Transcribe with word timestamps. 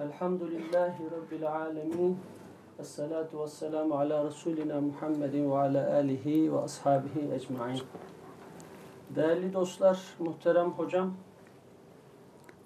Elhamdülillahi 0.00 1.10
Rabbil 1.10 1.52
alemin. 1.52 2.18
Esselatu 2.78 3.42
vesselamu 3.42 3.94
ala 3.94 4.24
Resulina 4.24 4.80
Muhammedin 4.80 5.50
ve 5.50 5.58
ala 5.58 5.94
alihi 5.94 6.52
ve 6.52 6.58
ashabihi 6.58 7.32
ecmain. 7.34 7.80
Değerli 9.16 9.52
dostlar, 9.52 10.00
muhterem 10.18 10.70
hocam, 10.70 11.14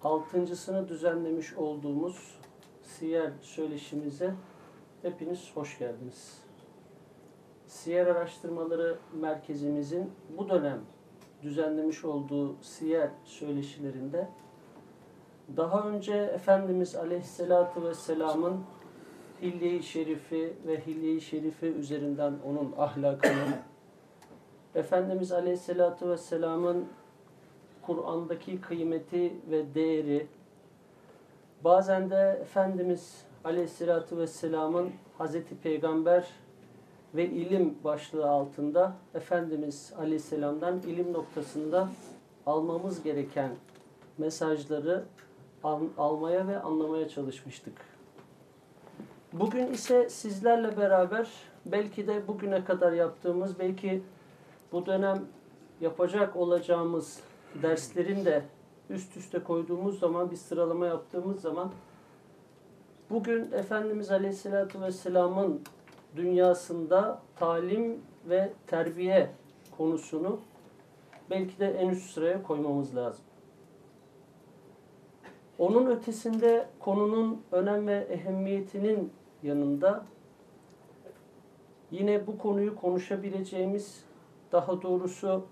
altıncısını 0.03 0.89
düzenlemiş 0.89 1.55
olduğumuz 1.55 2.39
siyer 2.83 3.33
söyleşimize 3.41 4.35
hepiniz 5.03 5.51
hoş 5.55 5.79
geldiniz. 5.79 6.39
Siyer 7.67 8.07
Araştırmaları 8.07 8.99
Merkezimizin 9.21 10.13
bu 10.39 10.49
dönem 10.49 10.81
düzenlemiş 11.43 12.05
olduğu 12.05 12.57
siyer 12.63 13.11
söyleşilerinde 13.25 14.29
daha 15.57 15.89
önce 15.89 16.15
Efendimiz 16.15 16.97
Aleyhisselatü 16.97 17.83
Vesselam'ın 17.83 18.61
Hilye-i 19.43 19.83
Şerifi 19.83 20.53
ve 20.67 20.87
Hilye-i 20.87 21.21
Şerifi 21.21 21.67
üzerinden 21.67 22.33
onun 22.47 22.75
ahlakını, 22.79 23.59
Efendimiz 24.75 25.33
Aleyhisselatü 25.33 26.09
Vesselam'ın 26.09 26.87
Kur'an'daki 27.83 28.61
kıymeti 28.61 29.33
ve 29.51 29.75
değeri, 29.75 30.27
bazen 31.65 32.11
de 32.11 32.39
Efendimiz 32.43 33.25
Aleyhisselatü 33.45 34.19
Vesselam'ın 34.19 34.91
Hazreti 35.19 35.57
Peygamber 35.57 36.29
ve 37.15 37.27
ilim 37.27 37.75
başlığı 37.85 38.31
altında 38.31 38.93
Efendimiz 39.15 39.93
Aleyhisselam'dan 39.99 40.79
ilim 40.79 41.13
noktasında 41.13 41.89
almamız 42.47 43.03
gereken 43.03 43.51
mesajları 44.19 45.05
al 45.65 45.81
almaya 45.99 46.49
ve 46.49 46.63
anlamaya 46.63 47.09
çalışmıştık. 47.09 47.73
Bugün 49.33 49.67
ise 49.67 50.09
sizlerle 50.09 50.77
beraber 50.77 51.29
belki 51.67 52.07
de 52.07 52.29
bugüne 52.29 52.65
kadar 52.65 52.93
yaptığımız, 52.93 53.59
belki 53.59 54.03
bu 54.73 54.87
dönem 54.87 55.25
yapacak 55.81 56.37
olacağımız 56.37 57.21
derslerin 57.63 58.25
de 58.25 58.43
üst 58.91 59.17
üste 59.17 59.39
koyduğumuz 59.39 59.99
zaman, 59.99 60.31
bir 60.31 60.37
sıralama 60.37 60.87
yaptığımız 60.87 61.41
zaman 61.41 61.73
bugün 63.11 63.53
Efendimiz 63.53 64.11
Aleyhisselatü 64.11 64.81
Vesselam'ın 64.81 65.61
dünyasında 66.17 67.23
talim 67.37 68.03
ve 68.29 68.53
terbiye 68.67 69.31
konusunu 69.77 70.41
belki 71.31 71.59
de 71.59 71.71
en 71.71 71.89
üst 71.89 72.11
sıraya 72.11 72.43
koymamız 72.43 72.97
lazım. 72.97 73.25
Onun 75.59 75.87
ötesinde 75.87 76.69
konunun 76.79 77.43
önem 77.53 77.87
ve 77.87 78.07
ehemmiyetinin 78.11 79.13
yanında 79.43 80.05
yine 81.91 82.27
bu 82.27 82.39
konuyu 82.39 82.77
konuşabileceğimiz, 82.77 84.05
daha 84.53 84.83
doğrusu 84.83 85.45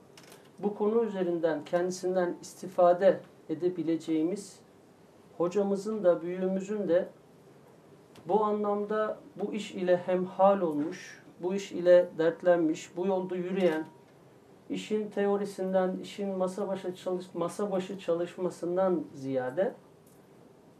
bu 0.58 0.74
konu 0.74 1.04
üzerinden 1.04 1.64
kendisinden 1.64 2.36
istifade 2.40 3.20
edebileceğimiz 3.48 4.60
hocamızın 5.38 6.04
da 6.04 6.22
büyüğümüzün 6.22 6.88
de 6.88 7.08
bu 8.28 8.44
anlamda 8.44 9.18
bu 9.36 9.52
iş 9.54 9.70
ile 9.70 9.96
hemhal 9.96 10.60
olmuş, 10.60 11.22
bu 11.42 11.54
iş 11.54 11.72
ile 11.72 12.08
dertlenmiş, 12.18 12.96
bu 12.96 13.06
yolda 13.06 13.36
yürüyen, 13.36 13.84
işin 14.70 15.10
teorisinden, 15.10 15.96
işin 16.02 16.28
masa 16.28 16.68
başı 16.68 16.94
çalış 16.96 17.26
masa 17.34 17.70
başı 17.70 17.98
çalışmasından 17.98 19.04
ziyade 19.14 19.74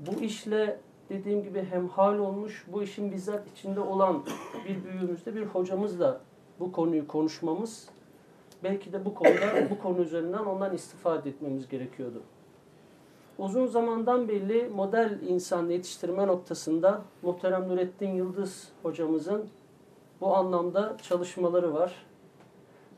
bu 0.06 0.20
işle 0.20 0.80
dediğim 1.08 1.42
gibi 1.42 1.64
hemhal 1.64 2.18
olmuş, 2.18 2.64
bu 2.72 2.82
işin 2.82 3.12
bizzat 3.12 3.48
içinde 3.48 3.80
olan 3.80 4.22
bir 4.68 4.84
büyüğümüzde 4.84 5.34
bir 5.34 5.46
hocamızla 5.46 6.20
bu 6.60 6.72
konuyu 6.72 7.08
konuşmamız 7.08 7.88
belki 8.64 8.92
de 8.92 9.04
bu 9.04 9.14
konuda 9.14 9.70
bu 9.70 9.78
konu 9.78 10.00
üzerinden 10.00 10.38
ondan 10.38 10.74
istifade 10.74 11.30
etmemiz 11.30 11.68
gerekiyordu. 11.68 12.22
Uzun 13.38 13.66
zamandan 13.66 14.28
belli 14.28 14.68
model 14.68 15.18
insan 15.28 15.68
yetiştirme 15.68 16.26
noktasında 16.26 17.02
muhterem 17.22 17.68
Nurettin 17.68 18.10
Yıldız 18.10 18.68
hocamızın 18.82 19.48
bu 20.20 20.36
anlamda 20.36 20.96
çalışmaları 21.02 21.74
var. 21.74 22.06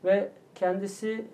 Ve 0.03 0.31
kendisi 0.55 1.27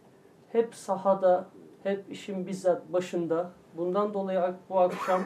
hep 0.52 0.76
sahada, 0.76 1.46
hep 1.84 2.12
işin 2.12 2.48
bizzat 2.48 2.94
başında. 2.94 3.52
Bundan 3.78 4.14
dolayı 4.14 4.42
bu 4.70 4.80
akşam 4.80 5.22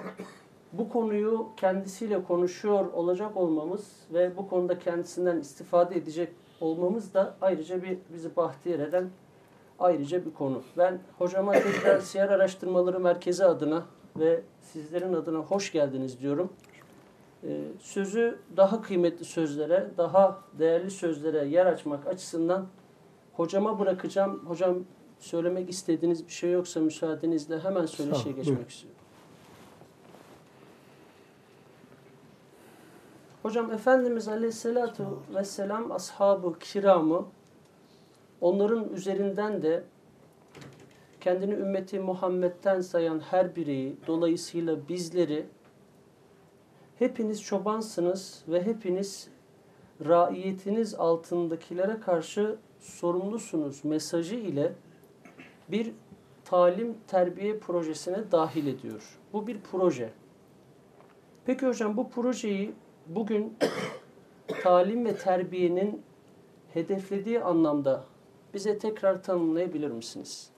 bu 0.74 0.90
konuyu 0.90 1.48
kendisiyle 1.58 2.24
konuşuyor 2.24 2.94
olacak 2.94 3.38
olmamız 3.38 3.92
ve 4.14 4.38
bu 4.38 4.48
konuda 4.50 4.80
kendisinden 4.80 5.38
istifade 5.38 5.96
edecek 5.96 6.30
olmamız 6.62 7.14
da 7.14 7.36
ayrıca 7.42 7.84
bir 7.84 7.98
bizi 8.14 8.36
bahtiyar 8.36 8.80
eden 8.80 9.10
ayrıca 9.80 10.26
bir 10.26 10.34
konu. 10.34 10.62
Ben 10.78 11.00
hocama 11.18 11.52
tekrar 11.52 12.00
Siyer 12.02 12.30
Araştırmaları 12.30 13.00
Merkezi 13.00 13.46
adına 13.46 13.84
ve 14.20 14.42
sizlerin 14.62 15.14
adına 15.14 15.38
hoş 15.38 15.72
geldiniz 15.72 16.20
diyorum. 16.20 16.50
Ee, 17.44 17.62
sözü 17.80 18.40
daha 18.58 18.82
kıymetli 18.82 19.26
sözlere, 19.26 19.88
daha 19.98 20.40
değerli 20.60 20.92
sözlere 20.92 21.48
yer 21.48 21.66
açmak 21.66 22.08
açısından 22.08 22.68
hocama 23.34 23.80
bırakacağım. 23.80 24.46
Hocam 24.46 24.78
söylemek 25.20 25.70
istediğiniz 25.70 26.28
bir 26.28 26.32
şey 26.32 26.52
yoksa 26.52 26.80
müsaadenizle 26.80 27.60
hemen 27.60 27.86
söyleşiye 27.86 28.36
geçmek 28.36 28.58
buyur. 28.58 28.70
istiyorum. 28.70 29.00
Hocam 33.44 33.72
Efendimiz 33.72 34.28
Aleyhisselatü 34.28 35.04
Vesselam 35.36 35.92
ashabı 35.92 36.60
kiramı 36.60 37.26
onların 38.42 38.90
üzerinden 38.90 39.62
de 39.62 39.84
kendini 41.22 41.54
ümmeti 41.54 42.00
Muhammed'den 42.00 42.82
sayan 42.82 43.20
her 43.20 43.56
bireyi, 43.56 43.98
dolayısıyla 44.08 44.88
bizleri 44.90 45.46
hepiniz 47.00 47.44
çobansınız 47.44 48.44
ve 48.48 48.66
hepiniz 48.66 49.28
raiyetiniz 50.06 50.96
altındakilere 50.96 52.00
karşı 52.00 52.56
sorumlusunuz 52.80 53.86
mesajı 53.86 54.36
ile 54.36 54.74
bir 55.70 55.94
talim 56.46 56.98
terbiye 57.08 57.60
projesine 57.60 58.32
dahil 58.32 58.68
ediyor. 58.68 59.20
Bu 59.34 59.48
bir 59.48 59.60
proje. 59.72 60.14
Peki 61.46 61.68
hocam 61.68 61.98
bu 61.98 62.10
projeyi 62.10 62.74
bugün 63.08 63.58
talim 64.64 65.06
ve 65.06 65.16
terbiyenin 65.16 66.02
hedeflediği 66.74 67.40
anlamda 67.42 68.04
bize 68.54 68.78
tekrar 68.78 69.24
tanımlayabilir 69.24 69.92
misiniz? 69.92 70.50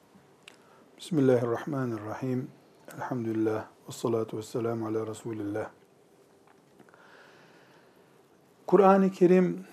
Bismillahirrahmanirrahim. 0.97 2.47
Elhamdülillah. 2.95 3.66
Ve 3.88 3.91
salatu 3.91 4.38
ve 4.38 4.41
selamu 4.41 4.88
ala 4.88 5.07
Resulillah. 5.07 5.69
Kur'an-ı 8.68 9.12
Kerim 9.12 9.66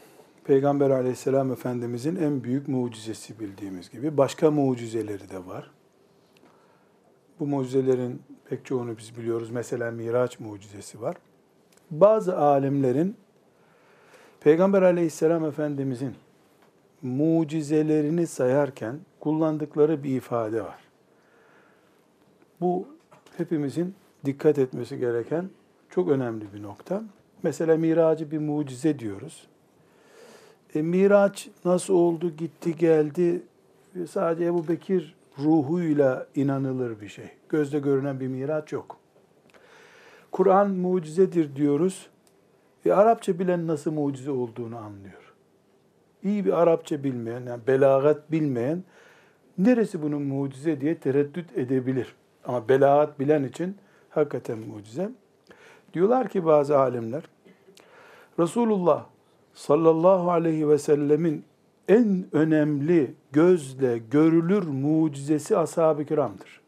Peygamber 0.45 0.91
aleyhisselam 0.91 1.53
efendimizin 1.53 2.17
en 2.17 2.45
büyük 2.45 2.69
mucizesi 2.69 3.41
bildiğimiz 3.41 3.91
gibi. 3.91 4.17
Başka 4.17 4.51
mucizeleri 4.51 5.31
de 5.31 5.47
var. 5.47 5.71
Bu 7.41 7.47
mucizelerin 7.47 8.23
pek 8.49 8.65
çoğunu 8.65 8.99
biz 8.99 9.17
biliyoruz. 9.17 9.51
Mesela 9.51 9.91
Miraç 9.91 10.41
mucizesi 10.41 11.01
var. 11.01 11.17
Bazı 11.91 12.39
alimlerin 12.39 13.17
Peygamber 14.41 14.83
aleyhisselam 14.83 15.45
efendimizin 15.45 16.15
mucizelerini 17.03 18.27
sayarken 18.27 18.99
kullandıkları 19.21 20.03
bir 20.03 20.17
ifade 20.17 20.63
var. 20.63 20.79
Bu 22.61 22.89
hepimizin 23.37 23.95
dikkat 24.25 24.59
etmesi 24.59 24.99
gereken 24.99 25.51
çok 25.91 26.09
önemli 26.09 26.45
bir 26.55 26.63
nokta. 26.63 27.03
Mesela 27.43 27.77
miracı 27.77 28.31
bir 28.31 28.39
mucize 28.39 28.99
diyoruz. 28.99 29.49
E, 30.75 30.83
Miraç 30.83 31.49
nasıl 31.65 31.95
oldu, 31.95 32.31
gitti, 32.37 32.77
geldi? 32.77 33.43
Sadece 34.11 34.45
Ebu 34.45 34.69
Bekir 34.69 35.15
ruhuyla 35.39 36.27
inanılır 36.35 37.01
bir 37.01 37.09
şey. 37.09 37.29
Gözde 37.49 37.79
görünen 37.79 38.21
bir 38.21 38.29
miraç 38.29 38.73
yok. 38.73 38.97
Kur'an 40.33 40.71
mucizedir 40.71 41.57
diyoruz. 41.57 42.07
E, 42.87 42.93
Arapça 42.93 43.39
bilen 43.39 43.67
nasıl 43.67 43.93
mucize 43.93 44.31
olduğunu 44.31 44.77
anlıyor. 44.77 45.33
İyi 46.23 46.45
bir 46.45 46.63
Arapça 46.63 47.05
bilmeyen, 47.05 47.43
yani 47.47 47.61
belagat 47.67 48.33
bilmeyen 48.33 48.85
neresi 49.59 50.03
bunun 50.03 50.23
mucize 50.23 50.81
diye 50.81 50.99
tereddüt 50.99 51.59
edebilir. 51.59 52.15
Ama 52.45 52.69
belagat 52.69 53.21
bilen 53.21 53.45
için 53.45 53.77
hakikaten 54.11 54.59
mucize. 54.59 55.11
Diyorlar 55.95 56.29
ki 56.29 56.45
bazı 56.45 56.79
alimler, 56.79 57.23
Resulullah 58.39 59.07
sallallahu 59.55 60.31
aleyhi 60.31 60.69
ve 60.69 60.79
sellemin 60.79 61.45
en 61.89 62.27
önemli 62.33 63.15
gözle 63.33 63.99
görülür 63.99 64.63
mucizesi 64.63 65.57
ashab-ı 65.57 66.05
kiramdır. 66.05 66.65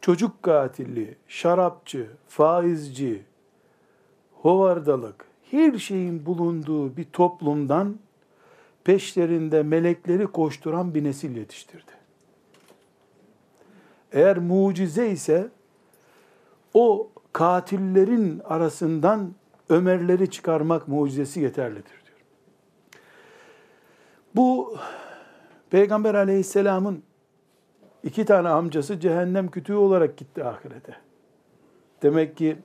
çocuk 0.00 0.42
katili, 0.42 1.16
şarapçı, 1.28 2.06
faizci, 2.28 3.22
hovardalık, 4.34 5.24
her 5.50 5.78
şeyin 5.78 6.26
bulunduğu 6.26 6.96
bir 6.96 7.04
toplumdan 7.04 7.98
peşlerinde 8.84 9.62
melekleri 9.62 10.26
koşturan 10.26 10.94
bir 10.94 11.04
nesil 11.04 11.36
yetiştirdi. 11.36 11.92
Eğer 14.12 14.38
mucize 14.38 15.10
ise 15.10 15.48
o 16.74 17.10
katillerin 17.32 18.40
arasından 18.44 19.34
Ömerleri 19.70 20.30
çıkarmak 20.30 20.88
mucizesi 20.88 21.40
yeterlidir 21.40 22.02
diyor. 22.06 22.18
Bu 24.34 24.76
Peygamber 25.70 26.14
aleyhisselamın 26.14 27.02
iki 28.02 28.24
tane 28.24 28.48
amcası 28.48 29.00
cehennem 29.00 29.50
kütüğü 29.50 29.74
olarak 29.74 30.16
gitti 30.16 30.44
ahirete. 30.44 30.96
Demek 32.02 32.36
ki 32.36 32.56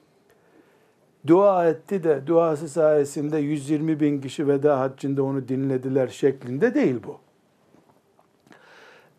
dua 1.28 1.68
etti 1.68 2.04
de 2.04 2.28
duası 2.28 2.69
sayesinde 2.69 3.38
120 3.38 4.00
bin 4.00 4.22
kişi 4.22 4.48
veda 4.48 4.80
haccında 4.80 5.24
onu 5.24 5.48
dinlediler 5.48 6.07
şeklinde 6.07 6.74
değil 6.74 6.96
bu. 7.07 7.19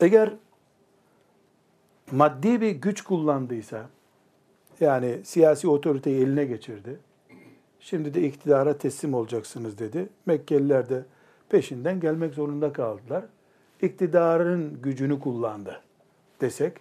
Eğer 0.01 0.33
maddi 2.13 2.61
bir 2.61 2.71
güç 2.71 3.03
kullandıysa, 3.03 3.89
yani 4.81 5.21
siyasi 5.25 5.69
otoriteyi 5.69 6.25
eline 6.25 6.45
geçirdi, 6.45 6.99
şimdi 7.87 8.15
de 8.15 8.23
iktidara 8.23 8.79
teslim 8.79 9.15
olacaksınız 9.15 9.79
dedi. 9.79 10.09
Mekkeliler 10.27 10.89
de 10.89 11.05
peşinden 11.49 12.01
gelmek 12.01 12.35
zorunda 12.35 12.73
kaldılar. 12.73 13.25
İktidarın 13.83 14.83
gücünü 14.83 15.21
kullandı 15.21 15.81
desek, 16.41 16.73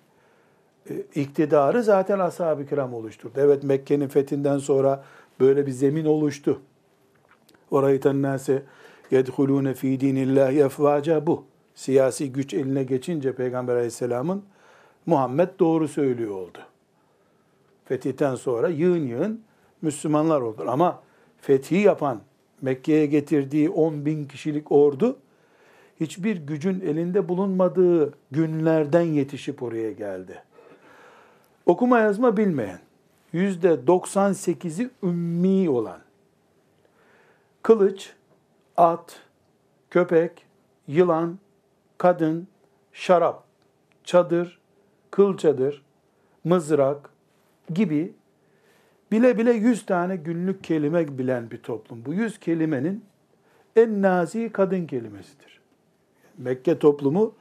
e, 0.90 0.94
iktidarı 1.16 1.84
zaten 1.84 2.20
ashab-ı 2.20 2.66
kiram 2.66 2.94
oluşturdu. 2.94 3.34
Evet 3.38 3.64
Mekke'nin 3.64 4.08
fethinden 4.08 4.58
sonra 4.58 5.04
böyle 5.40 5.68
bir 5.68 5.72
zemin 5.72 6.06
oluştu. 6.06 6.62
Orayı 7.72 8.02
tennâse 8.02 8.64
yedhulûne 9.12 9.74
fî 9.74 10.00
dînillâhi 10.00 10.60
efvâca 10.60 11.28
bu. 11.28 11.46
Siyasi 11.76 12.34
güç 12.34 12.54
eline 12.54 12.84
geçince 12.84 13.36
Peygamber 13.36 13.76
aleyhisselamın 13.76 14.44
Muhammed 15.06 15.50
doğru 15.60 15.88
söylüyor 15.88 16.32
oldu. 16.32 16.60
Fetihten 17.86 18.36
sonra 18.36 18.70
yığın 18.70 19.08
yığın 19.08 19.45
Müslümanlar 19.86 20.42
oldu. 20.42 20.66
Ama 20.68 21.02
fethi 21.42 21.76
yapan, 21.76 22.22
Mekke'ye 22.62 23.06
getirdiği 23.06 23.70
10 23.70 24.06
bin 24.06 24.26
kişilik 24.26 24.72
ordu 24.72 25.18
hiçbir 26.00 26.38
gücün 26.38 26.82
elinde 26.82 27.30
bulunmadığı 27.30 28.14
günlerden 28.32 29.02
yetişip 29.02 29.64
oraya 29.64 29.92
geldi. 29.92 30.44
Okuma 31.66 32.00
yazma 32.00 32.38
bilmeyen, 32.38 32.80
yüzde 33.34 33.68
98'i 33.68 34.90
ümmi 35.04 35.70
olan, 35.70 36.00
kılıç, 37.62 38.14
at, 38.78 39.20
köpek, 39.90 40.46
yılan, 40.88 41.40
kadın, 41.98 42.48
şarap, 42.94 43.44
çadır, 44.04 44.60
kıl 45.12 45.38
çadır, 45.38 45.84
mızrak 46.44 47.10
gibi 47.74 48.14
bile 49.12 49.38
bile 49.38 49.52
yüz 49.52 49.86
tane 49.86 50.16
günlük 50.16 50.64
kelime 50.64 51.18
bilen 51.18 51.52
bir 51.52 51.58
toplum. 51.58 52.06
Bu 52.06 52.14
yüz 52.14 52.40
kelimenin 52.40 53.04
en 53.76 54.02
nazi 54.02 54.50
kadın 54.50 54.88
kelimesidir. 54.88 55.60
Mekke 56.38 56.80
toplumu 56.80 57.34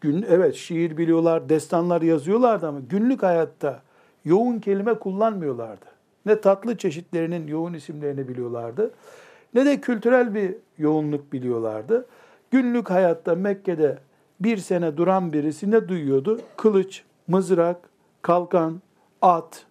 gün 0.00 0.24
evet 0.28 0.54
şiir 0.54 0.96
biliyorlar, 0.96 1.48
destanlar 1.48 2.02
yazıyorlardı 2.02 2.68
ama 2.68 2.80
günlük 2.90 3.22
hayatta 3.22 3.82
yoğun 4.24 4.58
kelime 4.58 4.94
kullanmıyorlardı. 4.94 5.86
Ne 6.26 6.40
tatlı 6.40 6.76
çeşitlerinin 6.76 7.46
yoğun 7.46 7.74
isimlerini 7.74 8.28
biliyorlardı, 8.28 8.90
ne 9.54 9.66
de 9.66 9.80
kültürel 9.80 10.34
bir 10.34 10.54
yoğunluk 10.78 11.32
biliyorlardı. 11.32 12.06
Günlük 12.50 12.90
hayatta 12.90 13.34
Mekke'de 13.34 13.98
bir 14.40 14.56
sene 14.56 14.96
duran 14.96 15.32
birisi 15.32 15.70
ne 15.70 15.88
duyuyordu? 15.88 16.40
Kılıç, 16.56 17.02
mızrak, 17.28 17.76
kalkan, 18.22 18.82
at, 19.22 19.66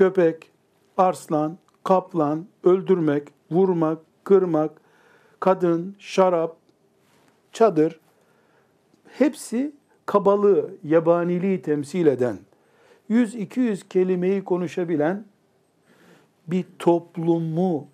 köpek, 0.00 0.50
arslan, 0.96 1.58
kaplan, 1.84 2.46
öldürmek, 2.64 3.28
vurmak, 3.50 3.98
kırmak, 4.24 4.80
kadın, 5.40 5.96
şarap, 5.98 6.56
çadır 7.52 8.00
hepsi 9.18 9.72
kabalığı, 10.06 10.70
yabaniliği 10.84 11.62
temsil 11.62 12.06
eden 12.06 12.38
100-200 13.10 13.88
kelimeyi 13.88 14.44
konuşabilen 14.44 15.24
bir 16.46 16.64
toplumu 16.78 17.88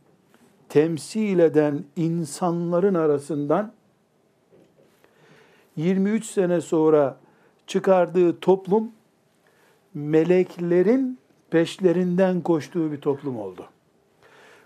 temsil 0.69 1.39
eden 1.39 1.85
insanların 1.97 2.95
arasından 2.95 3.73
23 5.77 6.25
sene 6.25 6.61
sonra 6.61 7.17
çıkardığı 7.67 8.41
toplum 8.41 8.93
meleklerin 9.95 11.19
peşlerinden 11.51 12.41
koştuğu 12.41 12.93
bir 12.93 13.01
toplum 13.01 13.39
oldu. 13.39 13.67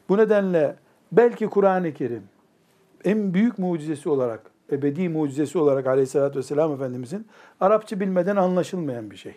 Bu 0.08 0.18
nedenle 0.18 0.76
belki 1.12 1.46
Kur'an-ı 1.46 1.94
Kerim 1.94 2.22
en 3.04 3.34
büyük 3.34 3.58
mucizesi 3.58 4.08
olarak, 4.08 4.50
ebedi 4.72 5.08
mucizesi 5.08 5.58
olarak 5.58 5.86
aleyhissalatü 5.86 6.38
vesselam 6.38 6.72
Efendimizin 6.72 7.26
Arapça 7.60 8.00
bilmeden 8.00 8.36
anlaşılmayan 8.36 9.10
bir 9.10 9.16
şey. 9.16 9.34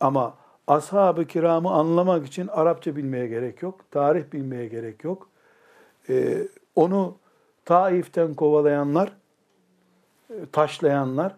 Ama 0.00 0.34
ashab-ı 0.66 1.24
kiramı 1.24 1.70
anlamak 1.70 2.26
için 2.26 2.48
Arapça 2.48 2.96
bilmeye 2.96 3.26
gerek 3.26 3.62
yok, 3.62 3.80
tarih 3.90 4.32
bilmeye 4.32 4.68
gerek 4.68 5.04
yok. 5.04 5.28
Ee, 6.08 6.48
onu 6.74 7.16
Taif'ten 7.64 8.34
kovalayanlar, 8.34 9.12
e, 10.30 10.34
taşlayanlar, 10.52 11.36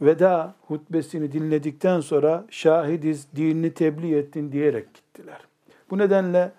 veda 0.00 0.54
hutbesini 0.66 1.32
dinledikten 1.32 2.00
sonra 2.00 2.46
şahidiz, 2.50 3.26
dinini 3.36 3.74
tebliğ 3.74 4.16
ettin 4.16 4.52
diyerek 4.52 4.94
gittiler. 4.94 5.40
Bu 5.90 5.98
nedenle 5.98 6.52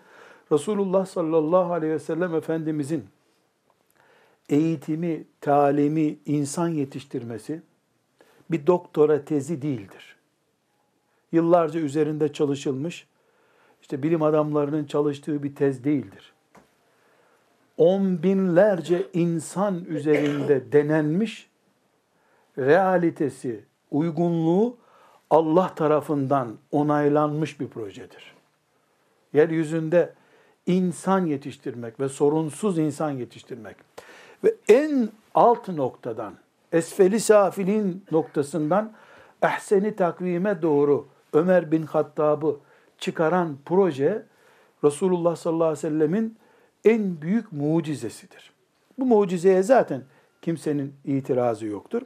Resulullah 0.51 1.05
sallallahu 1.05 1.73
aleyhi 1.73 1.93
ve 1.93 1.99
sellem 1.99 2.35
Efendimizin 2.35 3.05
eğitimi, 4.49 5.23
talimi, 5.41 6.17
insan 6.25 6.67
yetiştirmesi 6.67 7.61
bir 8.51 8.67
doktora 8.67 9.25
tezi 9.25 9.61
değildir. 9.61 10.15
Yıllarca 11.31 11.79
üzerinde 11.79 12.33
çalışılmış, 12.33 13.07
işte 13.81 14.03
bilim 14.03 14.21
adamlarının 14.21 14.85
çalıştığı 14.85 15.43
bir 15.43 15.55
tez 15.55 15.83
değildir. 15.83 16.33
On 17.77 18.23
binlerce 18.23 19.07
insan 19.13 19.85
üzerinde 19.85 20.71
denenmiş, 20.71 21.48
realitesi, 22.59 23.65
uygunluğu 23.91 24.77
Allah 25.29 25.75
tarafından 25.75 26.57
onaylanmış 26.71 27.59
bir 27.59 27.67
projedir. 27.67 28.35
Yeryüzünde 29.33 30.13
insan 30.65 31.25
yetiştirmek 31.25 31.99
ve 31.99 32.09
sorunsuz 32.09 32.77
insan 32.77 33.11
yetiştirmek 33.11 33.75
ve 34.43 34.55
en 34.69 35.09
alt 35.35 35.67
noktadan, 35.67 36.33
esfeli 36.71 37.19
safilin 37.19 38.05
noktasından 38.11 38.93
ehseni 39.41 39.95
takvime 39.95 40.61
doğru 40.61 41.07
Ömer 41.33 41.71
bin 41.71 41.83
Hattab'ı 41.83 42.59
çıkaran 42.97 43.57
proje 43.65 44.25
Resulullah 44.83 45.35
sallallahu 45.35 45.67
aleyhi 45.67 45.77
ve 45.77 45.89
sellemin 45.89 46.37
en 46.85 47.21
büyük 47.21 47.51
mucizesidir. 47.51 48.53
Bu 48.99 49.05
mucizeye 49.05 49.63
zaten 49.63 50.03
kimsenin 50.41 50.93
itirazı 51.05 51.65
yoktur. 51.65 52.01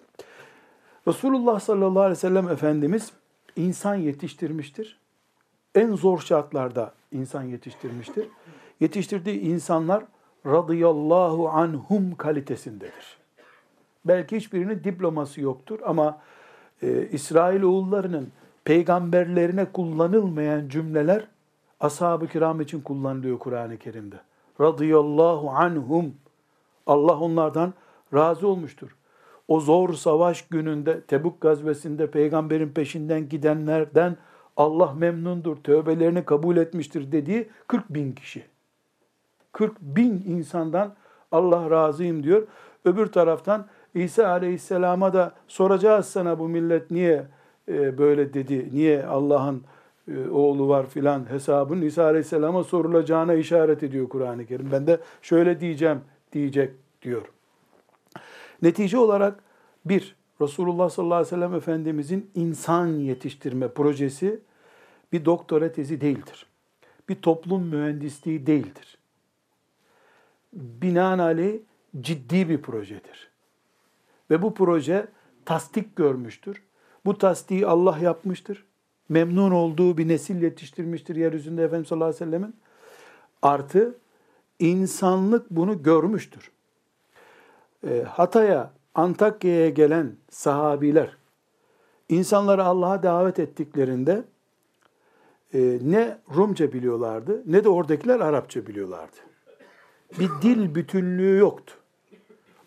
Resulullah 1.07 1.59
sallallahu 1.59 1.99
aleyhi 1.99 2.11
ve 2.11 2.15
sellem 2.15 2.49
Efendimiz 2.49 3.13
insan 3.55 3.95
yetiştirmiştir. 3.95 4.99
En 5.75 5.95
zor 5.95 6.19
şartlarda 6.19 6.93
insan 7.11 7.43
yetiştirmiştir. 7.43 8.27
Yetiştirdiği 8.79 9.39
insanlar 9.39 10.03
radıyallahu 10.45 11.49
anhum 11.49 12.15
kalitesindedir. 12.15 13.17
Belki 14.05 14.35
hiçbirinin 14.35 14.83
diploması 14.83 15.41
yoktur 15.41 15.79
ama 15.85 16.21
e, 16.81 17.09
İsrail 17.11 17.61
oğullarının 17.61 18.31
peygamberlerine 18.65 19.71
kullanılmayan 19.71 20.69
cümleler 20.69 21.27
ashab-ı 21.79 22.27
kiram 22.27 22.61
için 22.61 22.81
kullanılıyor 22.81 23.39
Kur'an-ı 23.39 23.77
Kerim'de. 23.77 24.19
Radıyallahu 24.61 25.49
anhum. 25.49 26.15
Allah 26.87 27.19
onlardan 27.19 27.73
razı 28.13 28.47
olmuştur. 28.47 28.95
O 29.47 29.59
zor 29.59 29.93
savaş 29.93 30.47
gününde 30.47 31.01
Tebuk 31.01 31.41
gazvesinde 31.41 32.11
peygamberin 32.11 32.69
peşinden 32.69 33.29
gidenlerden 33.29 34.17
Allah 34.57 34.93
memnundur, 34.93 35.55
tövbelerini 35.55 36.25
kabul 36.25 36.57
etmiştir 36.57 37.11
dediği 37.11 37.49
40 37.67 37.93
bin 37.93 38.11
kişi. 38.11 38.43
40 39.51 39.81
bin 39.81 40.23
insandan 40.27 40.95
Allah 41.31 41.69
razıyım 41.69 42.23
diyor. 42.23 42.47
Öbür 42.85 43.07
taraftan 43.07 43.67
İsa 43.93 44.27
aleyhisselama 44.27 45.13
da 45.13 45.33
soracağız 45.47 46.05
sana 46.05 46.39
bu 46.39 46.49
millet 46.49 46.91
niye 46.91 47.25
e, 47.67 47.97
böyle 47.97 48.33
dedi? 48.33 48.69
Niye 48.73 49.05
Allah'ın 49.05 49.63
e, 50.07 50.29
oğlu 50.29 50.69
var 50.69 50.85
filan 50.85 51.29
hesabın 51.29 51.81
İsa 51.81 52.03
Aleyhisselam'a 52.03 52.63
sorulacağına 52.63 53.33
işaret 53.33 53.83
ediyor 53.83 54.09
Kur'an-ı 54.09 54.45
Kerim. 54.45 54.69
Ben 54.71 54.87
de 54.87 54.99
şöyle 55.21 55.59
diyeceğim 55.59 56.01
diyecek 56.33 56.71
diyor. 57.01 57.21
Netice 58.63 58.97
olarak 58.97 59.43
bir, 59.85 60.15
Resulullah 60.41 60.89
sallallahu 60.89 61.15
aleyhi 61.15 61.27
ve 61.27 61.29
sellem 61.35 61.55
Efendimizin 61.55 62.31
insan 62.35 62.87
yetiştirme 62.87 63.67
projesi 63.67 64.39
bir 65.11 65.25
doktora 65.25 65.71
tezi 65.71 66.01
değildir. 66.01 66.45
Bir 67.09 67.15
toplum 67.15 67.67
mühendisliği 67.67 68.47
değildir. 68.47 68.97
Binaenaleyh 70.53 71.59
ciddi 72.01 72.49
bir 72.49 72.61
projedir. 72.61 73.29
Ve 74.29 74.41
bu 74.41 74.53
proje 74.53 75.07
tasdik 75.45 75.95
görmüştür. 75.95 76.63
Bu 77.05 77.17
tasdiği 77.17 77.67
Allah 77.67 77.97
yapmıştır. 77.97 78.65
Memnun 79.09 79.51
olduğu 79.51 79.97
bir 79.97 80.07
nesil 80.07 80.41
yetiştirmiştir 80.41 81.15
yeryüzünde 81.15 81.63
Efendimiz 81.63 81.87
sallallahu 81.87 82.07
aleyhi 82.07 82.21
ve 82.21 82.25
sellemin. 82.25 82.55
Artı 83.41 83.97
insanlık 84.59 85.49
bunu 85.49 85.83
görmüştür. 85.83 86.52
E, 87.87 88.01
Hatay'a, 88.01 88.71
Antakya'ya 88.95 89.69
gelen 89.69 90.15
sahabiler 90.29 91.17
insanları 92.09 92.63
Allah'a 92.63 93.03
davet 93.03 93.39
ettiklerinde 93.39 94.23
e, 95.53 95.79
ne 95.81 96.17
Rumca 96.35 96.73
biliyorlardı 96.73 97.43
ne 97.45 97.63
de 97.63 97.69
oradakiler 97.69 98.19
Arapça 98.19 98.67
biliyorlardı. 98.67 99.15
Bir 100.19 100.29
dil 100.41 100.75
bütünlüğü 100.75 101.37
yoktu. 101.37 101.73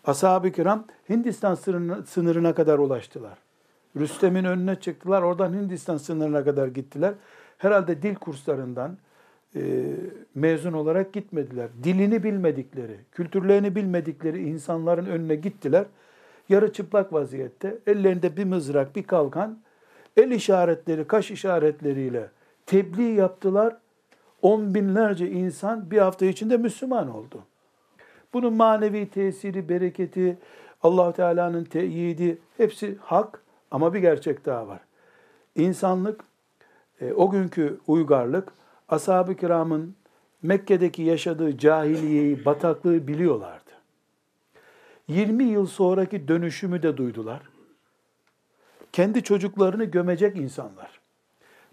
Ashab-ı 0.05 0.51
kiram 0.51 0.85
Hindistan 1.09 1.55
sınırına, 1.55 2.03
sınırına 2.05 2.53
kadar 2.53 2.79
ulaştılar. 2.79 3.37
Rüstem'in 3.97 4.45
önüne 4.45 4.75
çıktılar. 4.75 5.21
Oradan 5.21 5.53
Hindistan 5.53 5.97
sınırına 5.97 6.43
kadar 6.43 6.67
gittiler. 6.67 7.13
Herhalde 7.57 8.01
dil 8.01 8.15
kurslarından 8.15 8.97
mezun 10.35 10.73
olarak 10.73 11.13
gitmediler. 11.13 11.69
Dilini 11.83 12.23
bilmedikleri, 12.23 12.97
kültürlerini 13.11 13.75
bilmedikleri 13.75 14.49
insanların 14.49 15.05
önüne 15.05 15.35
gittiler. 15.35 15.85
Yarı 16.49 16.73
çıplak 16.73 17.13
vaziyette, 17.13 17.77
ellerinde 17.87 18.37
bir 18.37 18.43
mızrak, 18.43 18.95
bir 18.95 19.03
kalkan, 19.03 19.59
el 20.17 20.31
işaretleri, 20.31 21.07
kaş 21.07 21.31
işaretleriyle 21.31 22.29
tebliğ 22.65 23.13
yaptılar. 23.13 23.77
On 24.41 24.75
binlerce 24.75 25.31
insan 25.31 25.91
bir 25.91 25.97
hafta 25.97 26.25
içinde 26.25 26.57
Müslüman 26.57 27.15
oldu. 27.15 27.43
Bunun 28.33 28.53
manevi 28.53 29.09
tesiri, 29.09 29.69
bereketi, 29.69 30.37
allah 30.83 31.13
Teala'nın 31.13 31.63
teyidi 31.63 32.37
hepsi 32.57 32.97
hak 33.01 33.41
ama 33.71 33.93
bir 33.93 33.99
gerçek 33.99 34.45
daha 34.45 34.67
var. 34.67 34.79
İnsanlık, 35.55 36.21
e, 37.01 37.13
o 37.13 37.29
günkü 37.29 37.77
uygarlık, 37.87 38.53
ashab-ı 38.89 39.35
kiramın 39.35 39.95
Mekke'deki 40.41 41.01
yaşadığı 41.01 41.57
cahiliyeyi, 41.57 42.45
bataklığı 42.45 43.07
biliyorlardı. 43.07 43.71
20 45.07 45.43
yıl 45.43 45.65
sonraki 45.65 46.27
dönüşümü 46.27 46.83
de 46.83 46.97
duydular. 46.97 47.41
Kendi 48.91 49.23
çocuklarını 49.23 49.83
gömecek 49.83 50.37
insanlar. 50.37 50.99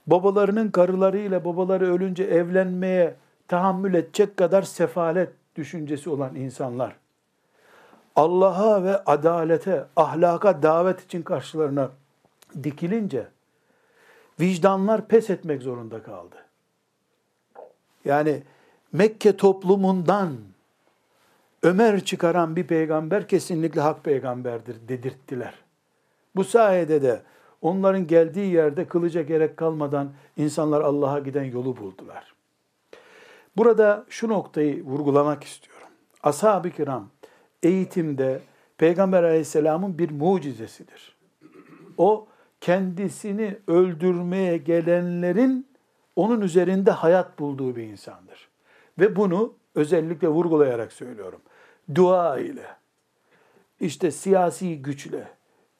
Babalarının 0.06 0.70
karılarıyla 0.70 1.44
babaları 1.44 1.94
ölünce 1.94 2.24
evlenmeye 2.24 3.14
tahammül 3.48 3.94
edecek 3.94 4.36
kadar 4.36 4.62
sefalet 4.62 5.30
düşüncesi 5.56 6.10
olan 6.10 6.34
insanlar. 6.34 6.96
Allah'a 8.16 8.84
ve 8.84 8.96
adalete, 8.96 9.84
ahlaka 9.96 10.62
davet 10.62 11.04
için 11.04 11.22
karşılarına 11.22 11.90
dikilince 12.62 13.26
vicdanlar 14.40 15.08
pes 15.08 15.30
etmek 15.30 15.62
zorunda 15.62 16.02
kaldı. 16.02 16.36
Yani 18.04 18.42
Mekke 18.92 19.36
toplumundan 19.36 20.36
Ömer 21.62 22.04
çıkaran 22.04 22.56
bir 22.56 22.66
peygamber 22.66 23.28
kesinlikle 23.28 23.80
hak 23.80 24.04
peygamberdir 24.04 24.88
dedirttiler. 24.88 25.54
Bu 26.36 26.44
sayede 26.44 27.02
de 27.02 27.22
onların 27.62 28.06
geldiği 28.06 28.54
yerde 28.54 28.84
kılıca 28.84 29.22
gerek 29.22 29.56
kalmadan 29.56 30.12
insanlar 30.36 30.80
Allah'a 30.80 31.18
giden 31.18 31.44
yolu 31.44 31.76
buldular. 31.76 32.34
Burada 33.56 34.04
şu 34.08 34.28
noktayı 34.28 34.84
vurgulamak 34.84 35.44
istiyorum. 35.44 35.88
Ashab-ı 36.22 36.70
kiram 36.70 37.08
eğitimde 37.62 38.40
Peygamber 38.78 39.22
aleyhisselamın 39.22 39.98
bir 39.98 40.10
mucizesidir. 40.10 41.16
O 41.98 42.26
kendisini 42.60 43.58
öldürmeye 43.66 44.56
gelenlerin 44.56 45.66
onun 46.16 46.40
üzerinde 46.40 46.90
hayat 46.90 47.38
bulduğu 47.38 47.76
bir 47.76 47.82
insandır. 47.82 48.48
Ve 48.98 49.16
bunu 49.16 49.54
özellikle 49.74 50.28
vurgulayarak 50.28 50.92
söylüyorum. 50.92 51.40
Dua 51.94 52.38
ile, 52.38 52.66
işte 53.80 54.10
siyasi 54.10 54.82
güçle, 54.82 55.28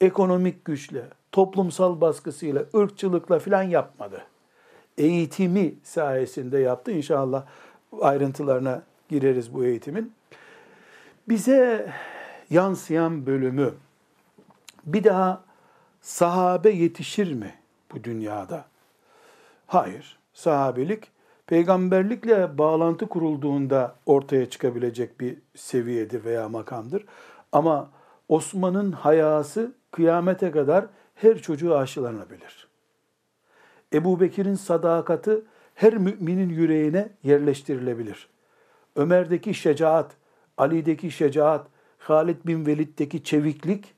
ekonomik 0.01 0.65
güçle, 0.65 1.05
toplumsal 1.31 2.01
baskısıyla, 2.01 2.65
ırkçılıkla 2.75 3.39
filan 3.39 3.63
yapmadı. 3.63 4.23
Eğitimi 4.97 5.75
sayesinde 5.83 6.57
yaptı. 6.59 6.91
İnşallah 6.91 7.45
ayrıntılarına 8.01 8.83
gireriz 9.09 9.53
bu 9.53 9.65
eğitimin. 9.65 10.13
Bize 11.29 11.93
yansıyan 12.49 13.25
bölümü 13.25 13.73
bir 14.85 15.03
daha 15.03 15.43
sahabe 16.01 16.69
yetişir 16.69 17.33
mi 17.33 17.53
bu 17.91 18.03
dünyada? 18.03 18.65
Hayır. 19.67 20.19
Sahabelik 20.35 21.07
peygamberlikle 21.47 22.57
bağlantı 22.57 23.07
kurulduğunda 23.07 23.95
ortaya 24.05 24.49
çıkabilecek 24.49 25.19
bir 25.19 25.37
seviyedir 25.55 26.23
veya 26.23 26.49
makamdır. 26.49 27.05
Ama 27.51 27.89
Osman'ın 28.29 28.91
hayası 28.91 29.75
kıyamete 29.91 30.51
kadar 30.51 30.85
her 31.15 31.41
çocuğu 31.41 31.77
aşılanabilir. 31.77 32.67
Ebu 33.93 34.19
Bekir'in 34.19 34.55
sadakati 34.55 35.41
her 35.75 35.97
müminin 35.97 36.49
yüreğine 36.49 37.09
yerleştirilebilir. 37.23 38.29
Ömer'deki 38.95 39.53
şecaat, 39.53 40.11
Ali'deki 40.57 41.11
şecaat, 41.11 41.67
Halid 41.97 42.37
bin 42.45 42.65
Velid'deki 42.65 43.23
çeviklik 43.23 43.93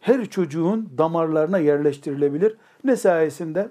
her 0.00 0.26
çocuğun 0.26 0.92
damarlarına 0.98 1.58
yerleştirilebilir. 1.58 2.56
Ne 2.84 2.96
sayesinde? 2.96 3.68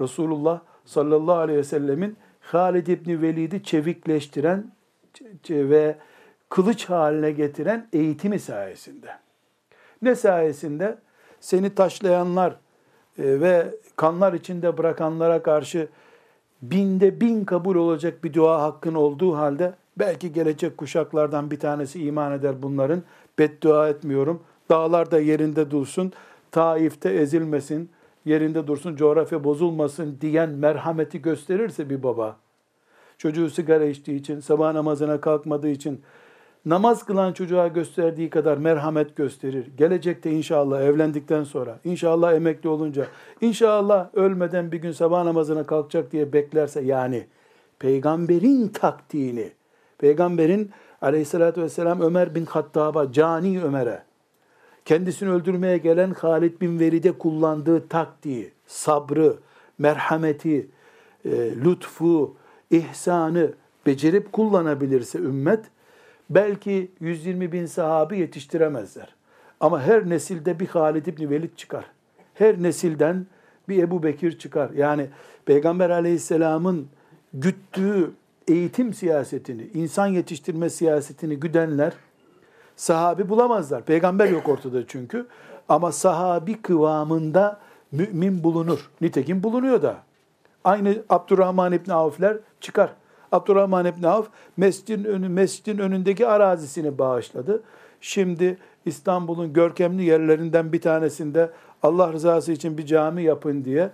Resulullah 0.00 0.60
sallallahu 0.90 1.36
aleyhi 1.36 1.58
ve 1.58 1.64
sellemin 1.64 2.16
Halid 2.40 2.86
İbni 2.86 3.22
Velid'i 3.22 3.62
çevikleştiren 3.62 4.72
ve 5.50 5.96
kılıç 6.48 6.84
haline 6.84 7.30
getiren 7.30 7.88
eğitimi 7.92 8.38
sayesinde. 8.38 9.08
Ne 10.02 10.14
sayesinde? 10.14 10.98
Seni 11.40 11.74
taşlayanlar 11.74 12.50
e, 13.18 13.40
ve 13.40 13.66
kanlar 13.96 14.32
içinde 14.32 14.78
bırakanlara 14.78 15.42
karşı 15.42 15.88
binde 16.62 17.20
bin 17.20 17.44
kabul 17.44 17.76
olacak 17.76 18.24
bir 18.24 18.34
dua 18.34 18.62
hakkın 18.62 18.94
olduğu 18.94 19.36
halde 19.36 19.74
belki 19.98 20.32
gelecek 20.32 20.76
kuşaklardan 20.76 21.50
bir 21.50 21.60
tanesi 21.60 22.04
iman 22.04 22.32
eder 22.32 22.62
bunların. 22.62 23.02
Beddua 23.38 23.88
etmiyorum. 23.88 24.42
Dağlar 24.70 25.10
da 25.10 25.20
yerinde 25.20 25.70
dursun. 25.70 26.12
Taif'te 26.50 27.10
ezilmesin 27.10 27.90
yerinde 28.24 28.66
dursun, 28.66 28.96
coğrafya 28.96 29.44
bozulmasın 29.44 30.18
diyen 30.20 30.50
merhameti 30.50 31.22
gösterirse 31.22 31.90
bir 31.90 32.02
baba, 32.02 32.36
çocuğu 33.18 33.50
sigara 33.50 33.84
içtiği 33.84 34.16
için, 34.16 34.40
sabah 34.40 34.72
namazına 34.72 35.20
kalkmadığı 35.20 35.68
için, 35.68 36.00
namaz 36.66 37.04
kılan 37.04 37.32
çocuğa 37.32 37.68
gösterdiği 37.68 38.30
kadar 38.30 38.58
merhamet 38.58 39.16
gösterir. 39.16 39.66
Gelecekte 39.78 40.30
inşallah 40.30 40.82
evlendikten 40.82 41.44
sonra, 41.44 41.78
inşallah 41.84 42.34
emekli 42.34 42.68
olunca, 42.68 43.06
inşallah 43.40 44.14
ölmeden 44.14 44.72
bir 44.72 44.78
gün 44.78 44.92
sabah 44.92 45.24
namazına 45.24 45.66
kalkacak 45.66 46.12
diye 46.12 46.32
beklerse 46.32 46.80
yani 46.80 47.26
peygamberin 47.78 48.68
taktiğini, 48.68 49.52
peygamberin 49.98 50.70
aleyhissalatü 51.02 51.62
vesselam 51.62 52.00
Ömer 52.00 52.34
bin 52.34 52.44
Hattab'a, 52.44 53.12
cani 53.12 53.62
Ömer'e, 53.62 54.02
kendisini 54.84 55.30
öldürmeye 55.30 55.78
gelen 55.78 56.10
Halid 56.10 56.60
bin 56.60 56.80
Velid'e 56.80 57.12
kullandığı 57.12 57.88
taktiği, 57.88 58.52
sabrı, 58.66 59.36
merhameti, 59.78 60.68
e, 61.24 61.30
lütfu, 61.64 62.36
ihsanı 62.70 63.52
becerip 63.86 64.32
kullanabilirse 64.32 65.18
ümmet, 65.18 65.64
belki 66.30 66.90
120 67.00 67.52
bin 67.52 67.66
sahabi 67.66 68.18
yetiştiremezler. 68.18 69.14
Ama 69.60 69.82
her 69.82 70.08
nesilde 70.08 70.60
bir 70.60 70.66
Halid 70.66 71.06
bin 71.06 71.30
Velid 71.30 71.56
çıkar. 71.56 71.84
Her 72.34 72.62
nesilden 72.62 73.26
bir 73.68 73.82
Ebu 73.82 74.02
Bekir 74.02 74.38
çıkar. 74.38 74.70
Yani 74.70 75.06
Peygamber 75.44 75.90
aleyhisselamın 75.90 76.88
güttüğü 77.34 78.10
eğitim 78.48 78.94
siyasetini, 78.94 79.68
insan 79.74 80.06
yetiştirme 80.06 80.70
siyasetini 80.70 81.36
güdenler, 81.36 81.92
sahabi 82.80 83.28
bulamazlar. 83.28 83.82
Peygamber 83.82 84.28
yok 84.28 84.48
ortada 84.48 84.86
çünkü. 84.86 85.26
Ama 85.68 85.92
sahabi 85.92 86.62
kıvamında 86.62 87.60
mümin 87.92 88.44
bulunur. 88.44 88.90
Nitekim 89.00 89.42
bulunuyor 89.42 89.82
da. 89.82 89.96
Aynı 90.64 91.02
Abdurrahman 91.08 91.72
İbni 91.72 91.94
Avf'ler 91.94 92.36
çıkar. 92.60 92.90
Abdurrahman 93.32 93.86
İbni 93.86 94.08
Avf 94.08 94.28
mescidin, 94.56 95.04
önü, 95.04 95.28
mescidin 95.28 95.78
önündeki 95.78 96.26
arazisini 96.26 96.98
bağışladı. 96.98 97.62
Şimdi 98.00 98.58
İstanbul'un 98.86 99.52
görkemli 99.52 100.04
yerlerinden 100.04 100.72
bir 100.72 100.80
tanesinde 100.80 101.50
Allah 101.82 102.12
rızası 102.12 102.52
için 102.52 102.78
bir 102.78 102.86
cami 102.86 103.22
yapın 103.22 103.64
diye 103.64 103.90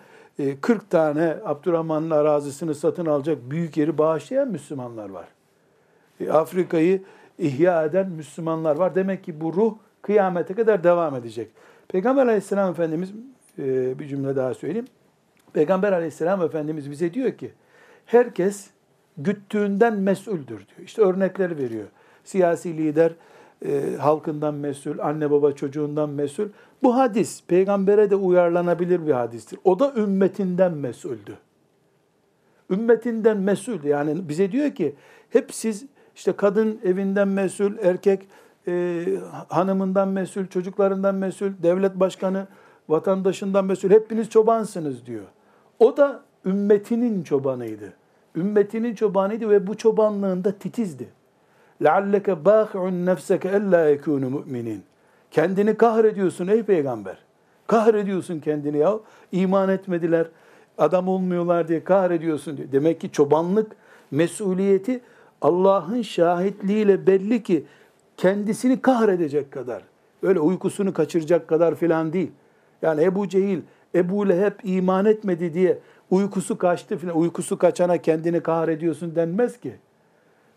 40 0.60 0.82
e, 0.82 0.86
tane 0.88 1.36
Abdurrahman'ın 1.44 2.10
arazisini 2.10 2.74
satın 2.74 3.06
alacak 3.06 3.38
büyük 3.50 3.76
yeri 3.76 3.98
bağışlayan 3.98 4.48
Müslümanlar 4.48 5.08
var. 5.08 5.26
E, 6.20 6.30
Afrika'yı 6.30 7.02
ihya 7.38 7.84
eden 7.84 8.10
Müslümanlar 8.10 8.76
var. 8.76 8.94
Demek 8.94 9.24
ki 9.24 9.40
bu 9.40 9.52
ruh 9.52 9.74
kıyamete 10.02 10.54
kadar 10.54 10.84
devam 10.84 11.14
edecek. 11.14 11.50
Peygamber 11.88 12.26
aleyhisselam 12.26 12.70
Efendimiz 12.70 13.12
e, 13.58 13.98
bir 13.98 14.08
cümle 14.08 14.36
daha 14.36 14.54
söyleyeyim. 14.54 14.86
Peygamber 15.52 15.92
aleyhisselam 15.92 16.42
Efendimiz 16.42 16.90
bize 16.90 17.14
diyor 17.14 17.32
ki 17.32 17.52
herkes 18.06 18.70
güttüğünden 19.18 19.94
mesuldür 19.96 20.46
diyor. 20.48 20.80
İşte 20.84 21.02
örnekleri 21.02 21.58
veriyor. 21.58 21.86
Siyasi 22.24 22.76
lider 22.76 23.12
e, 23.64 23.96
halkından 23.96 24.54
mesul, 24.54 24.98
anne 24.98 25.30
baba 25.30 25.52
çocuğundan 25.52 26.10
mesul. 26.10 26.48
Bu 26.82 26.96
hadis 26.96 27.42
peygambere 27.46 28.10
de 28.10 28.16
uyarlanabilir 28.16 29.06
bir 29.06 29.12
hadistir. 29.12 29.58
O 29.64 29.78
da 29.78 29.92
ümmetinden 29.96 30.72
mesuldü. 30.72 31.38
Ümmetinden 32.70 33.36
mesul 33.36 33.84
yani 33.84 34.28
bize 34.28 34.52
diyor 34.52 34.70
ki 34.74 34.94
hep 35.30 35.54
siz 35.54 35.86
işte 36.15 36.31
kadın 36.31 36.79
evinden 36.83 37.27
mesul, 37.27 37.77
erkek 37.81 38.27
e, 38.67 39.05
hanımından 39.47 40.07
mesul, 40.07 40.45
çocuklarından 40.45 41.15
mesul, 41.15 41.51
devlet 41.63 41.95
başkanı 41.95 42.47
vatandaşından 42.89 43.65
mesul. 43.65 43.89
Hepiniz 43.89 44.29
çobansınız 44.29 45.05
diyor. 45.05 45.25
O 45.79 45.97
da 45.97 46.21
ümmetinin 46.45 47.23
çobanıydı. 47.23 47.93
Ümmetinin 48.35 48.95
çobanıydı 48.95 49.49
ve 49.49 49.67
bu 49.67 49.77
çobanlığında 49.77 50.51
titizdi. 50.51 51.09
لَعَلَّكَ 51.81 52.43
بَاخِعُنْ 52.43 53.13
نَفْسَكَ 53.13 53.43
اَلَّا 53.57 53.95
يَكُونُ 53.95 54.23
مُؤْمِنِينَ 54.31 54.79
Kendini 55.31 55.77
kahrediyorsun 55.77 56.47
ey 56.47 56.63
peygamber. 56.63 57.17
Kahrediyorsun 57.67 58.39
kendini 58.39 58.77
ya. 58.77 58.99
İman 59.31 59.69
etmediler, 59.69 60.27
adam 60.77 61.07
olmuyorlar 61.07 61.67
diye 61.67 61.83
kahrediyorsun 61.83 62.57
diyor. 62.57 62.71
Demek 62.71 63.01
ki 63.01 63.11
çobanlık 63.11 63.71
mesuliyeti 64.11 65.01
Allah'ın 65.42 66.02
şahitliğiyle 66.02 67.06
belli 67.06 67.42
ki 67.42 67.64
kendisini 68.16 68.82
kahredecek 68.82 69.52
kadar. 69.52 69.82
Öyle 70.22 70.40
uykusunu 70.40 70.92
kaçıracak 70.92 71.48
kadar 71.48 71.74
filan 71.74 72.12
değil. 72.12 72.30
Yani 72.82 73.02
Ebu 73.02 73.28
Cehil, 73.28 73.60
Ebu 73.94 74.28
Leheb 74.28 74.52
iman 74.62 75.04
etmedi 75.04 75.54
diye 75.54 75.78
uykusu 76.10 76.58
kaçtı 76.58 76.98
filan. 76.98 77.16
Uykusu 77.16 77.58
kaçana 77.58 77.98
kendini 77.98 78.40
kahrediyorsun 78.40 79.16
denmez 79.16 79.60
ki. 79.60 79.76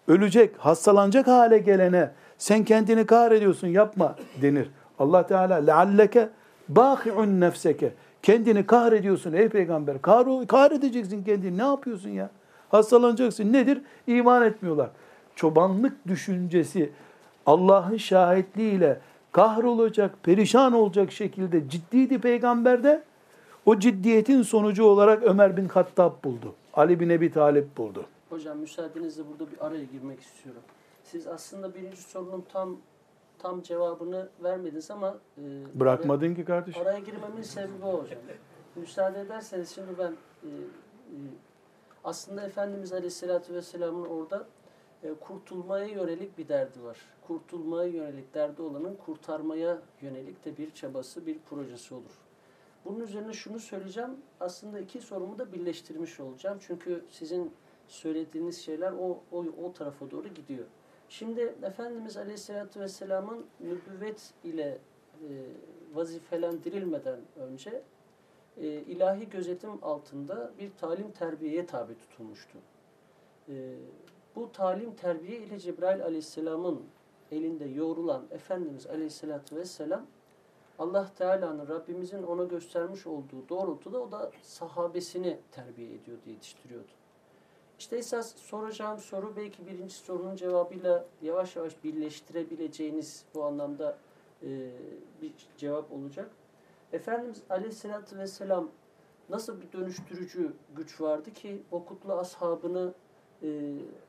Ölecek, 0.08 0.58
hastalanacak 0.58 1.28
hale 1.28 1.58
gelene 1.58 2.12
sen 2.38 2.64
kendini 2.64 3.06
kahrediyorsun 3.06 3.68
yapma 3.68 4.16
denir. 4.42 4.70
Allah 5.00 5.28
Teala 5.28 5.56
lealleke 5.56 6.30
bâhi'un 6.70 7.40
nefseke. 7.42 7.94
Kendini 8.24 8.66
kahrediyorsun 8.66 9.34
ey 9.34 9.50
peygamber. 9.50 10.02
Kahredeceksin 10.48 11.24
kendini. 11.24 11.58
Ne 11.58 11.64
yapıyorsun 11.64 12.10
ya? 12.10 12.30
Hastalanacaksın. 12.70 13.54
Nedir? 13.54 13.82
İman 14.08 14.46
etmiyorlar. 14.46 14.90
Çobanlık 15.36 16.08
düşüncesi 16.08 16.92
Allah'ın 17.46 17.98
şahitliğiyle 17.98 19.00
kahrolacak, 19.32 20.24
perişan 20.24 20.74
olacak 20.74 21.12
şekilde 21.12 21.70
ciddiydi 21.70 22.22
peygamberde. 22.22 23.04
O 23.66 23.80
ciddiyetin 23.80 24.42
sonucu 24.42 24.84
olarak 24.84 25.24
Ömer 25.24 25.58
bin 25.58 25.68
Hattab 25.68 26.24
buldu. 26.24 26.56
Ali 26.74 27.00
bin 27.00 27.10
Ebi 27.10 27.32
Talip 27.32 27.78
buldu. 27.78 28.06
Hocam 28.30 28.58
müsaadenizle 28.58 29.24
burada 29.32 29.52
bir 29.52 29.66
araya 29.66 29.84
girmek 29.84 30.20
istiyorum. 30.20 30.62
Siz 31.04 31.28
aslında 31.28 31.76
birinci 31.76 32.02
sorunun 32.02 32.46
tam 32.54 32.78
tam 33.40 33.62
cevabını 33.62 34.30
vermediniz 34.44 34.92
ama 34.92 35.18
e, 35.38 35.42
bırakmadın 35.80 36.26
araya, 36.26 36.36
ki 36.36 36.46
kardeşim. 36.46 36.82
Araya 36.82 37.00
girmemin 37.00 37.42
sebebi 37.42 37.86
o 37.86 38.04
hocam. 38.04 38.20
Müsaade 38.76 39.20
ederseniz 39.20 39.76
şimdi 39.76 39.98
ben 39.98 40.12
e, 40.44 40.50
e, 40.50 41.18
aslında 42.10 42.46
Efendimiz 42.46 42.94
Aleyhisselatü 42.94 43.54
Vesselam'ın 43.54 44.06
orada 44.06 44.48
e, 45.04 45.14
kurtulmaya 45.14 45.86
yönelik 45.86 46.38
bir 46.38 46.48
derdi 46.48 46.84
var. 46.84 46.98
Kurtulmaya 47.28 47.90
yönelik 47.90 48.34
derdi 48.34 48.62
olanın 48.62 48.96
kurtarmaya 48.96 49.82
yönelik 50.02 50.46
de 50.46 50.58
bir 50.58 50.72
çabası, 50.72 51.26
bir 51.26 51.40
projesi 51.40 51.94
olur. 51.94 52.20
Bunun 52.86 53.00
üzerine 53.00 53.34
şunu 53.34 53.60
söyleyeceğim. 53.60 54.10
Aslında 54.40 54.80
iki 54.80 55.02
sorumu 55.02 55.40
da 55.40 55.54
birleştirmiş 55.54 56.20
olacağım. 56.20 56.58
Çünkü 56.62 57.06
sizin 57.10 57.52
söylediğiniz 57.88 58.62
şeyler 58.62 58.92
o, 58.92 59.20
o, 59.32 59.46
o 59.64 59.74
tarafa 59.74 60.12
doğru 60.12 60.28
gidiyor. 60.28 60.66
Şimdi 61.10 61.56
Efendimiz 61.64 62.18
Aleyhisselatü 62.18 62.80
Vesselam'ın 62.80 63.46
nübüvvet 63.60 64.34
ile 64.44 64.78
e, 65.22 65.28
vazifelendirilmeden 65.94 67.20
önce 67.36 67.82
e, 68.58 68.68
ilahi 68.68 69.30
gözetim 69.30 69.84
altında 69.84 70.52
bir 70.60 70.72
talim 70.80 71.12
terbiyeye 71.12 71.66
tabi 71.66 71.98
tutulmuştu. 71.98 72.58
E, 73.50 73.76
bu 74.36 74.52
talim 74.52 74.96
terbiye 74.96 75.40
ile 75.40 75.60
Cebrail 75.60 76.04
Aleyhisselam'ın 76.04 76.82
elinde 77.32 77.66
yoğrulan 77.66 78.24
Efendimiz 78.32 78.88
Aleyhisselatü 78.88 79.56
Vesselam 79.56 80.06
Allah 80.80 81.12
Teala'nın 81.18 81.68
Rabbimizin 81.68 82.24
ona 82.24 82.44
göstermiş 82.44 83.08
olduğu 83.08 83.50
doğrultuda 83.50 84.02
o 84.02 84.12
da 84.12 84.32
sahabesini 84.42 85.40
terbiye 85.52 85.94
ediyordu, 85.94 86.22
yetiştiriyordu. 86.28 86.92
İşte 87.80 87.98
esas 87.98 88.36
soracağım 88.36 89.00
soru 89.00 89.36
belki 89.36 89.68
birinci 89.68 89.94
sorunun 89.96 90.36
cevabıyla 90.36 91.06
yavaş 91.22 91.56
yavaş 91.56 91.84
birleştirebileceğiniz 91.84 93.26
bu 93.36 93.44
anlamda 93.44 93.98
e, 94.44 94.48
bir 95.22 95.32
cevap 95.58 95.92
olacak. 95.92 96.32
Efendimiz 96.94 97.44
Aleyhisselatü 97.50 98.18
Vesselam 98.18 98.70
nasıl 99.30 99.62
bir 99.62 99.72
dönüştürücü 99.72 100.54
güç 100.76 101.02
vardı 101.02 101.34
ki 101.34 101.62
o 101.72 101.86
kutlu 101.86 102.14
ashabını 102.14 102.94
e, 103.44 103.48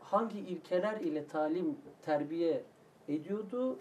hangi 0.01 0.39
ilkeler 0.39 1.01
ile 1.01 1.27
talim, 1.27 1.77
terbiye 2.03 2.63
ediyordu? 3.09 3.79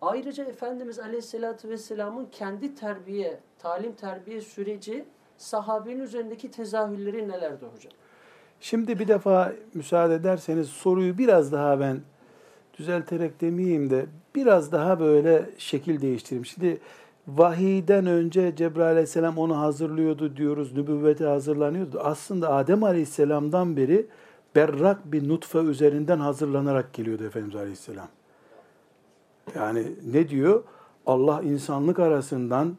Ayrıca 0.00 0.44
Efendimiz 0.44 0.98
Aleyhisselatü 0.98 1.68
Vesselam'ın 1.68 2.26
kendi 2.32 2.74
terbiye, 2.74 3.40
talim 3.58 3.92
terbiye 3.92 4.40
süreci 4.40 5.04
sahabenin 5.36 6.00
üzerindeki 6.00 6.50
tezahürleri 6.50 7.28
nelerdi 7.28 7.66
hocam? 7.66 7.92
Şimdi 8.60 8.98
bir 8.98 9.08
defa 9.08 9.52
müsaade 9.74 10.14
ederseniz 10.14 10.68
soruyu 10.68 11.18
biraz 11.18 11.52
daha 11.52 11.80
ben 11.80 12.00
düzelterek 12.78 13.40
demeyeyim 13.40 13.90
de 13.90 14.06
biraz 14.34 14.72
daha 14.72 15.00
böyle 15.00 15.50
şekil 15.58 16.00
değiştireyim. 16.00 16.46
Şimdi 16.46 16.80
vahiyden 17.28 18.06
önce 18.06 18.56
Cebrail 18.56 18.90
aleyhisselam 18.90 19.38
onu 19.38 19.58
hazırlıyordu 19.58 20.36
diyoruz, 20.36 20.72
nübüvvete 20.72 21.24
hazırlanıyordu. 21.24 22.00
Aslında 22.00 22.52
Adem 22.52 22.84
aleyhisselamdan 22.84 23.76
beri 23.76 24.06
berrak 24.54 25.12
bir 25.12 25.28
nutfe 25.28 25.58
üzerinden 25.58 26.18
hazırlanarak 26.18 26.92
geliyordu 26.92 27.24
Efendimiz 27.24 27.56
aleyhisselam. 27.56 28.08
Yani 29.54 29.86
ne 30.12 30.28
diyor? 30.28 30.62
Allah 31.06 31.42
insanlık 31.42 31.98
arasından 31.98 32.76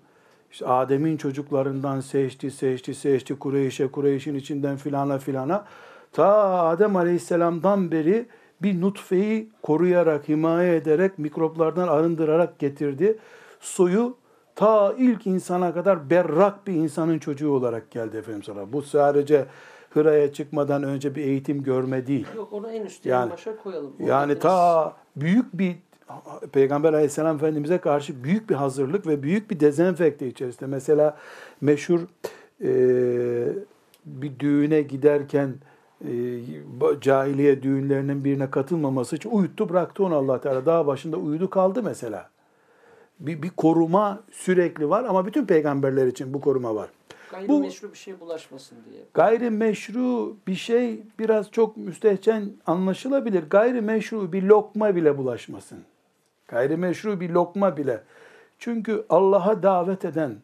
işte 0.52 0.68
Adem'in 0.68 1.18
çocuklarından 1.18 2.00
seçti, 2.00 2.52
seçti, 2.52 2.96
seçti 2.96 3.40
Kureyş'e, 3.40 3.88
Kureyş'in 3.88 4.36
içinden 4.36 4.78
filana 4.78 5.18
filana. 5.18 5.66
Ta 6.12 6.28
Adem 6.66 6.96
Aleyhisselam'dan 6.96 7.92
beri 7.92 8.26
bir 8.62 8.82
nutfeyi 8.82 9.50
koruyarak, 9.62 10.30
himaye 10.30 10.76
ederek, 10.76 11.20
mikroplardan 11.20 11.88
arındırarak 11.88 12.60
getirdi. 12.60 13.18
Soyu 13.60 14.18
ta 14.58 14.94
ilk 14.98 15.28
insana 15.28 15.74
kadar 15.74 16.10
berrak 16.10 16.68
bir 16.68 16.74
insanın 16.74 17.20
çocuğu 17.20 17.52
olarak 17.52 17.92
geldi 17.92 18.18
Efendimiz 18.18 18.46
sana. 18.46 18.74
Bu 18.74 18.82
sadece 18.82 19.46
Hıra'ya 19.90 20.34
çıkmadan 20.34 20.84
önce 20.84 21.16
bir 21.16 21.24
eğitim 21.24 21.64
görme 21.64 22.08
değil. 22.08 22.28
Yok 22.36 22.54
onu 22.54 22.72
en 22.72 22.86
üstte 22.86 23.10
yani, 23.10 23.32
başa 23.32 23.58
koyalım. 23.58 23.94
O 24.04 24.08
yani 24.08 24.40
ta 24.40 24.94
büyük 25.16 25.58
bir 25.58 25.76
Peygamber 26.52 26.94
aleyhisselam 26.94 27.36
efendimize 27.36 27.78
karşı 27.78 28.24
büyük 28.24 28.50
bir 28.50 28.56
hazırlık 28.56 29.08
ve 29.08 29.24
büyük 29.24 29.52
bir 29.52 29.60
dezenfekte 29.60 30.28
içerisinde. 30.28 30.66
Mesela 30.66 31.18
meşhur 31.62 32.00
e, 32.62 32.70
bir 34.06 34.40
düğüne 34.40 34.82
giderken 34.82 35.54
e, 36.02 36.12
cahiliye 37.02 37.64
düğünlerinin 37.64 38.24
birine 38.24 38.52
katılmaması 38.52 39.16
için 39.16 39.30
uyuttu 39.30 39.70
bıraktı 39.70 40.04
onu 40.04 40.16
allah 40.16 40.42
Teala. 40.42 40.66
Dağ 40.66 40.88
başında 40.88 41.18
uyudu 41.18 41.50
kaldı 41.50 41.84
mesela. 41.84 42.30
Bir, 43.20 43.42
bir 43.42 43.50
koruma 43.50 44.24
sürekli 44.32 44.90
var 44.90 45.04
ama 45.04 45.26
bütün 45.26 45.46
peygamberler 45.46 46.08
için 46.08 46.34
bu 46.34 46.42
koruma 46.42 46.76
var. 46.76 46.90
Gayrimeşru 47.32 47.92
bir 47.92 47.98
şey 47.98 48.20
bulaşmasın 48.20 48.78
diye. 48.92 49.04
Gayrimeşru 49.14 50.38
bir 50.48 50.56
şey 50.56 51.04
biraz 51.20 51.52
çok 51.52 51.78
müstehcen 51.78 52.52
anlaşılabilir. 52.66 53.44
Gayrimeşru 53.50 54.34
bir 54.34 54.44
lokma 54.44 54.96
bile 54.96 55.18
bulaşmasın. 55.18 55.80
Gayrimeşru 56.48 57.20
bir 57.20 57.30
lokma 57.30 57.78
bile. 57.78 58.04
Çünkü 58.60 59.06
Allah'a 59.10 59.64
davet 59.64 60.06
eden, 60.06 60.36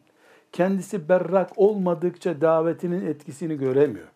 kendisi 0.52 1.08
berrak 1.08 1.50
olmadıkça 1.56 2.40
davetinin 2.40 3.06
etkisini 3.06 3.58
göremiyor. 3.58 4.06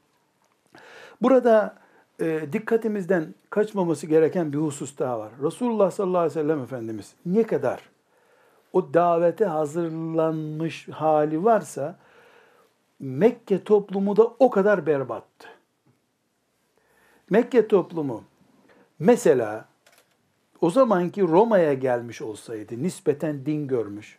Burada 1.22 1.74
e, 2.20 2.40
dikkatimizden 2.52 3.34
kaçmaması 3.50 4.06
gereken 4.06 4.52
bir 4.52 4.58
husus 4.58 4.98
daha 4.98 5.18
var. 5.18 5.32
Resulullah 5.42 5.90
sallallahu 5.90 6.18
aleyhi 6.18 6.38
ve 6.38 6.42
sellem 6.42 6.62
Efendimiz 6.62 7.14
ne 7.26 7.42
kadar 7.42 7.80
o 8.72 8.94
davete 8.94 9.44
hazırlanmış 9.44 10.88
hali 10.88 11.44
varsa 11.44 11.98
Mekke 13.00 13.64
toplumu 13.64 14.16
da 14.16 14.22
o 14.38 14.50
kadar 14.50 14.86
berbattı. 14.86 15.48
Mekke 17.30 17.68
toplumu 17.68 18.24
mesela 18.98 19.68
o 20.60 20.70
zamanki 20.70 21.22
Roma'ya 21.22 21.74
gelmiş 21.74 22.22
olsaydı, 22.22 22.82
nispeten 22.82 23.46
din 23.46 23.68
görmüş, 23.68 24.18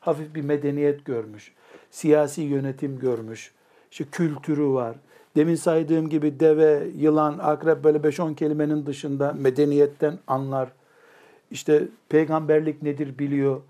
hafif 0.00 0.34
bir 0.34 0.42
medeniyet 0.42 1.04
görmüş, 1.04 1.54
siyasi 1.90 2.42
yönetim 2.42 2.98
görmüş, 2.98 3.54
işte 3.90 4.04
kültürü 4.04 4.66
var. 4.68 4.96
Demin 5.36 5.54
saydığım 5.54 6.08
gibi 6.08 6.40
deve, 6.40 6.86
yılan, 6.96 7.38
akrep 7.38 7.84
böyle 7.84 7.98
5-10 7.98 8.34
kelimenin 8.34 8.86
dışında 8.86 9.32
medeniyetten 9.32 10.18
anlar. 10.26 10.72
İşte 11.50 11.88
peygamberlik 12.08 12.82
nedir 12.82 13.18
biliyor. 13.18 13.60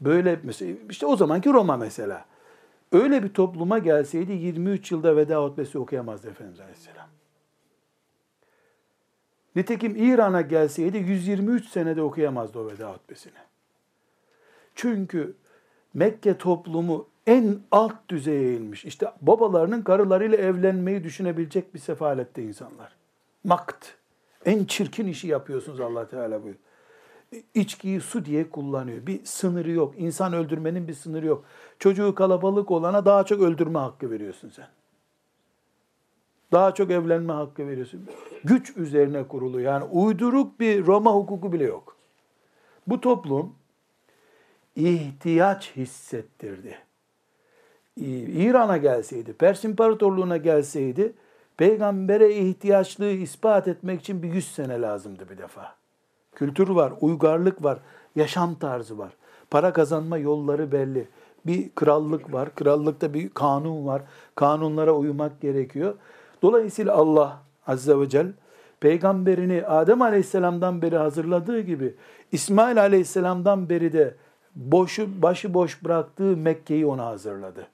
Böyle 0.00 0.40
mesela 0.42 0.76
işte 0.90 1.06
o 1.06 1.16
zamanki 1.16 1.52
Roma 1.52 1.76
mesela. 1.76 2.24
Öyle 2.92 3.22
bir 3.22 3.28
topluma 3.28 3.78
gelseydi 3.78 4.32
23 4.32 4.92
yılda 4.92 5.16
veda 5.16 5.44
hutbesi 5.44 5.78
okuyamazdı 5.78 6.28
Efendimiz 6.30 6.60
Aleyhisselam. 6.60 7.08
Nitekim 9.56 9.96
İran'a 9.96 10.40
gelseydi 10.40 10.98
123 10.98 11.68
senede 11.68 12.02
okuyamazdı 12.02 12.58
o 12.58 12.66
veda 12.66 12.92
hutbesini. 12.92 13.32
Çünkü 14.74 15.34
Mekke 15.94 16.38
toplumu 16.38 17.08
en 17.26 17.58
alt 17.70 18.08
düzeye 18.08 18.56
inmiş. 18.56 18.84
İşte 18.84 19.12
babalarının 19.22 19.82
karılarıyla 19.82 20.38
evlenmeyi 20.38 21.04
düşünebilecek 21.04 21.74
bir 21.74 21.78
sefalette 21.78 22.42
insanlar. 22.42 22.92
Makt. 23.44 23.86
En 24.44 24.64
çirkin 24.64 25.06
işi 25.06 25.28
yapıyorsunuz 25.28 25.80
Allah 25.80 26.08
Teala 26.08 26.42
buyuruyor. 26.42 26.65
İçkiyi 27.54 28.00
su 28.00 28.24
diye 28.24 28.50
kullanıyor. 28.50 29.06
Bir 29.06 29.24
sınırı 29.24 29.70
yok. 29.70 29.94
İnsan 29.98 30.32
öldürmenin 30.32 30.88
bir 30.88 30.94
sınırı 30.94 31.26
yok. 31.26 31.44
Çocuğu 31.78 32.14
kalabalık 32.14 32.70
olana 32.70 33.04
daha 33.04 33.24
çok 33.24 33.40
öldürme 33.42 33.78
hakkı 33.78 34.10
veriyorsun 34.10 34.50
sen. 34.50 34.68
Daha 36.52 36.74
çok 36.74 36.90
evlenme 36.90 37.32
hakkı 37.32 37.68
veriyorsun. 37.68 38.06
Güç 38.44 38.76
üzerine 38.76 39.28
kurulu. 39.28 39.60
Yani 39.60 39.84
uyduruk 39.84 40.60
bir 40.60 40.86
Roma 40.86 41.12
hukuku 41.12 41.52
bile 41.52 41.64
yok. 41.64 41.96
Bu 42.86 43.00
toplum 43.00 43.54
ihtiyaç 44.76 45.76
hissettirdi. 45.76 46.78
İran'a 47.96 48.76
gelseydi, 48.76 49.32
Pers 49.32 49.64
İmparatorluğu'na 49.64 50.36
gelseydi, 50.36 51.12
peygambere 51.56 52.34
ihtiyaçlığı 52.34 53.10
ispat 53.10 53.68
etmek 53.68 54.00
için 54.00 54.22
bir 54.22 54.32
yüz 54.32 54.54
sene 54.54 54.80
lazımdı 54.80 55.28
bir 55.30 55.38
defa. 55.38 55.76
Kültür 56.36 56.68
var, 56.68 56.92
uygarlık 57.00 57.64
var, 57.64 57.78
yaşam 58.16 58.54
tarzı 58.54 58.98
var. 58.98 59.12
Para 59.50 59.72
kazanma 59.72 60.18
yolları 60.18 60.72
belli. 60.72 61.08
Bir 61.46 61.70
krallık 61.74 62.32
var, 62.32 62.54
krallıkta 62.54 63.14
bir 63.14 63.28
kanun 63.28 63.86
var. 63.86 64.02
Kanunlara 64.34 64.92
uymak 64.92 65.40
gerekiyor. 65.40 65.94
Dolayısıyla 66.42 66.94
Allah 66.94 67.42
Azze 67.66 68.00
ve 68.00 68.08
Celle 68.08 68.32
peygamberini 68.80 69.66
Adem 69.66 70.02
Aleyhisselam'dan 70.02 70.82
beri 70.82 70.96
hazırladığı 70.96 71.60
gibi 71.60 71.94
İsmail 72.32 72.80
Aleyhisselam'dan 72.80 73.68
beri 73.68 73.92
de 73.92 74.14
boşu 74.54 75.22
başı 75.22 75.54
boş 75.54 75.84
bıraktığı 75.84 76.36
Mekke'yi 76.36 76.86
ona 76.86 77.06
hazırladı. 77.06 77.66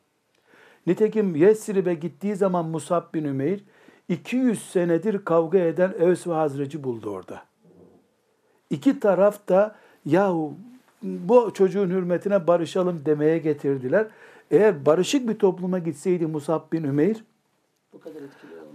Nitekim 0.86 1.36
Yesrib'e 1.36 1.94
gittiği 1.94 2.36
zaman 2.36 2.66
Musab 2.66 3.14
bin 3.14 3.24
Ümeyr 3.24 3.60
200 4.08 4.70
senedir 4.70 5.24
kavga 5.24 5.58
eden 5.58 5.94
Evs 5.98 6.26
ve 6.26 6.32
Hazreci 6.32 6.84
buldu 6.84 7.10
orada. 7.10 7.51
İki 8.72 9.00
taraf 9.00 9.48
da 9.48 9.74
yahu 10.06 10.54
bu 11.02 11.50
çocuğun 11.54 11.90
hürmetine 11.90 12.46
barışalım 12.46 13.02
demeye 13.06 13.38
getirdiler. 13.38 14.06
Eğer 14.50 14.86
barışık 14.86 15.28
bir 15.28 15.34
topluma 15.34 15.78
gitseydi 15.78 16.26
Musab 16.26 16.72
bin 16.72 16.84
Ümeyr 16.84 17.24
bu 17.92 18.00
kadar 18.00 18.22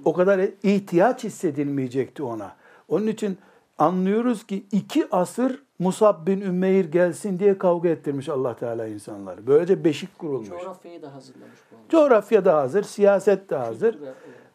o 0.06 0.14
kadar 0.14 0.50
ihtiyaç 0.64 1.24
hissedilmeyecekti 1.24 2.24
ona. 2.24 2.56
Onun 2.88 3.08
için 3.08 3.38
anlıyoruz 3.78 4.48
ki 4.48 4.64
iki 4.72 5.08
asır 5.12 5.64
Musab 5.80 6.28
bin 6.28 6.42
Ümeyr 6.42 6.86
gelsin 6.86 7.40
diye 7.40 7.58
kavga 7.58 7.90
ettirmiş 7.90 8.30
Allah 8.30 8.56
Teala 8.56 8.88
insanları. 8.88 9.48
Böylece 9.48 9.84
beşik 9.84 10.20
kurulmuş. 10.20 10.50
Coğrafyayı 10.50 11.02
da 11.02 11.16
hazırlamış 11.16 11.60
bu. 11.72 11.92
Coğrafya 11.92 12.46
da 12.46 12.58
hazır, 12.58 12.84
siyaset 12.84 13.50
de 13.50 13.56
hazır. 13.56 13.98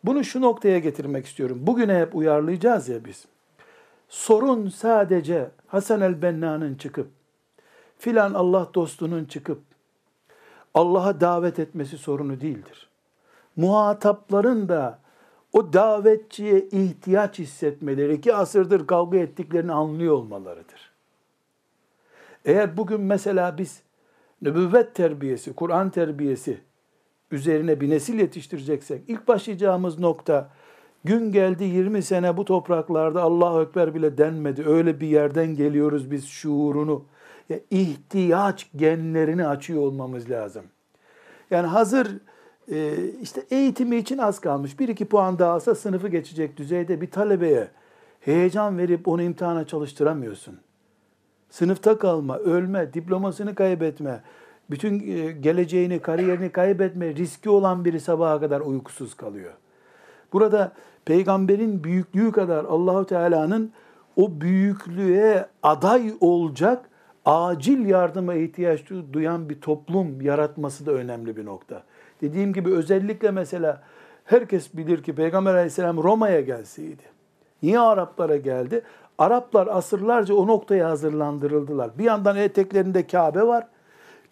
Bunu 0.04 0.24
şu 0.24 0.40
noktaya 0.40 0.78
getirmek 0.78 1.26
istiyorum. 1.26 1.58
Bugüne 1.60 2.00
hep 2.00 2.14
uyarlayacağız 2.14 2.88
ya 2.88 3.04
biz. 3.04 3.24
Sorun 4.12 4.68
sadece 4.68 5.50
Hasan 5.66 6.00
el-Benna'nın 6.00 6.74
çıkıp, 6.74 7.08
filan 7.98 8.34
Allah 8.34 8.70
dostunun 8.74 9.24
çıkıp, 9.24 9.62
Allah'a 10.74 11.20
davet 11.20 11.58
etmesi 11.58 11.98
sorunu 11.98 12.40
değildir. 12.40 12.88
Muhatapların 13.56 14.68
da 14.68 14.98
o 15.52 15.72
davetçiye 15.72 16.60
ihtiyaç 16.60 17.38
hissetmeleri, 17.38 18.14
iki 18.14 18.34
asırdır 18.34 18.86
kavga 18.86 19.18
ettiklerini 19.18 19.72
anlıyor 19.72 20.14
olmalarıdır. 20.14 20.92
Eğer 22.44 22.76
bugün 22.76 23.00
mesela 23.00 23.58
biz 23.58 23.82
nübüvvet 24.42 24.94
terbiyesi, 24.94 25.52
Kur'an 25.52 25.90
terbiyesi 25.90 26.60
üzerine 27.30 27.80
bir 27.80 27.90
nesil 27.90 28.18
yetiştireceksek, 28.18 29.02
ilk 29.08 29.28
başlayacağımız 29.28 29.98
nokta, 29.98 30.50
gün 31.04 31.32
geldi 31.32 31.64
20 31.64 32.02
sene 32.02 32.36
bu 32.36 32.44
topraklarda 32.44 33.22
Allahu 33.22 33.62
Ekber 33.62 33.94
bile 33.94 34.18
denmedi. 34.18 34.68
Öyle 34.68 35.00
bir 35.00 35.06
yerden 35.06 35.54
geliyoruz 35.54 36.10
biz 36.10 36.26
şuurunu. 36.26 37.04
Ya 37.48 37.58
ihtiyaç 37.70 38.70
genlerini 38.76 39.46
açıyor 39.46 39.82
olmamız 39.82 40.30
lazım. 40.30 40.64
Yani 41.50 41.66
hazır 41.66 42.18
e, 42.72 42.96
işte 43.22 43.44
eğitimi 43.50 43.96
için 43.96 44.18
az 44.18 44.38
kalmış. 44.38 44.80
Bir 44.80 44.88
iki 44.88 45.04
puan 45.04 45.38
daha 45.38 45.52
alsa 45.52 45.74
sınıfı 45.74 46.08
geçecek 46.08 46.56
düzeyde 46.56 47.00
bir 47.00 47.10
talebeye 47.10 47.68
heyecan 48.20 48.78
verip 48.78 49.08
onu 49.08 49.22
imtihana 49.22 49.66
çalıştıramıyorsun. 49.66 50.58
Sınıfta 51.50 51.98
kalma, 51.98 52.38
ölme, 52.38 52.94
diplomasını 52.94 53.54
kaybetme, 53.54 54.22
bütün 54.70 55.16
e, 55.16 55.32
geleceğini, 55.32 55.98
kariyerini 55.98 56.52
kaybetme 56.52 57.14
riski 57.14 57.50
olan 57.50 57.84
biri 57.84 58.00
sabaha 58.00 58.40
kadar 58.40 58.60
uykusuz 58.60 59.14
kalıyor. 59.14 59.52
Burada 60.32 60.72
peygamberin 61.04 61.84
büyüklüğü 61.84 62.32
kadar 62.32 62.64
Allahu 62.64 63.06
Teala'nın 63.06 63.72
o 64.16 64.40
büyüklüğe 64.40 65.46
aday 65.62 66.14
olacak 66.20 66.88
acil 67.24 67.86
yardıma 67.86 68.34
ihtiyaç 68.34 68.80
duyan 69.12 69.48
bir 69.48 69.60
toplum 69.60 70.20
yaratması 70.20 70.86
da 70.86 70.92
önemli 70.92 71.36
bir 71.36 71.46
nokta. 71.46 71.82
Dediğim 72.20 72.52
gibi 72.52 72.70
özellikle 72.70 73.30
mesela 73.30 73.82
herkes 74.24 74.74
bilir 74.74 75.02
ki 75.02 75.14
Peygamber 75.14 75.54
aleyhisselam 75.54 76.02
Roma'ya 76.02 76.40
gelseydi. 76.40 77.02
Niye 77.62 77.80
Araplara 77.80 78.36
geldi? 78.36 78.82
Araplar 79.18 79.66
asırlarca 79.66 80.34
o 80.34 80.46
noktaya 80.46 80.90
hazırlandırıldılar. 80.90 81.98
Bir 81.98 82.04
yandan 82.04 82.36
eteklerinde 82.36 83.06
Kabe 83.06 83.42
var. 83.42 83.66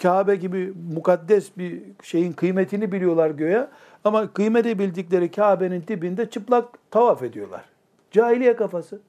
Kabe 0.03 0.37
gibi 0.37 0.73
mukaddes 0.95 1.57
bir 1.59 1.83
şeyin 2.03 2.33
kıymetini 2.33 2.93
biliyorlar 2.93 3.31
göğe. 3.31 3.67
Ama 4.05 4.33
kıymeti 4.33 4.79
bildikleri 4.79 5.31
Kabe'nin 5.31 5.85
dibinde 5.89 6.31
çıplak 6.31 6.91
tavaf 6.91 7.23
ediyorlar. 7.23 7.65
Cahiliye 8.11 8.57
kafası. 8.57 9.01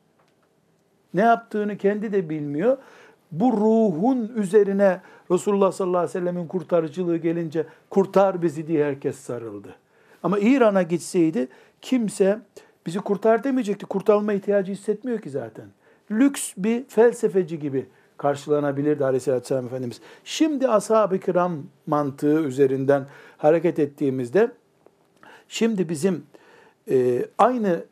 Ne 1.14 1.22
yaptığını 1.22 1.78
kendi 1.78 2.14
de 2.14 2.30
bilmiyor. 2.30 2.78
Bu 3.32 3.52
ruhun 3.52 4.32
üzerine 4.36 5.02
Resulullah 5.32 5.72
sallallahu 5.72 5.98
aleyhi 5.98 6.16
ve 6.16 6.20
sellemin 6.20 6.48
kurtarıcılığı 6.48 7.18
gelince 7.18 7.66
kurtar 7.90 8.42
bizi 8.42 8.68
diye 8.68 8.86
herkes 8.86 9.16
sarıldı. 9.16 9.76
Ama 10.24 10.40
İran'a 10.40 10.82
gitseydi 10.82 11.48
kimse 11.82 12.40
bizi 12.86 13.00
kurtar 13.00 13.44
demeyecekti. 13.44 13.86
Kurtarılma 13.86 14.34
ihtiyacı 14.34 14.72
hissetmiyor 14.72 15.20
ki 15.20 15.30
zaten. 15.30 15.66
Lüks 16.12 16.54
bir 16.58 16.84
felsefeci 16.84 17.60
gibi 17.60 17.86
karşılanabilirdi 18.22 19.06
aleyhissalatü 19.06 19.54
Efendimiz. 19.56 20.02
Şimdi 20.24 20.68
ashab-ı 20.68 21.20
kiram 21.20 21.58
mantığı 21.88 22.42
üzerinden 22.42 23.06
hareket 23.38 23.80
ettiğimizde 23.80 24.52
şimdi 25.48 25.90
bizim 25.90 26.24
e, 26.92 27.26
aynı 27.38 27.84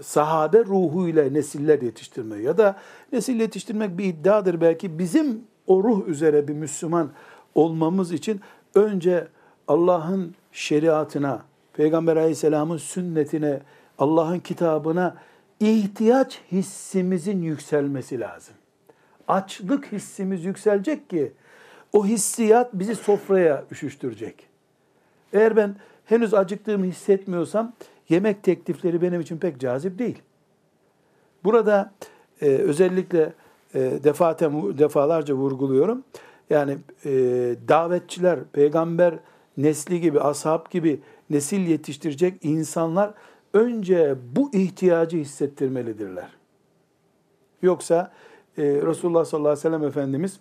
sahabe 0.00 0.64
ruhuyla 0.64 1.30
nesiller 1.30 1.82
yetiştirme 1.82 2.36
ya 2.36 2.58
da 2.58 2.76
nesil 3.12 3.40
yetiştirmek 3.40 3.98
bir 3.98 4.04
iddiadır 4.04 4.60
belki 4.60 4.98
bizim 4.98 5.42
o 5.66 5.84
ruh 5.84 6.08
üzere 6.08 6.48
bir 6.48 6.54
Müslüman 6.54 7.10
olmamız 7.54 8.12
için 8.12 8.40
önce 8.74 9.28
Allah'ın 9.68 10.34
şeriatına, 10.52 11.42
Peygamber 11.72 12.16
aleyhisselamın 12.16 12.76
sünnetine, 12.76 13.60
Allah'ın 13.98 14.38
kitabına 14.38 15.16
ihtiyaç 15.60 16.40
hissimizin 16.52 17.42
yükselmesi 17.42 18.20
lazım. 18.20 18.57
Açlık 19.28 19.92
hissimiz 19.92 20.44
yükselecek 20.44 21.10
ki 21.10 21.32
o 21.92 22.06
hissiyat 22.06 22.74
bizi 22.74 22.94
sofraya 22.94 23.64
üşüştürecek. 23.70 24.46
Eğer 25.32 25.56
ben 25.56 25.76
henüz 26.04 26.34
acıktığımı 26.34 26.84
hissetmiyorsam 26.84 27.72
yemek 28.08 28.42
teklifleri 28.42 29.02
benim 29.02 29.20
için 29.20 29.38
pek 29.38 29.60
cazip 29.60 29.98
değil. 29.98 30.22
Burada 31.44 31.92
e, 32.40 32.46
özellikle 32.46 33.32
e, 33.74 33.80
defaten, 33.80 34.78
defalarca 34.78 35.34
vurguluyorum. 35.34 36.04
Yani 36.50 36.78
e, 37.04 37.10
davetçiler, 37.68 38.38
peygamber 38.52 39.14
nesli 39.56 40.00
gibi, 40.00 40.20
ashab 40.20 40.70
gibi 40.70 41.00
nesil 41.30 41.60
yetiştirecek 41.60 42.34
insanlar 42.42 43.14
önce 43.54 44.16
bu 44.36 44.50
ihtiyacı 44.52 45.16
hissettirmelidirler. 45.16 46.28
Yoksa 47.62 48.12
e, 48.58 48.62
Resulullah 48.62 49.24
sallallahu 49.24 49.48
aleyhi 49.48 49.66
ve 49.66 49.70
sellem 49.70 49.84
Efendimiz 49.84 50.40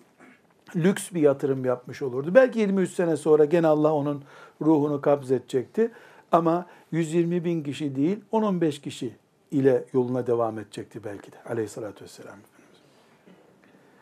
lüks 0.75 1.11
bir 1.11 1.21
yatırım 1.21 1.65
yapmış 1.65 2.01
olurdu. 2.01 2.35
Belki 2.35 2.59
23 2.59 2.91
sene 2.91 3.17
sonra 3.17 3.45
gene 3.45 3.67
Allah 3.67 3.93
onun 3.93 4.23
ruhunu 4.61 5.01
kabzedecekti. 5.01 5.91
Ama 6.31 6.65
120 6.91 7.45
bin 7.45 7.63
kişi 7.63 7.95
değil, 7.95 8.19
10-15 8.31 8.81
kişi 8.81 9.15
ile 9.51 9.85
yoluna 9.93 10.27
devam 10.27 10.59
edecekti 10.59 11.03
belki 11.03 11.31
de 11.31 11.35
aleyhissalatü 11.49 12.03
vesselam. 12.03 12.37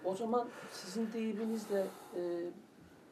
O 0.05 0.15
zaman 0.15 0.47
sizin 0.71 1.13
deyiminizle 1.13 1.85
e, 2.15 2.21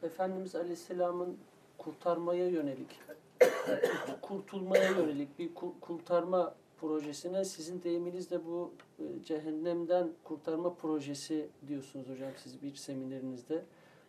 Efendimiz 0.02 0.54
Aleyhisselam'ın 0.54 1.36
kurtarmaya 1.78 2.48
yönelik, 2.48 3.00
kurtulmaya 4.22 4.90
yönelik 4.90 5.38
bir 5.38 5.50
kurtarma 5.80 6.54
projesine 6.86 7.44
sizin 7.44 7.82
deyiminizle 7.82 8.44
bu 8.46 8.72
e, 8.98 9.24
cehennemden 9.24 10.08
kurtarma 10.24 10.74
projesi 10.74 11.48
diyorsunuz 11.68 12.08
hocam 12.08 12.30
siz 12.36 12.62
bir 12.62 12.74
seminerinizde. 12.74 13.62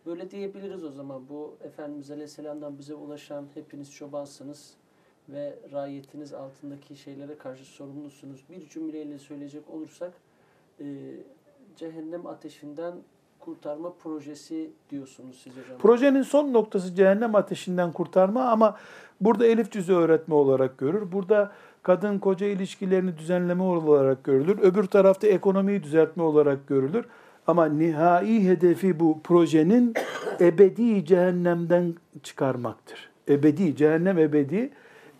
Böyle 0.06 0.30
diyebiliriz 0.30 0.84
o 0.84 0.90
zaman 0.90 1.28
bu 1.28 1.56
Efendimiz 1.64 2.10
Aleyhisselam'dan 2.10 2.78
bize 2.78 2.94
ulaşan 2.94 3.46
hepiniz 3.54 3.92
çobansınız 3.92 4.74
ve 5.28 5.58
rayetiniz 5.72 6.32
altındaki 6.32 6.96
şeylere 6.96 7.38
karşı 7.38 7.64
sorumlusunuz. 7.64 8.44
Bir 8.50 8.68
cümleyle 8.68 9.18
söyleyecek 9.18 9.70
olursak 9.70 10.12
e, 10.80 10.84
cehennem 11.76 12.26
ateşinden 12.26 12.94
kurtarma 13.46 13.92
projesi 13.92 14.70
diyorsunuz 14.90 15.40
siz 15.44 15.52
hocam. 15.52 15.78
Projenin 15.78 16.22
son 16.22 16.52
noktası 16.52 16.94
cehennem 16.94 17.34
ateşinden 17.34 17.92
kurtarma 17.92 18.44
ama 18.44 18.76
burada 19.20 19.46
elif 19.46 19.72
cüzü 19.72 19.92
öğretme 19.92 20.34
olarak 20.34 20.78
görür. 20.78 21.12
Burada 21.12 21.52
kadın 21.86 22.18
koca 22.18 22.46
ilişkilerini 22.46 23.18
düzenleme 23.18 23.62
olarak 23.62 24.24
görülür. 24.24 24.58
Öbür 24.58 24.84
tarafta 24.84 25.26
ekonomiyi 25.26 25.82
düzeltme 25.82 26.22
olarak 26.22 26.66
görülür. 26.66 27.04
Ama 27.46 27.66
nihai 27.66 28.44
hedefi 28.48 29.00
bu 29.00 29.20
projenin 29.24 29.94
ebedi 30.40 31.04
cehennemden 31.04 31.94
çıkarmaktır. 32.22 33.10
Ebedi, 33.28 33.76
cehennem 33.76 34.18
ebedi. 34.18 34.70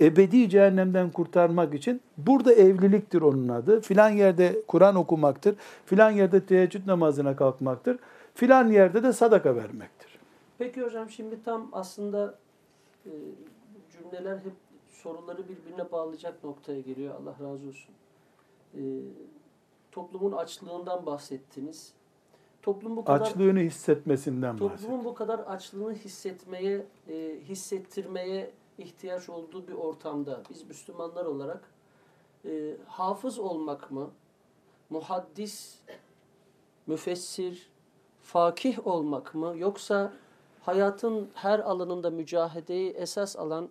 Ebedi 0.01 0.51
cehennemden 0.51 1.11
kurtarmak 1.11 1.75
için 1.75 2.01
burada 2.19 2.53
evliliktir 2.53 3.23
onun 3.23 3.49
adı. 3.49 3.81
Filan 3.81 4.11
yerde 4.11 4.63
Kur'an 4.69 4.95
okumaktır. 4.95 5.57
Filan 5.85 6.11
yerde 6.11 6.47
teheccüd 6.47 6.87
namazına 6.87 7.37
kalkmaktır. 7.37 7.99
Filan 8.35 8.71
yerde 8.71 9.03
de 9.03 9.13
sadaka 9.13 9.57
vermektir. 9.57 10.19
Peki 10.59 10.83
hocam 10.83 11.11
şimdi 11.11 11.43
tam 11.43 11.69
aslında 11.73 12.35
e, 13.05 13.11
cümleler 13.93 14.37
hep 14.37 14.66
soruları 15.07 15.49
birbirine 15.49 15.93
bağlayacak 15.93 16.45
noktaya 16.45 16.81
geliyor. 16.81 17.15
Allah 17.15 17.31
razı 17.31 17.69
olsun. 17.69 17.95
E, 18.75 18.81
toplumun 19.93 20.33
açlığından 20.33 21.07
bahsettiniz. 21.07 21.93
Toplum 22.63 22.97
bu 22.97 23.05
kadar 23.05 23.21
açlığını 23.21 23.59
hissetmesinden 23.59 24.57
Toplumun 24.57 25.05
bu 25.05 25.15
kadar 25.15 25.39
açlığını 25.39 25.95
hissetmeye, 25.95 26.87
e, 27.09 27.39
hissettirmeye 27.49 28.51
ihtiyaç 28.79 29.29
olduğu 29.29 29.69
bir 29.69 29.73
ortamda 29.73 30.43
biz 30.51 30.69
Müslümanlar 30.69 31.25
olarak 31.25 31.71
e, 32.45 32.77
hafız 32.87 33.39
olmak 33.39 33.91
mı, 33.91 34.11
muhaddis, 34.91 35.81
müfessir, 36.87 37.71
fakih 38.23 38.87
olmak 38.87 39.35
mı 39.35 39.55
yoksa 39.57 40.13
hayatın 40.63 41.31
her 41.35 41.59
alanında 41.59 42.11
mücahedeyi 42.11 42.91
esas 42.91 43.37
alan 43.37 43.69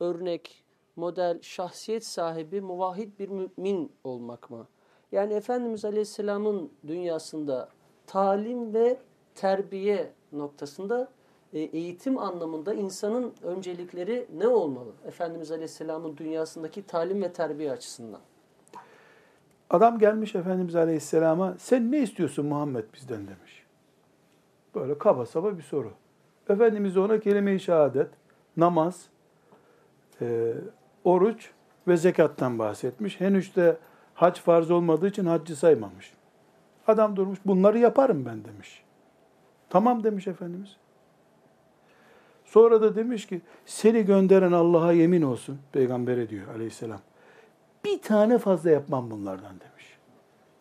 örnek, 0.00 0.59
model, 0.96 1.38
şahsiyet 1.42 2.06
sahibi 2.06 2.60
muvahhid 2.60 3.18
bir 3.18 3.28
mümin 3.28 3.92
olmak 4.04 4.50
mı? 4.50 4.66
Yani 5.12 5.32
Efendimiz 5.32 5.84
Aleyhisselam'ın 5.84 6.70
dünyasında 6.86 7.68
talim 8.06 8.74
ve 8.74 8.98
terbiye 9.34 10.12
noktasında 10.32 11.08
e, 11.52 11.60
eğitim 11.60 12.18
anlamında 12.18 12.74
insanın 12.74 13.32
öncelikleri 13.42 14.26
ne 14.38 14.48
olmalı? 14.48 14.92
Efendimiz 15.06 15.50
Aleyhisselam'ın 15.50 16.16
dünyasındaki 16.16 16.82
talim 16.82 17.22
ve 17.22 17.32
terbiye 17.32 17.72
açısından. 17.72 18.20
Adam 19.70 19.98
gelmiş 19.98 20.34
Efendimiz 20.34 20.76
Aleyhisselam'a 20.76 21.54
sen 21.58 21.92
ne 21.92 21.98
istiyorsun 21.98 22.46
Muhammed 22.46 22.84
bizden 22.94 23.18
demiş. 23.18 23.64
Böyle 24.74 24.98
kaba 24.98 25.26
saba 25.26 25.58
bir 25.58 25.62
soru. 25.62 25.92
Efendimiz 26.48 26.96
ona 26.96 27.20
kelime-i 27.20 27.60
şehadet, 27.60 28.08
namaz, 28.56 29.06
e, 30.20 30.54
oruç 31.04 31.50
ve 31.88 31.96
zekattan 31.96 32.58
bahsetmiş. 32.58 33.20
Henüz 33.20 33.56
de 33.56 33.76
hac 34.14 34.38
farz 34.38 34.70
olmadığı 34.70 35.08
için 35.08 35.26
haccı 35.26 35.56
saymamış. 35.56 36.12
Adam 36.86 37.16
durmuş 37.16 37.38
bunları 37.46 37.78
yaparım 37.78 38.26
ben 38.26 38.44
demiş. 38.44 38.82
Tamam 39.70 40.04
demiş 40.04 40.26
Efendimiz. 40.26 40.76
Sonra 42.44 42.82
da 42.82 42.96
demiş 42.96 43.26
ki 43.26 43.40
seni 43.66 44.04
gönderen 44.04 44.52
Allah'a 44.52 44.92
yemin 44.92 45.22
olsun 45.22 45.58
peygambere 45.72 46.28
diyor 46.28 46.48
aleyhisselam. 46.54 47.00
Bir 47.84 48.02
tane 48.02 48.38
fazla 48.38 48.70
yapmam 48.70 49.10
bunlardan 49.10 49.60
demiş. 49.60 49.98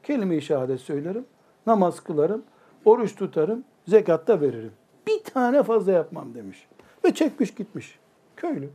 Kelime-i 0.04 0.42
şehadet 0.42 0.82
söylerim, 0.82 1.26
namaz 1.68 2.00
kılarım, 2.00 2.44
oruç 2.86 3.16
tutarım, 3.16 3.64
zekatta 3.88 4.42
veririm. 4.42 4.72
Bir 5.08 5.24
tane 5.24 5.64
fazla 5.64 5.92
yapmam 5.92 6.34
demiş. 6.34 6.68
Ve 7.06 7.14
çekmiş 7.14 7.56
gitmiş. 7.56 8.00
Köylü. 8.36 8.70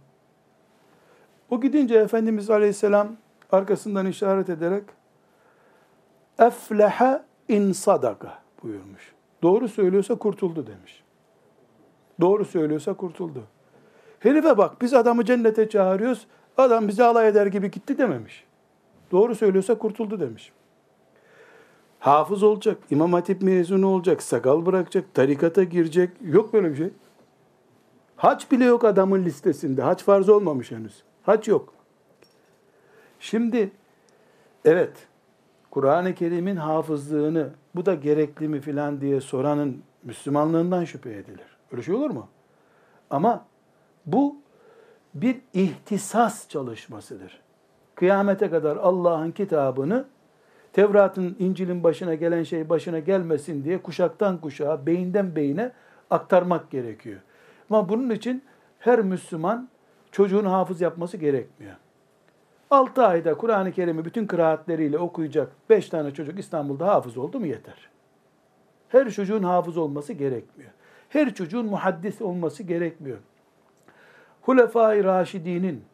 O 1.51 1.61
gidince 1.61 1.95
Efendimiz 1.95 2.51
Aleyhisselam 2.51 3.09
arkasından 3.53 4.07
işaret 4.07 4.49
ederek 4.49 4.85
efleha 6.39 7.25
in 7.49 7.73
sadaka 7.73 8.39
buyurmuş. 8.63 9.13
Doğru 9.43 9.69
söylüyorsa 9.69 10.15
kurtuldu 10.15 10.67
demiş. 10.67 11.03
Doğru 12.21 12.45
söylüyorsa 12.45 12.95
kurtuldu. 12.95 13.43
Herife 14.21 14.59
bak 14.59 14.83
biz 14.83 14.95
adamı 14.95 15.25
cennete 15.25 15.69
çağırıyoruz. 15.69 16.27
Adam 16.57 16.89
bizi 16.89 17.05
alay 17.05 17.29
eder 17.29 17.47
gibi 17.47 17.71
gitti 17.71 17.99
dememiş. 17.99 18.45
Doğru 19.11 19.35
söylüyorsa 19.35 19.79
kurtuldu 19.79 20.21
demiş. 20.21 20.53
Hafız 21.99 22.43
olacak, 22.43 22.79
İmam 22.91 23.13
Hatip 23.13 23.43
mezunu 23.43 23.87
olacak, 23.87 24.23
sakal 24.23 24.67
bırakacak, 24.67 25.15
tarikata 25.15 25.65
girecek. 25.65 26.11
Yok 26.25 26.53
böyle 26.53 26.71
bir 26.71 26.77
şey. 26.77 26.91
Haç 28.17 28.51
bile 28.51 28.65
yok 28.65 28.85
adamın 28.85 29.25
listesinde. 29.25 29.83
Haç 29.83 30.05
farz 30.05 30.29
olmamış 30.29 30.71
henüz. 30.71 31.03
Haç 31.27 31.49
yok. 31.49 31.75
Şimdi 33.21 33.71
evet 34.65 34.93
Kur'an-ı 35.71 36.15
Kerim'in 36.15 36.57
hafızlığını 36.57 37.51
bu 37.75 37.87
da 37.87 37.95
gerekli 37.95 38.49
mi 38.49 38.61
filan 38.61 39.01
diye 39.01 39.21
soranın 39.21 39.83
Müslümanlığından 40.03 40.85
şüphe 40.85 41.11
edilir. 41.11 41.57
Öyle 41.73 41.83
şey 41.83 41.95
olur 41.95 42.11
mu? 42.11 42.29
Ama 43.11 43.45
bu 44.07 44.37
bir 45.15 45.41
ihtisas 45.53 46.49
çalışmasıdır. 46.49 47.41
Kıyamete 47.95 48.51
kadar 48.51 48.77
Allah'ın 48.77 49.31
kitabını 49.31 50.05
Tevrat'ın, 50.73 51.37
İncil'in 51.39 51.85
başına 51.85 52.15
gelen 52.15 52.43
şey 52.43 52.69
başına 52.69 52.99
gelmesin 52.99 53.65
diye 53.65 53.83
kuşaktan 53.83 54.41
kuşağa, 54.41 54.87
beyinden 54.87 55.37
beyine 55.37 55.73
aktarmak 56.11 56.71
gerekiyor. 56.71 57.21
Ama 57.71 57.89
bunun 57.89 58.11
için 58.11 58.43
her 58.79 59.01
Müslüman 59.01 59.69
çocuğun 60.15 60.45
hafız 60.45 60.81
yapması 60.81 61.17
gerekmiyor. 61.17 61.75
6 62.71 63.07
ayda 63.07 63.35
Kur'an-ı 63.35 63.73
Kerim'i 63.73 64.05
bütün 64.05 64.27
kıraatleriyle 64.27 64.99
okuyacak 64.99 65.53
5 65.71 65.89
tane 65.89 66.15
çocuk 66.15 66.39
İstanbul'da 66.39 66.87
hafız 66.87 67.17
oldu 67.17 67.41
mu 67.41 67.47
yeter. 67.47 67.89
Her 68.89 69.11
çocuğun 69.11 69.43
hafız 69.43 69.77
olması 69.77 70.13
gerekmiyor. 70.13 70.71
Her 71.09 71.35
çocuğun 71.35 71.67
muhaddis 71.67 72.23
olması 72.23 72.63
gerekmiyor. 72.63 73.19
Hulefai 74.43 75.05
Raşidi'nin 75.05 75.85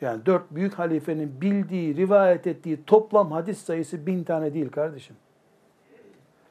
yani 0.00 0.26
dört 0.26 0.50
büyük 0.50 0.74
halifenin 0.74 1.40
bildiği, 1.40 1.96
rivayet 1.96 2.46
ettiği 2.46 2.84
toplam 2.84 3.32
hadis 3.32 3.58
sayısı 3.58 4.06
bin 4.06 4.24
tane 4.24 4.54
değil 4.54 4.70
kardeşim. 4.70 5.16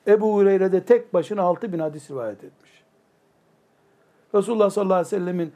Ebu 0.07 0.36
Hureyre 0.36 0.71
de 0.71 0.84
tek 0.84 1.13
başına 1.13 1.41
altı 1.41 1.73
bin 1.73 1.79
hadis 1.79 2.12
rivayet 2.12 2.43
etmiş. 2.43 2.84
Resulullah 4.36 4.69
sallallahu 4.69 4.95
aleyhi 4.95 5.15
ve 5.15 5.19
sellemin 5.19 5.53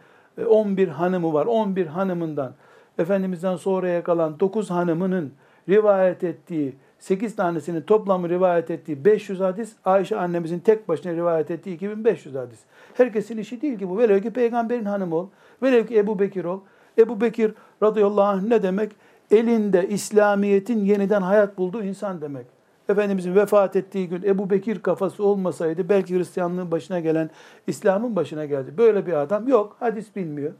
11 0.47 0.87
e, 0.87 0.91
hanımı 0.91 1.33
var. 1.33 1.45
11 1.45 1.85
hanımından 1.85 2.53
Efendimiz'den 2.97 3.55
sonraya 3.55 4.03
kalan 4.03 4.39
9 4.39 4.69
hanımının 4.69 5.33
rivayet 5.69 6.23
ettiği 6.23 6.75
8 6.99 7.35
tanesinin 7.35 7.81
toplamı 7.81 8.29
rivayet 8.29 8.71
ettiği 8.71 9.05
500 9.05 9.39
hadis, 9.39 9.73
Ayşe 9.85 10.17
annemizin 10.17 10.59
tek 10.59 10.87
başına 10.87 11.13
rivayet 11.13 11.51
ettiği 11.51 11.75
2500 11.75 12.35
hadis. 12.35 12.59
Herkesin 12.93 13.37
işi 13.37 13.61
değil 13.61 13.79
ki 13.79 13.89
bu. 13.89 13.97
Velev 13.97 14.21
ki 14.21 14.31
peygamberin 14.31 14.85
hanımı 14.85 15.15
ol, 15.15 15.27
velev 15.63 15.87
ki 15.87 15.97
Ebu 15.97 16.19
Bekir 16.19 16.45
ol. 16.45 16.59
Ebu 16.97 17.21
Bekir 17.21 17.53
radıyallahu 17.83 18.25
anh 18.25 18.43
ne 18.43 18.63
demek? 18.63 18.91
Elinde 19.31 19.87
İslamiyet'in 19.89 20.85
yeniden 20.85 21.21
hayat 21.21 21.57
bulduğu 21.57 21.83
insan 21.83 22.21
demek. 22.21 22.54
Efendimizin 22.89 23.35
vefat 23.35 23.75
ettiği 23.75 24.09
gün 24.09 24.23
Ebu 24.23 24.49
Bekir 24.49 24.79
kafası 24.79 25.23
olmasaydı 25.23 25.89
belki 25.89 26.17
Hristiyanlığın 26.17 26.71
başına 26.71 26.99
gelen, 26.99 27.29
İslam'ın 27.67 28.15
başına 28.15 28.45
geldi. 28.45 28.77
Böyle 28.77 29.05
bir 29.05 29.13
adam 29.13 29.47
yok, 29.47 29.75
hadis 29.79 30.15
bilmiyor. 30.15 30.53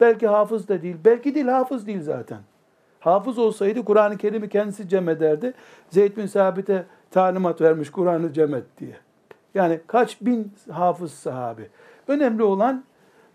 Belki 0.00 0.26
hafız 0.26 0.68
da 0.68 0.82
değil, 0.82 0.96
belki 1.04 1.34
değil 1.34 1.46
hafız 1.46 1.86
değil 1.86 2.02
zaten. 2.02 2.38
Hafız 3.00 3.38
olsaydı 3.38 3.84
Kur'an-ı 3.84 4.16
Kerim'i 4.16 4.48
kendisi 4.48 4.88
cem 4.88 5.08
ederdi. 5.08 5.54
Zeyd 5.90 6.16
bin 6.16 6.26
Sabit'e 6.26 6.84
talimat 7.10 7.60
vermiş 7.60 7.90
Kur'an'ı 7.90 8.32
cem 8.32 8.54
et 8.54 8.64
diye. 8.78 8.96
Yani 9.54 9.80
kaç 9.86 10.20
bin 10.20 10.52
hafız 10.70 11.12
sahabi. 11.12 11.68
Önemli 12.08 12.42
olan 12.42 12.84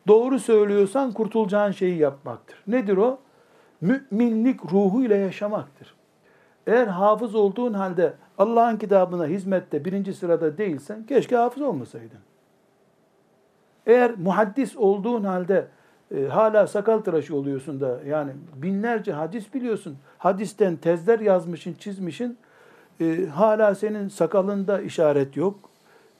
doğru 0.07 0.39
söylüyorsan 0.39 1.12
kurtulacağın 1.12 1.71
şeyi 1.71 1.97
yapmaktır. 1.97 2.63
Nedir 2.67 2.97
o? 2.97 3.19
Müminlik 3.81 4.65
ruhuyla 4.65 5.15
yaşamaktır. 5.15 5.95
Eğer 6.67 6.88
hafız 6.88 7.36
olduğun 7.36 7.73
halde 7.73 8.13
Allah'ın 8.38 8.78
kitabına 8.78 9.26
hizmette 9.26 9.86
birinci 9.86 10.13
sırada 10.13 10.58
değilsen 10.58 11.06
keşke 11.06 11.36
hafız 11.36 11.62
olmasaydın. 11.63 12.19
Eğer 13.86 14.12
muhaddis 14.17 14.78
olduğun 14.78 15.23
halde 15.23 15.67
e, 16.15 16.26
hala 16.26 16.67
sakal 16.67 16.99
tıraşı 16.99 17.36
oluyorsun 17.36 17.82
da 17.82 17.99
yani 18.08 18.32
binlerce 18.56 19.13
hadis 19.13 19.54
biliyorsun. 19.54 19.97
Hadisten 20.17 20.76
tezler 20.76 21.19
yazmışın, 21.19 21.73
çizmişin. 21.73 22.38
E, 23.02 23.26
hala 23.26 23.76
senin 23.76 24.08
sakalında 24.08 24.82
işaret 24.82 25.38
yok. 25.38 25.60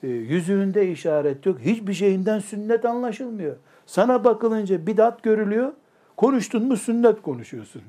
E, 0.03 0.08
yüzüğünde 0.08 0.91
işaret 0.91 1.45
yok. 1.45 1.60
Hiçbir 1.60 1.93
şeyinden 1.93 2.39
sünnet 2.39 2.86
anlaşılmıyor. 2.86 3.56
Sana 3.86 4.23
bakılınca 4.23 4.88
bidat 4.88 5.23
görülüyor. 5.23 5.71
Konuştun 6.17 6.67
mu 6.67 6.77
sünnet 6.77 7.21
konuşuyorsun. 7.21 7.82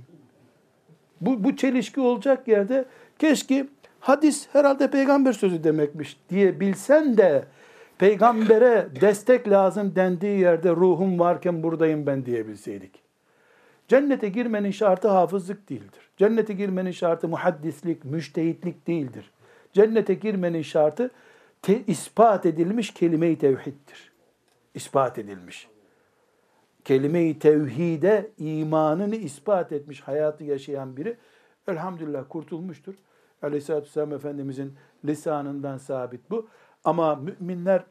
Bu, 1.27 1.45
bu 1.45 1.57
çelişki 1.57 2.01
olacak 2.01 2.49
yerde 2.49 2.85
keşke 3.19 3.67
hadis 4.01 4.49
herhalde 4.53 4.91
peygamber 4.91 5.33
sözü 5.33 5.65
demekmiş 5.65 6.17
diye 6.31 6.61
bilsen 6.61 7.17
de 7.17 7.45
peygambere 7.99 8.89
destek 9.01 9.49
lazım 9.49 9.93
dendiği 9.97 10.41
yerde 10.41 10.71
ruhum 10.71 11.19
varken 11.19 11.63
buradayım 11.63 12.07
ben 12.07 12.27
diyebilseydik. 12.27 13.05
Cennete 13.89 14.29
girmenin 14.29 14.71
şartı 14.71 15.09
hafızlık 15.09 15.71
değildir. 15.71 16.11
Cennete 16.17 16.53
girmenin 16.53 16.91
şartı 16.91 17.29
muhaddislik, 17.29 18.05
müştehitlik 18.05 18.87
değildir. 18.87 19.31
Cennete 19.73 20.15
girmenin 20.15 20.63
şartı 20.63 21.11
te, 21.63 21.83
ispat 21.87 22.47
edilmiş 22.47 22.95
kelime-i 22.95 23.39
tevhiddir. 23.39 24.13
İspat 24.75 25.19
edilmiş. 25.19 25.69
Kelime-i 26.85 27.39
tevhide 27.39 28.31
imanını 28.39 29.17
ispat 29.17 29.73
etmiş, 29.73 30.01
hayatı 30.01 30.45
yaşayan 30.45 30.97
biri 30.97 31.17
elhamdülillah 31.69 32.25
kurtulmuştur. 32.29 32.95
Aleyhisselatü 33.43 33.87
Vesselam 33.87 34.13
Efendimizin 34.13 34.75
lisanından 35.05 35.79
sabit 35.79 36.31
bu. 36.31 36.49
Ama 36.85 37.15
müminler 37.15 37.85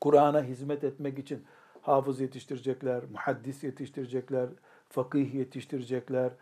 Kur'an'a 0.00 0.42
hizmet 0.42 0.84
etmek 0.84 1.18
için 1.18 1.44
hafız 1.82 2.20
yetiştirecekler, 2.20 3.02
muhaddis 3.12 3.64
yetiştirecekler, 3.64 4.48
fakih 4.88 5.34
yetiştirecekler, 5.34 6.32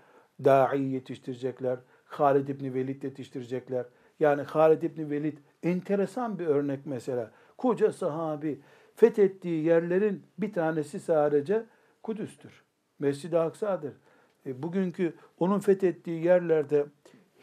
da'i 0.44 0.82
yetiştirecekler, 0.82 1.78
Halid 2.04 2.48
İbni 2.48 2.74
Velid 2.74 3.02
yetiştirecekler. 3.02 3.86
Yani 4.20 4.42
Halid 4.42 4.82
İbni 4.82 5.10
Velid 5.10 5.38
enteresan 5.62 6.38
bir 6.38 6.46
örnek 6.46 6.86
mesela. 6.86 7.30
Koca 7.58 7.92
sahabi 7.92 8.60
fethettiği 8.98 9.64
yerlerin 9.64 10.22
bir 10.38 10.52
tanesi 10.52 11.00
sadece 11.00 11.64
Kudüs'tür. 12.02 12.62
Mescid-i 12.98 13.38
Aksa'dır. 13.38 13.92
E, 14.46 14.62
bugünkü 14.62 15.14
onun 15.38 15.58
fethettiği 15.60 16.24
yerlerde 16.24 16.86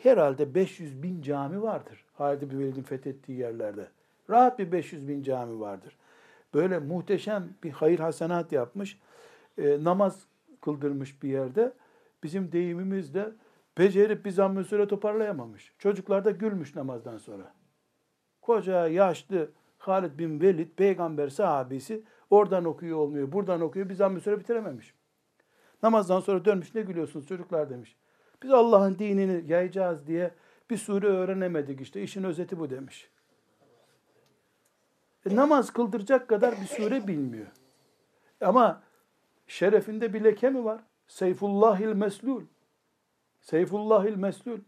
herhalde 0.04 0.56
500 0.56 1.04
bin 1.04 1.22
cami 1.22 1.62
vardır. 1.62 2.06
Halid 2.14 2.42
İbni 2.42 2.60
Velid'in 2.60 2.84
fethettiği 2.84 3.38
yerlerde. 3.38 3.88
Rahat 4.30 4.60
bir 4.60 4.72
500 4.72 5.08
bin 5.08 5.24
cami 5.24 5.60
vardır. 5.60 5.98
Böyle 6.54 6.80
muhteşem 6.80 7.50
bir 7.64 7.72
hayır 7.72 8.00
hasenat 8.00 8.52
yapmış. 8.52 9.00
E, 9.58 9.84
namaz 9.84 10.26
kıldırmış 10.62 11.24
bir 11.24 11.30
yerde. 11.30 11.74
Bizim 12.24 12.52
deyimimizde 12.52 13.32
becerip 13.78 14.26
bir 14.26 14.32
zamm 14.32 14.66
süre 14.66 14.88
toparlayamamış. 14.88 15.74
Çocuklar 15.80 16.26
da 16.26 16.32
gülmüş 16.32 16.76
namazdan 16.76 17.18
sonra. 17.18 17.54
Koca 18.42 18.88
yaşlı 18.88 19.50
Halid 19.88 20.20
bin 20.20 20.42
Velid 20.42 20.70
peygamber 20.76 21.30
sahabesi 21.30 22.04
oradan 22.30 22.66
okuyor 22.66 22.98
olmuyor, 22.98 23.32
buradan 23.32 23.62
okuyor 23.62 23.90
bir 23.90 23.94
zamm 23.94 24.22
süre 24.22 24.40
bitirememiş. 24.40 24.94
Namazdan 25.84 26.20
sonra 26.20 26.46
dönmüş 26.46 26.76
ne 26.76 26.82
gülüyorsunuz 26.82 27.28
çocuklar 27.28 27.70
demiş. 27.70 27.96
Biz 28.44 28.52
Allah'ın 28.52 29.00
dinini 29.00 29.52
yayacağız 29.52 30.08
diye 30.08 30.32
bir 30.70 30.78
sure 30.78 31.08
öğrenemedik 31.08 31.82
işte. 31.82 32.02
İşin 32.02 32.24
özeti 32.24 32.60
bu 32.60 32.70
demiş. 32.70 33.10
E, 35.26 35.36
namaz 35.36 35.74
kıldıracak 35.74 36.28
kadar 36.28 36.56
bir 36.62 36.66
sure 36.66 37.08
bilmiyor. 37.08 37.48
Ama 38.42 38.84
şerefinde 39.48 40.14
bir 40.14 40.24
leke 40.24 40.50
mi 40.50 40.66
var? 40.66 40.82
Seyfullahil 41.08 41.94
meslul. 41.94 42.44
Seyfullahil 43.42 44.16
meslul. 44.16 44.60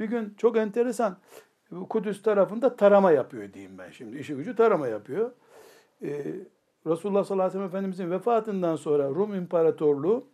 Bir 0.00 0.04
gün 0.04 0.34
çok 0.38 0.56
enteresan 0.56 1.16
Kudüs 1.90 2.22
tarafında 2.22 2.76
tarama 2.76 3.12
yapıyor 3.12 3.52
diyeyim 3.52 3.78
ben 3.78 3.90
şimdi. 3.90 4.18
İşi 4.18 4.34
gücü 4.34 4.56
tarama 4.56 4.88
yapıyor. 4.88 5.30
Ee, 6.02 6.24
Resulullah 6.86 7.24
sallallahu 7.24 7.46
aleyhi 7.46 7.46
ve 7.46 7.50
sellem 7.50 7.68
Efendimizin 7.68 8.10
vefatından 8.10 8.76
sonra 8.76 9.08
Rum 9.08 9.34
İmparatorluğu 9.34 10.26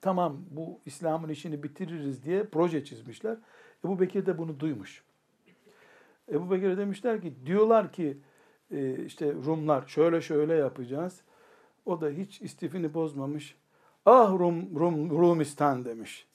tamam 0.00 0.36
bu 0.50 0.80
İslam'ın 0.86 1.28
işini 1.28 1.62
bitiririz 1.62 2.24
diye 2.24 2.44
proje 2.44 2.84
çizmişler. 2.84 3.36
Ebu 3.84 4.00
Bekir 4.00 4.26
de 4.26 4.38
bunu 4.38 4.60
duymuş. 4.60 5.04
Ebu 6.32 6.50
Bekir'e 6.50 6.78
demişler 6.78 7.20
ki 7.20 7.34
diyorlar 7.46 7.92
ki 7.92 8.18
e, 8.70 9.04
işte 9.04 9.32
Rumlar 9.32 9.86
şöyle 9.86 10.20
şöyle 10.20 10.54
yapacağız. 10.54 11.22
O 11.86 12.00
da 12.00 12.08
hiç 12.08 12.42
istifini 12.42 12.94
bozmamış. 12.94 13.56
Ah 14.06 14.32
Rum, 14.38 14.80
Rum, 14.80 15.10
Rumistan 15.10 15.84
demiş. 15.84 16.26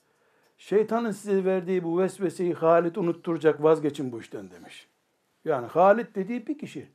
Şeytanın 0.61 1.11
size 1.11 1.45
verdiği 1.45 1.83
bu 1.83 1.99
vesveseyi 1.99 2.53
Halit 2.53 2.97
unutturacak 2.97 3.63
vazgeçin 3.63 4.11
bu 4.11 4.19
işten 4.19 4.51
demiş. 4.51 4.87
Yani 5.45 5.67
Halit 5.67 6.15
dediği 6.15 6.47
bir 6.47 6.57
kişi. 6.57 6.87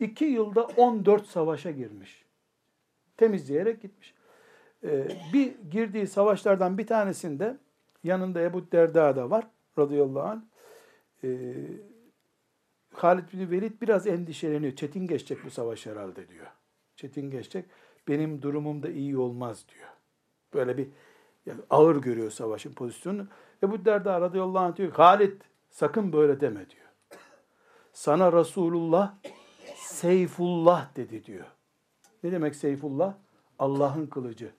iki 0.00 0.24
yılda 0.24 0.64
14 0.64 1.26
savaşa 1.26 1.70
girmiş. 1.70 2.24
Temizleyerek 3.16 3.82
gitmiş. 3.82 4.14
Ee, 4.84 5.08
bir 5.32 5.54
girdiği 5.70 6.06
savaşlardan 6.06 6.78
bir 6.78 6.86
tanesinde 6.86 7.56
yanında 8.04 8.40
Ebu 8.40 8.72
Derda 8.72 9.16
da 9.16 9.30
var 9.30 9.46
radıyallahu 9.78 10.28
anh. 10.28 10.42
Ee, 11.24 11.54
Halid 12.92 13.32
bin 13.32 13.50
Velid 13.50 13.80
biraz 13.82 14.06
endişeleniyor. 14.06 14.76
Çetin 14.76 15.06
geçecek 15.06 15.38
bu 15.44 15.50
savaş 15.50 15.86
herhalde 15.86 16.28
diyor. 16.28 16.46
Çetin 16.96 17.30
geçecek. 17.30 17.64
Benim 18.08 18.42
durumum 18.42 18.82
da 18.82 18.88
iyi 18.88 19.18
olmaz 19.18 19.64
diyor. 19.74 19.88
Böyle 20.54 20.76
bir 20.78 20.88
yani 21.46 21.60
ağır 21.70 21.96
görüyor 21.96 22.30
savaşın 22.30 22.72
pozisyonunu. 22.72 23.26
Ebu 23.62 23.84
Derda 23.84 24.20
radıyallahu 24.20 24.58
anh 24.58 24.76
diyor 24.76 24.92
Halid 24.92 25.40
sakın 25.70 26.12
böyle 26.12 26.40
deme 26.40 26.70
diyor. 26.70 26.84
Sana 27.92 28.32
Resulullah 28.32 29.14
Seyfullah 29.76 30.96
dedi 30.96 31.24
diyor. 31.24 31.46
Ne 32.24 32.32
demek 32.32 32.56
Seyfullah? 32.56 33.14
Allah'ın 33.58 34.06
kılıcı. 34.06 34.52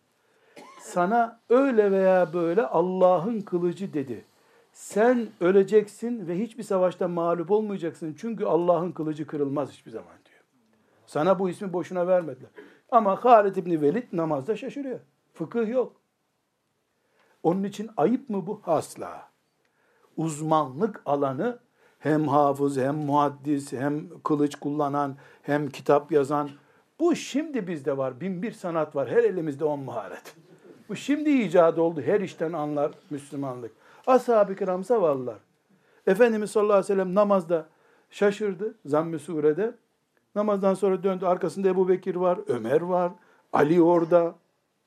Sana 0.79 1.39
öyle 1.49 1.91
veya 1.91 2.33
böyle 2.33 2.65
Allah'ın 2.65 3.41
kılıcı 3.41 3.93
dedi. 3.93 4.25
Sen 4.73 5.27
öleceksin 5.39 6.27
ve 6.27 6.39
hiçbir 6.39 6.63
savaşta 6.63 7.07
mağlup 7.07 7.51
olmayacaksın. 7.51 8.15
Çünkü 8.19 8.45
Allah'ın 8.45 8.91
kılıcı 8.91 9.27
kırılmaz 9.27 9.71
hiçbir 9.71 9.91
zaman 9.91 10.13
diyor. 10.25 10.41
Sana 11.05 11.39
bu 11.39 11.49
ismi 11.49 11.73
boşuna 11.73 12.07
vermediler. 12.07 12.49
Ama 12.91 13.25
Halid 13.25 13.55
İbni 13.55 13.81
Velid 13.81 14.03
namazda 14.13 14.55
şaşırıyor. 14.55 14.99
Fıkıh 15.33 15.69
yok. 15.69 15.95
Onun 17.45 17.63
için 17.63 17.89
ayıp 17.97 18.29
mı 18.29 18.47
bu? 18.47 18.61
Asla. 18.65 19.29
Uzmanlık 20.17 21.01
alanı 21.05 21.59
hem 21.99 22.27
hafız, 22.27 22.77
hem 22.77 22.95
muhaddis, 22.95 23.73
hem 23.73 24.19
kılıç 24.23 24.55
kullanan, 24.55 25.15
hem 25.41 25.69
kitap 25.69 26.11
yazan. 26.11 26.49
Bu 26.99 27.15
şimdi 27.15 27.67
bizde 27.67 27.97
var. 27.97 28.21
Bin 28.21 28.41
bir 28.41 28.51
sanat 28.51 28.95
var. 28.95 29.09
Her 29.09 29.23
elimizde 29.23 29.65
on 29.65 29.79
maharet. 29.79 30.35
Bu 30.89 30.95
şimdi 30.95 31.29
icat 31.29 31.79
oldu. 31.79 32.01
Her 32.01 32.21
işten 32.21 32.53
anlar 32.53 32.91
Müslümanlık. 33.09 33.71
Ashab-ı 34.07 34.55
kiram 34.55 34.83
zavallılar. 34.83 35.37
Efendimiz 36.07 36.51
sallallahu 36.51 36.73
aleyhi 36.73 36.89
ve 36.89 36.93
sellem 36.93 37.15
namazda 37.15 37.65
şaşırdı 38.09 38.75
zamm-ı 38.85 39.19
surede. 39.19 39.75
Namazdan 40.35 40.73
sonra 40.73 41.03
döndü. 41.03 41.25
Arkasında 41.25 41.67
Ebu 41.67 41.89
Bekir 41.89 42.15
var, 42.15 42.39
Ömer 42.47 42.81
var, 42.81 43.11
Ali 43.53 43.81
orada. 43.81 44.35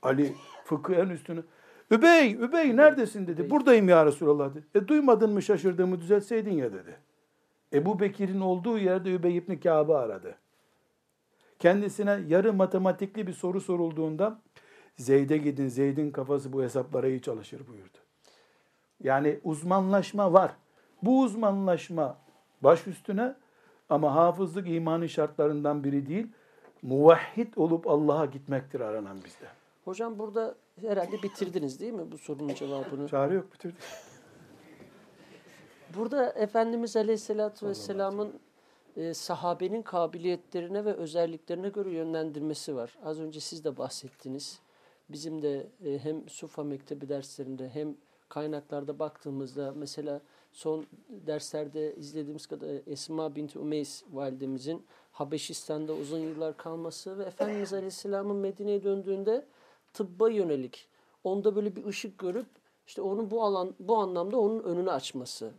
Ali 0.03 0.35
fıkıh 0.65 0.95
en 0.95 1.09
üstünü. 1.09 1.43
Übey, 1.91 2.33
Übey 2.33 2.77
neredesin 2.77 3.27
dedi. 3.27 3.51
Buradayım 3.51 3.89
ya 3.89 4.07
Resulallah 4.07 4.55
dedi. 4.55 4.67
E 4.75 4.89
duymadın 4.89 5.33
mı 5.33 5.43
şaşırdığımı 5.43 6.01
düzeltseydin 6.01 6.53
ya 6.53 6.73
dedi. 6.73 6.97
Ebu 7.73 8.01
Bekir'in 8.01 8.41
olduğu 8.41 8.79
yerde 8.79 9.15
Übey 9.15 9.37
ibn 9.37 9.57
Kâb'ı 9.57 9.99
aradı. 9.99 10.35
Kendisine 11.59 12.21
yarı 12.29 12.53
matematikli 12.53 13.27
bir 13.27 13.33
soru 13.33 13.61
sorulduğunda 13.61 14.41
Zeyd'e 14.97 15.37
gidin, 15.37 15.69
Zeyd'in 15.69 16.11
kafası 16.11 16.53
bu 16.53 16.63
hesaplara 16.63 17.09
iyi 17.09 17.23
çalışır 17.23 17.61
buyurdu. 17.69 17.99
Yani 19.03 19.41
uzmanlaşma 19.45 20.33
var. 20.33 20.53
Bu 21.03 21.21
uzmanlaşma 21.21 22.17
baş 22.61 22.87
üstüne 22.87 23.35
ama 23.89 24.15
hafızlık 24.15 24.69
imanın 24.69 25.07
şartlarından 25.07 25.85
biri 25.85 26.07
değil. 26.07 26.27
Muvahhid 26.83 27.55
olup 27.57 27.87
Allah'a 27.87 28.27
gitmektir 28.27 28.81
aranan 28.81 29.17
bizde. 29.25 29.47
Hocam 29.85 30.19
burada 30.19 30.55
herhalde 30.83 31.23
bitirdiniz 31.23 31.81
değil 31.81 31.93
mi 31.93 32.13
bu 32.13 32.19
sorunun 32.19 32.55
cevabını? 32.55 33.09
Çare 33.09 33.35
yok 33.35 33.53
bitirdik. 33.53 33.79
Burada 35.97 36.33
Efendimiz 36.33 36.97
Aleyhisselatü 36.97 37.67
Vesselam'ın 37.67 38.33
e, 38.97 39.15
sahabenin 39.15 39.83
kabiliyetlerine 39.83 40.85
ve 40.85 40.95
özelliklerine 40.95 41.69
göre 41.69 41.91
yönlendirmesi 41.91 42.77
var. 42.77 42.99
Az 43.05 43.21
önce 43.21 43.41
siz 43.41 43.65
de 43.65 43.77
bahsettiniz. 43.77 44.61
Bizim 45.09 45.43
de 45.43 45.67
e, 45.85 45.99
hem 45.99 46.29
Sufa 46.29 46.65
Mektebi 46.65 47.09
derslerinde 47.09 47.69
hem 47.69 47.97
kaynaklarda 48.29 48.99
baktığımızda 48.99 49.73
mesela 49.77 50.21
son 50.53 50.87
derslerde 51.09 51.95
izlediğimiz 51.95 52.47
kadar 52.47 52.69
Esma 52.87 53.37
binti 53.37 53.59
Umeys 53.59 54.05
validemizin 54.13 54.87
Habeşistan'da 55.13 55.93
uzun 55.93 56.19
yıllar 56.19 56.57
kalması 56.57 57.19
ve 57.19 57.25
Efendimiz 57.25 57.73
Aleyhisselam'ın 57.73 58.37
Medine'ye 58.37 58.85
döndüğünde 58.85 59.45
tıbba 59.99 60.31
yönelik 60.31 60.89
onda 61.25 61.57
böyle 61.57 61.77
bir 61.77 61.85
ışık 61.85 62.19
görüp 62.19 62.47
işte 62.87 63.03
onun 63.03 63.31
bu 63.31 63.45
alan 63.45 63.75
bu 63.81 63.97
anlamda 63.97 64.39
onun 64.39 64.63
önünü 64.63 64.91
açması. 64.91 65.51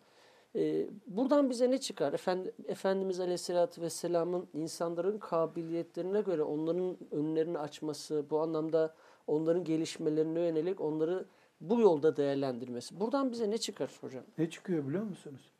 Ee, 0.56 0.88
buradan 1.08 1.50
bize 1.50 1.72
ne 1.72 1.78
çıkar? 1.78 2.14
Efendi, 2.14 2.52
Efendimiz 2.68 3.20
Aleyhisselatü 3.20 3.82
Vesselam'ın 3.82 4.48
insanların 4.54 5.18
kabiliyetlerine 5.18 6.22
göre 6.22 6.44
onların 6.44 6.98
önlerini 7.12 7.60
açması, 7.60 8.26
bu 8.30 8.40
anlamda 8.40 8.96
onların 9.28 9.64
gelişmelerine 9.64 10.40
yönelik 10.40 10.82
onları 10.82 11.26
bu 11.62 11.80
yolda 11.80 12.18
değerlendirmesi. 12.18 13.00
Buradan 13.00 13.32
bize 13.32 13.50
ne 13.50 13.58
çıkar 13.58 13.92
hocam? 14.02 14.24
Ne 14.38 14.50
çıkıyor 14.50 14.88
biliyor 14.88 15.04
musunuz? 15.04 15.52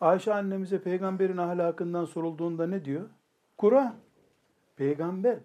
Ayşe 0.00 0.34
annemize 0.34 0.82
peygamberin 0.82 1.36
ahlakından 1.36 2.04
sorulduğunda 2.04 2.66
ne 2.66 2.84
diyor? 2.84 3.08
Kur'an. 3.58 3.94
Peygamber 4.76 5.38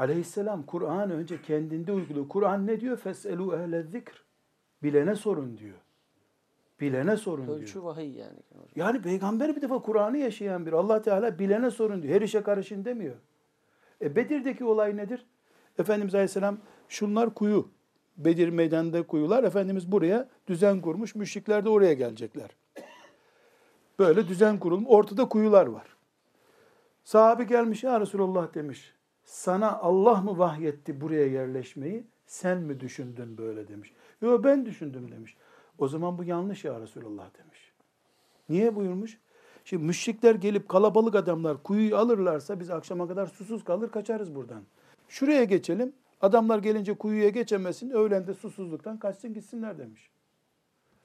aleyhisselam 0.00 0.62
Kur'an 0.62 1.10
önce 1.10 1.42
kendinde 1.42 1.92
uyguluyor. 1.92 2.28
Kur'an 2.28 2.66
ne 2.66 2.80
diyor? 2.80 2.96
Feselu 2.96 3.56
ehle 3.56 3.82
zikr. 3.82 4.24
Bilene 4.82 5.14
sorun 5.14 5.58
diyor. 5.58 5.76
Bilene 6.80 7.16
sorun 7.16 7.46
Ölçü 7.46 7.72
diyor. 7.74 7.84
vahiy 7.84 8.16
yani. 8.16 8.38
Yani 8.76 9.02
peygamber 9.02 9.56
bir 9.56 9.62
defa 9.62 9.78
Kur'an'ı 9.78 10.18
yaşayan 10.18 10.66
bir. 10.66 10.72
Allah 10.72 11.02
Teala 11.02 11.38
bilene 11.38 11.70
sorun 11.70 12.02
diyor. 12.02 12.14
Her 12.14 12.20
işe 12.20 12.42
karışın 12.42 12.84
demiyor. 12.84 13.14
E 14.02 14.16
Bedir'deki 14.16 14.64
olay 14.64 14.96
nedir? 14.96 15.26
Efendimiz 15.78 16.14
Aleyhisselam 16.14 16.58
şunlar 16.88 17.34
kuyu. 17.34 17.68
Bedir 18.16 18.48
meydanında 18.48 19.06
kuyular. 19.06 19.44
Efendimiz 19.44 19.92
buraya 19.92 20.28
düzen 20.46 20.80
kurmuş. 20.80 21.14
Müşrikler 21.14 21.64
de 21.64 21.68
oraya 21.68 21.92
gelecekler. 21.92 22.50
Böyle 23.98 24.28
düzen 24.28 24.58
kurulmuş. 24.58 24.86
Ortada 24.88 25.28
kuyular 25.28 25.66
var. 25.66 25.86
Sahabe 27.04 27.44
gelmiş 27.44 27.84
ya 27.84 28.00
Resulallah 28.00 28.54
demiş. 28.54 28.94
Sana 29.30 29.78
Allah 29.78 30.20
mı 30.20 30.38
vahyetti 30.38 31.00
buraya 31.00 31.26
yerleşmeyi? 31.26 32.04
Sen 32.26 32.58
mi 32.58 32.80
düşündün 32.80 33.38
böyle 33.38 33.68
demiş. 33.68 33.92
Yo 34.22 34.44
ben 34.44 34.66
düşündüm 34.66 35.12
demiş. 35.12 35.36
O 35.78 35.88
zaman 35.88 36.18
bu 36.18 36.24
yanlış 36.24 36.64
ya 36.64 36.80
Resulallah 36.80 37.30
demiş. 37.38 37.72
Niye 38.48 38.76
buyurmuş? 38.76 39.18
Şimdi 39.64 39.84
müşrikler 39.84 40.34
gelip 40.34 40.68
kalabalık 40.68 41.14
adamlar 41.14 41.62
kuyuyu 41.62 41.96
alırlarsa 41.96 42.60
biz 42.60 42.70
akşama 42.70 43.08
kadar 43.08 43.26
susuz 43.26 43.64
kalır 43.64 43.90
kaçarız 43.90 44.34
buradan. 44.34 44.62
Şuraya 45.08 45.44
geçelim. 45.44 45.92
Adamlar 46.20 46.58
gelince 46.58 46.94
kuyuya 46.94 47.28
geçemesin. 47.28 47.90
Öğlen 47.90 48.26
de 48.26 48.34
susuzluktan 48.34 48.98
kaçsın 48.98 49.34
gitsinler 49.34 49.78
demiş. 49.78 50.10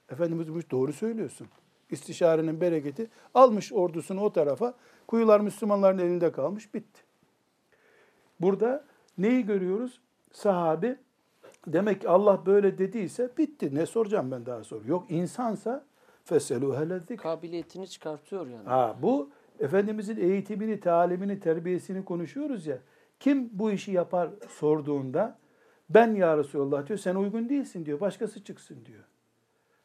Efendimiz 0.09 0.47
buymuş 0.47 0.71
doğru 0.71 0.93
söylüyorsun. 0.93 1.47
İstişarenin 1.91 2.61
bereketi 2.61 3.09
almış 3.33 3.73
ordusunu 3.73 4.21
o 4.21 4.33
tarafa. 4.33 4.73
Kuyular 5.07 5.39
Müslümanların 5.39 5.97
elinde 5.97 6.31
kalmış 6.31 6.73
bitti. 6.73 7.04
Burada 8.41 8.83
neyi 9.17 9.45
görüyoruz? 9.45 10.01
Sahabi 10.31 10.97
demek 11.67 12.01
ki 12.01 12.09
Allah 12.09 12.45
böyle 12.45 12.77
dediyse 12.77 13.29
bitti. 13.37 13.75
Ne 13.75 13.85
soracağım 13.85 14.31
ben 14.31 14.45
daha 14.45 14.63
sonra? 14.63 14.87
Yok 14.87 15.05
insansa 15.11 15.85
feselu 16.23 16.79
hele 16.79 17.15
Kabiliyetini 17.17 17.87
çıkartıyor 17.87 18.47
yani. 18.47 18.67
Ha, 18.67 18.95
bu 19.01 19.29
Efendimizin 19.59 20.17
eğitimini, 20.17 20.79
talimini, 20.79 21.39
terbiyesini 21.39 22.05
konuşuyoruz 22.05 22.67
ya. 22.67 22.77
Kim 23.19 23.49
bu 23.53 23.71
işi 23.71 23.91
yapar 23.91 24.29
sorduğunda 24.49 25.37
ben 25.89 26.15
ya 26.15 26.37
Resulallah 26.37 26.87
diyor 26.87 26.99
sen 26.99 27.15
uygun 27.15 27.49
değilsin 27.49 27.85
diyor. 27.85 27.99
Başkası 27.99 28.43
çıksın 28.43 28.85
diyor. 28.85 29.03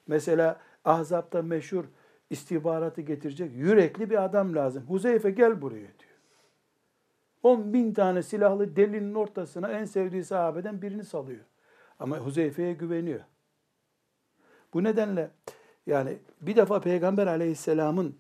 Mesela 0.07 0.61
Ahzab'da 0.85 1.43
meşhur 1.43 1.85
istihbaratı 2.31 3.01
getirecek 3.01 3.57
yürekli 3.57 4.11
bir 4.11 4.25
adam 4.25 4.55
lazım. 4.55 4.85
Huzeyfe 4.89 5.31
gel 5.31 5.63
buraya 5.63 5.79
diyor. 5.79 6.10
10 7.43 7.73
bin 7.73 7.95
tane 7.95 8.23
silahlı 8.23 8.77
delinin 8.77 9.15
ortasına 9.15 9.69
en 9.69 9.85
sevdiği 9.85 10.25
sahabeden 10.25 10.83
birini 10.83 11.05
salıyor. 11.05 11.45
Ama 11.99 12.19
Huzeyfe'ye 12.19 12.73
güveniyor. 12.73 13.21
Bu 14.75 14.85
nedenle 14.85 15.31
yani 15.87 16.19
bir 16.41 16.57
defa 16.57 16.81
Peygamber 16.81 17.27
aleyhisselamın 17.27 18.17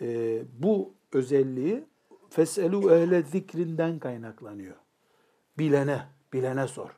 e, 0.00 0.40
bu 0.52 0.94
özelliği 1.12 1.84
feselu 2.30 2.94
ehle 2.94 3.22
zikrinden 3.22 3.98
kaynaklanıyor. 3.98 4.76
Bilene, 5.58 6.02
bilene 6.32 6.68
sor. 6.68 6.90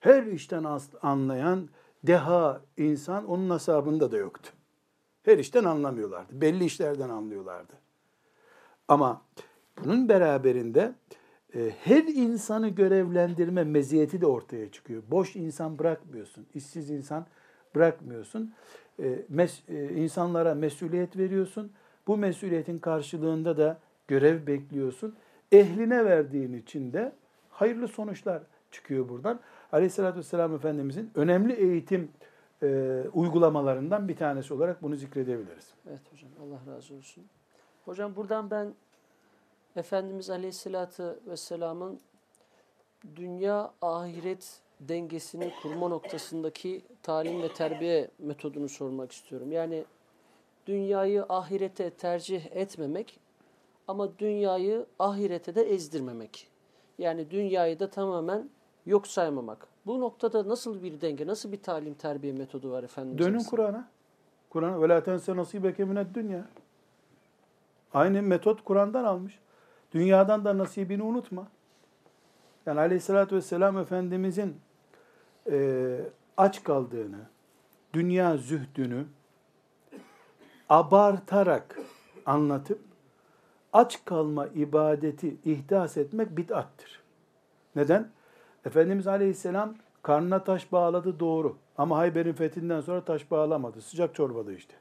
Her 0.00 0.22
işten 0.22 0.66
anlayan 1.02 1.68
deha 2.04 2.60
insan 2.76 3.26
onun 3.26 3.50
asabında 3.50 4.12
da 4.12 4.16
yoktu. 4.16 4.52
Her 5.22 5.38
işten 5.38 5.64
anlamıyorlardı. 5.64 6.40
Belli 6.40 6.64
işlerden 6.64 7.08
anlıyorlardı. 7.08 7.72
Ama 8.88 9.22
bunun 9.84 10.08
beraberinde 10.08 10.94
e, 11.54 11.70
her 11.84 12.04
insanı 12.04 12.68
görevlendirme 12.68 13.64
meziyeti 13.64 14.20
de 14.20 14.26
ortaya 14.26 14.70
çıkıyor. 14.70 15.02
Boş 15.10 15.36
insan 15.36 15.78
bırakmıyorsun, 15.78 16.46
işsiz 16.54 16.90
insan 16.90 17.26
bırakmıyorsun. 17.74 18.52
E, 19.02 19.22
mes, 19.28 19.62
e, 19.68 19.94
insanlara 19.94 20.54
mesuliyet 20.54 21.16
veriyorsun. 21.16 21.72
Bu 22.06 22.16
mesuliyetin 22.16 22.78
karşılığında 22.78 23.56
da 23.56 23.78
görev 24.08 24.46
bekliyorsun. 24.46 25.16
Ehline 25.52 26.04
verdiğin 26.04 26.52
için 26.52 26.92
de 26.92 27.12
hayırlı 27.50 27.88
sonuçlar 27.88 28.42
çıkıyor 28.70 29.08
buradan. 29.08 29.40
Aleyhissalatü 29.72 30.18
vesselam 30.18 30.54
Efendimizin 30.54 31.10
önemli 31.14 31.52
eğitim 31.52 32.10
e, 32.62 33.02
uygulamalarından 33.12 34.08
bir 34.08 34.16
tanesi 34.16 34.54
olarak 34.54 34.82
bunu 34.82 34.96
zikredebiliriz. 34.96 35.74
Evet 35.88 36.00
hocam 36.12 36.30
Allah 36.42 36.74
razı 36.74 36.94
olsun. 36.94 37.24
Hocam 37.84 38.16
buradan 38.16 38.50
ben 38.50 38.74
Efendimiz 39.76 40.30
Aleyhisselatü 40.30 41.20
Vesselam'ın 41.26 42.00
dünya 43.16 43.72
ahiret 43.82 44.60
dengesini 44.80 45.52
kurma 45.62 45.88
noktasındaki 45.88 46.82
talim 47.02 47.42
ve 47.42 47.52
terbiye 47.52 48.10
metodunu 48.18 48.68
sormak 48.68 49.12
istiyorum. 49.12 49.52
Yani 49.52 49.84
dünyayı 50.66 51.24
ahirete 51.28 51.90
tercih 51.90 52.46
etmemek 52.50 53.20
ama 53.88 54.18
dünyayı 54.18 54.86
ahirete 54.98 55.54
de 55.54 55.62
ezdirmemek. 55.62 56.48
Yani 56.98 57.30
dünyayı 57.30 57.80
da 57.80 57.90
tamamen 57.90 58.50
yok 58.86 59.06
saymamak. 59.06 59.66
Bu 59.86 60.00
noktada 60.00 60.48
nasıl 60.48 60.82
bir 60.82 61.00
denge, 61.00 61.26
nasıl 61.26 61.52
bir 61.52 61.62
talim 61.62 61.94
terbiye 61.94 62.32
metodu 62.32 62.70
var 62.70 62.82
Efendimiz? 62.82 63.18
Dönün? 63.18 63.38
Kur'an'a. 63.38 63.88
Kur'an 64.50 64.82
ve 64.82 64.88
la 64.88 65.02
tense 65.02 65.36
nasibeke 65.36 65.84
mined 65.84 66.06
dünya. 66.14 66.46
Aynı 67.94 68.22
metot 68.22 68.64
Kur'an'dan 68.64 69.04
almış. 69.04 69.38
Dünyadan 69.94 70.44
da 70.44 70.58
nasibini 70.58 71.02
unutma. 71.02 71.48
Yani 72.66 72.80
aleyhissalatü 72.80 73.36
vesselam 73.36 73.78
Efendimizin 73.78 74.60
e, 75.50 75.98
aç 76.36 76.64
kaldığını, 76.64 77.18
dünya 77.92 78.36
zühdünü 78.36 79.04
abartarak 80.68 81.78
anlatıp 82.26 82.80
aç 83.72 84.04
kalma 84.04 84.46
ibadeti 84.46 85.36
ihdas 85.44 85.96
etmek 85.96 86.36
bid'attır. 86.36 87.02
Neden? 87.76 88.10
Efendimiz 88.64 89.06
Aleyhisselam 89.06 89.74
karnına 90.02 90.44
taş 90.44 90.72
bağladı 90.72 91.20
doğru. 91.20 91.56
Ama 91.78 91.98
Hayber'in 91.98 92.32
fethinden 92.32 92.80
sonra 92.80 93.04
taş 93.04 93.30
bağlamadı. 93.30 93.80
Sıcak 93.80 94.14
çorbada 94.14 94.52
işte. 94.52 94.74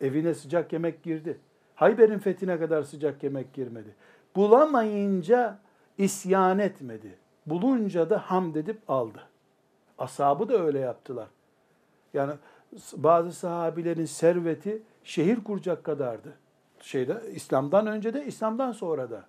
Evine 0.00 0.34
sıcak 0.34 0.72
yemek 0.72 1.02
girdi. 1.02 1.40
Hayber'in 1.78 2.18
fethine 2.18 2.58
kadar 2.58 2.82
sıcak 2.82 3.22
yemek 3.22 3.52
girmedi. 3.52 3.94
Bulamayınca 4.36 5.58
isyan 5.98 6.58
etmedi. 6.58 7.18
bulunca 7.46 8.10
da 8.10 8.18
hamd 8.18 8.54
edip 8.54 8.90
aldı. 8.90 9.20
Ashabı 9.98 10.48
da 10.48 10.62
öyle 10.62 10.78
yaptılar. 10.78 11.28
Yani 12.14 12.32
bazı 12.96 13.32
sahabilerin 13.32 14.04
serveti 14.04 14.82
şehir 15.04 15.44
kuracak 15.44 15.84
kadardı. 15.84 16.32
Şeyde 16.80 17.22
İslam'dan 17.34 17.86
önce 17.86 18.14
de 18.14 18.26
İslam'dan 18.26 18.72
sonra 18.72 19.10
da. 19.10 19.24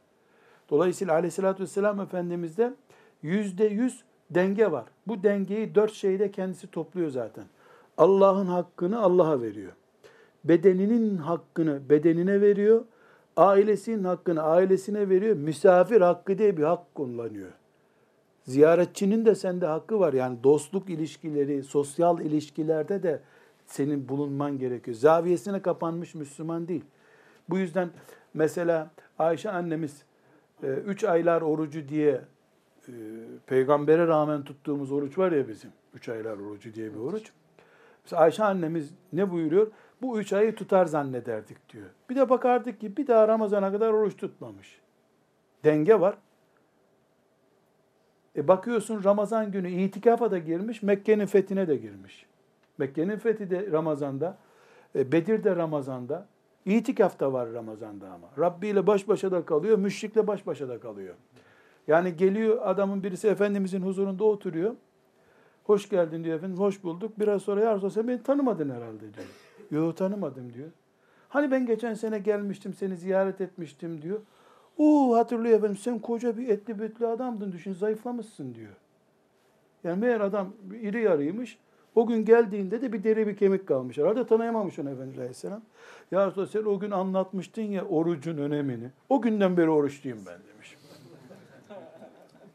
Dolayısıyla 0.69 1.13
Aleyhisselatü 1.13 1.63
Vesselam 1.63 1.99
Efendimiz'de 1.99 2.73
yüzde 3.21 3.65
yüz 3.65 4.03
denge 4.29 4.71
var. 4.71 4.85
Bu 5.07 5.23
dengeyi 5.23 5.75
dört 5.75 5.93
şeyde 5.93 6.31
kendisi 6.31 6.67
topluyor 6.67 7.09
zaten. 7.09 7.45
Allah'ın 7.97 8.47
hakkını 8.47 8.99
Allah'a 9.01 9.41
veriyor. 9.41 9.71
Bedeninin 10.43 11.17
hakkını 11.17 11.89
bedenine 11.89 12.41
veriyor. 12.41 12.85
Ailesinin 13.37 14.03
hakkını 14.03 14.41
ailesine 14.41 15.09
veriyor. 15.09 15.35
Misafir 15.35 16.01
hakkı 16.01 16.37
diye 16.37 16.57
bir 16.57 16.63
hak 16.63 16.95
kullanıyor. 16.95 17.51
Ziyaretçinin 18.43 19.25
de 19.25 19.35
sende 19.35 19.65
hakkı 19.65 19.99
var. 19.99 20.13
Yani 20.13 20.43
dostluk 20.43 20.89
ilişkileri, 20.89 21.63
sosyal 21.63 22.19
ilişkilerde 22.21 23.03
de 23.03 23.21
senin 23.65 24.09
bulunman 24.09 24.57
gerekiyor. 24.57 24.97
Zaviyesine 24.97 25.61
kapanmış 25.61 26.15
Müslüman 26.15 26.67
değil. 26.67 26.85
Bu 27.49 27.57
yüzden 27.57 27.89
mesela 28.33 28.91
Ayşe 29.19 29.51
annemiz 29.51 30.03
e, 30.63 30.67
üç 30.67 31.03
aylar 31.03 31.41
orucu 31.41 31.87
diye 31.89 32.21
e, 32.87 32.93
peygambere 33.47 34.07
rağmen 34.07 34.43
tuttuğumuz 34.43 34.91
oruç 34.91 35.17
var 35.17 35.31
ya 35.31 35.47
bizim. 35.47 35.71
Üç 35.93 36.09
aylar 36.09 36.37
orucu 36.37 36.73
diye 36.73 36.93
bir 36.93 36.99
oruç. 36.99 37.31
Mesela 38.03 38.21
Ayşe 38.21 38.43
annemiz 38.43 38.93
ne 39.13 39.31
buyuruyor? 39.31 39.67
Bu 40.01 40.19
üç 40.19 40.33
ayı 40.33 40.55
tutar 40.55 40.85
zannederdik 40.85 41.69
diyor. 41.69 41.89
Bir 42.09 42.15
de 42.15 42.29
bakardık 42.29 42.81
ki 42.81 42.97
bir 42.97 43.07
daha 43.07 43.27
Ramazan'a 43.27 43.71
kadar 43.71 43.93
oruç 43.93 44.17
tutmamış. 44.17 44.81
Denge 45.63 45.99
var. 45.99 46.17
E 48.35 48.47
bakıyorsun 48.47 49.03
Ramazan 49.03 49.51
günü 49.51 49.69
itikafa 49.69 50.31
da 50.31 50.37
girmiş, 50.37 50.83
Mekke'nin 50.83 51.25
fethine 51.25 51.67
de 51.67 51.75
girmiş. 51.75 52.25
Mekke'nin 52.77 53.17
fethi 53.17 53.49
de 53.49 53.71
Ramazan'da, 53.71 54.37
e, 54.95 55.11
Bedir 55.11 55.43
de 55.43 55.55
Ramazan'da, 55.55 56.27
itikaf 56.65 57.19
da 57.19 57.33
var 57.33 57.53
Ramazan'da 57.53 58.07
ama. 58.07 58.27
Rabbi 58.39 58.67
ile 58.67 58.87
baş 58.87 59.07
başa 59.07 59.31
da 59.31 59.45
kalıyor, 59.45 59.77
müşrikle 59.77 60.27
baş 60.27 60.47
başa 60.47 60.69
da 60.69 60.79
kalıyor. 60.79 61.15
Yani 61.87 62.15
geliyor 62.15 62.57
adamın 62.63 63.03
birisi 63.03 63.27
Efendimizin 63.27 63.81
huzurunda 63.81 64.23
oturuyor. 64.23 64.75
Hoş 65.63 65.89
geldin 65.89 66.23
diyor 66.23 66.37
efendim, 66.37 66.57
hoş 66.57 66.83
bulduk. 66.83 67.19
Biraz 67.19 67.41
sonra 67.41 67.61
ya 67.61 67.75
Resulallah 67.75 67.93
sen 67.93 68.07
beni 68.07 68.23
tanımadın 68.23 68.69
herhalde 68.69 68.99
diyor. 69.01 69.27
Yok 69.71 69.97
tanımadım 69.97 70.53
diyor. 70.53 70.69
Hani 71.29 71.51
ben 71.51 71.65
geçen 71.65 71.93
sene 71.93 72.19
gelmiştim, 72.19 72.73
seni 72.73 72.97
ziyaret 72.97 73.41
etmiştim 73.41 74.01
diyor. 74.01 74.19
Oo 74.77 75.15
hatırlıyor 75.15 75.57
efendim 75.57 75.77
sen 75.77 75.99
koca 75.99 76.37
bir 76.37 76.47
etli 76.47 76.79
bütlü 76.79 77.07
adamdın 77.07 77.51
düşün 77.51 77.73
zayıflamışsın 77.73 78.55
diyor. 78.55 78.73
Yani 79.83 79.99
meğer 79.99 80.21
adam 80.21 80.53
iri 80.81 81.01
yarıymış. 81.01 81.57
O 81.95 82.07
gün 82.07 82.25
geldiğinde 82.25 82.81
de 82.81 82.93
bir 82.93 83.03
deri 83.03 83.27
bir 83.27 83.37
kemik 83.37 83.67
kalmış. 83.67 83.97
Herhalde 83.97 84.27
tanıyamamış 84.27 84.79
onu 84.79 84.89
Efendimiz 84.89 85.19
Aleyhisselam. 85.19 85.61
Ya 86.11 86.27
Resulallah 86.27 86.49
sen 86.49 86.63
o 86.63 86.79
gün 86.79 86.91
anlatmıştın 86.91 87.61
ya 87.61 87.85
orucun 87.85 88.37
önemini. 88.37 88.89
O 89.09 89.21
günden 89.21 89.57
beri 89.57 89.69
oruçluyum 89.69 90.19
ben 90.25 90.39
demiş. 90.53 90.77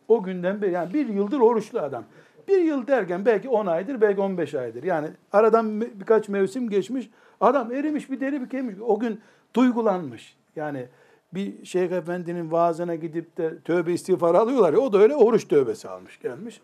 O 0.09 0.23
günden 0.23 0.63
beri 0.63 0.73
yani 0.73 0.95
bir 0.95 1.09
yıldır 1.09 1.41
oruçlu 1.41 1.81
adam. 1.81 2.05
Bir 2.49 2.59
yıl 2.59 2.87
derken 2.87 3.27
belki 3.27 3.49
10 3.49 3.67
aydır 3.67 4.01
belki 4.01 4.21
15 4.21 4.55
aydır. 4.55 4.83
Yani 4.83 5.09
aradan 5.33 5.81
birkaç 5.81 6.29
mevsim 6.29 6.71
geçmiş. 6.71 7.11
Adam 7.41 7.73
erimiş 7.73 8.11
bir 8.11 8.21
deri 8.21 8.41
bir 8.41 8.49
kemik. 8.49 8.83
O 8.83 8.99
gün 8.99 9.21
duygulanmış. 9.57 10.37
Yani 10.57 10.89
bir 11.35 11.65
şeyh 11.65 11.91
efendinin 11.91 12.53
vaazına 12.53 12.95
gidip 12.95 13.37
de 13.37 13.61
tövbe 13.61 13.93
istiğfar 13.93 14.35
alıyorlar 14.35 14.73
ya 14.73 14.79
o 14.79 14.93
da 14.93 14.99
öyle 14.99 15.15
oruç 15.15 15.49
tövbesi 15.49 15.89
almış 15.89 16.21
gelmiş. 16.21 16.61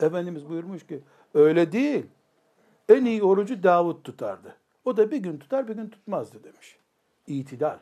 Efendimiz 0.00 0.48
buyurmuş 0.48 0.86
ki 0.86 1.00
öyle 1.34 1.72
değil. 1.72 2.06
En 2.88 3.04
iyi 3.04 3.22
orucu 3.22 3.62
Davut 3.62 4.04
tutardı. 4.04 4.56
O 4.84 4.96
da 4.96 5.10
bir 5.10 5.16
gün 5.16 5.38
tutar 5.38 5.68
bir 5.68 5.74
gün 5.74 5.88
tutmazdı 5.88 6.44
demiş. 6.44 6.78
İtidal. 7.26 7.78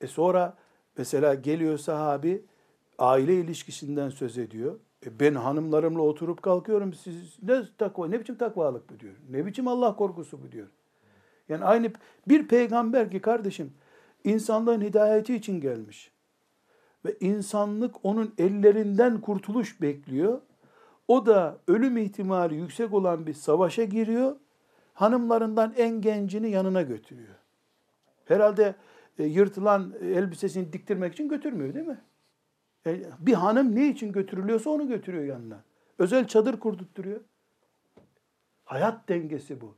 E 0.00 0.06
sonra 0.06 0.56
mesela 0.96 1.34
geliyor 1.34 1.78
sahabi 1.78 2.44
aile 2.98 3.34
ilişkisinden 3.34 4.08
söz 4.08 4.38
ediyor. 4.38 4.78
E 5.06 5.20
ben 5.20 5.34
hanımlarımla 5.34 6.02
oturup 6.02 6.42
kalkıyorum. 6.42 6.94
Siz 6.94 7.38
ne 7.42 7.62
takva, 7.78 8.08
ne 8.08 8.20
biçim 8.20 8.36
takvalık 8.36 8.90
bu 8.90 9.00
diyor. 9.00 9.14
Ne 9.30 9.46
biçim 9.46 9.68
Allah 9.68 9.96
korkusu 9.96 10.42
bu 10.42 10.52
diyor. 10.52 10.66
Yani 11.48 11.64
aynı 11.64 11.92
bir 12.28 12.48
peygamber 12.48 13.10
ki 13.10 13.20
kardeşim 13.20 13.72
insanlığın 14.24 14.80
hidayeti 14.80 15.34
için 15.34 15.60
gelmiş. 15.60 16.12
Ve 17.04 17.16
insanlık 17.20 17.94
onun 18.02 18.34
ellerinden 18.38 19.20
kurtuluş 19.20 19.80
bekliyor. 19.80 20.40
O 21.08 21.26
da 21.26 21.58
ölüm 21.68 21.96
ihtimali 21.96 22.54
yüksek 22.54 22.94
olan 22.94 23.26
bir 23.26 23.34
savaşa 23.34 23.84
giriyor. 23.84 24.36
Hanımlarından 24.94 25.74
en 25.76 26.00
gencini 26.00 26.50
yanına 26.50 26.82
götürüyor. 26.82 27.34
Herhalde 28.24 28.74
e, 29.18 29.24
yırtılan 29.24 29.94
elbisesini 30.02 30.72
diktirmek 30.72 31.12
için 31.12 31.28
götürmüyor 31.28 31.74
değil 31.74 31.86
mi? 31.86 32.00
E, 32.86 33.02
bir 33.18 33.34
hanım 33.34 33.74
ne 33.74 33.88
için 33.88 34.12
götürülüyorsa 34.12 34.70
onu 34.70 34.88
götürüyor 34.88 35.24
yanına. 35.24 35.64
Özel 35.98 36.26
çadır 36.26 36.60
kurdurtturuyor. 36.60 37.20
Hayat 38.64 39.08
dengesi 39.08 39.60
bu. 39.60 39.76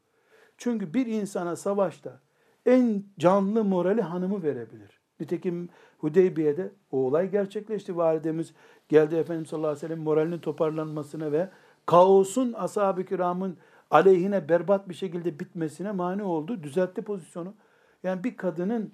Çünkü 0.59 0.95
bir 0.95 1.07
insana 1.07 1.57
savaşta 1.57 2.21
en 2.67 3.05
canlı 3.19 3.65
morali 3.65 4.03
hanımı 4.03 4.43
verebilir. 4.43 5.01
Nitekim 5.21 5.69
Hudeybiye'de 5.99 6.73
o 6.91 6.99
olay 6.99 7.31
gerçekleşti. 7.31 7.97
Validemiz 7.97 8.55
geldi 8.89 9.15
Efendimiz 9.17 9.49
sallallahu 9.49 9.69
aleyhi 9.71 9.85
ve 9.85 9.89
sellem 9.89 10.05
moralinin 10.05 10.39
toparlanmasına 10.39 11.33
ve 11.33 11.51
kaosun 11.87 12.53
ashab-ı 12.53 13.05
kiramın 13.05 13.57
aleyhine 13.91 14.49
berbat 14.49 14.89
bir 14.89 14.95
şekilde 14.95 15.39
bitmesine 15.41 15.93
mani 15.93 16.23
oldu. 16.23 16.63
Düzeltti 16.63 17.03
pozisyonu. 17.03 17.55
Yani 18.03 18.25
bir 18.25 18.37
kadının 18.37 18.93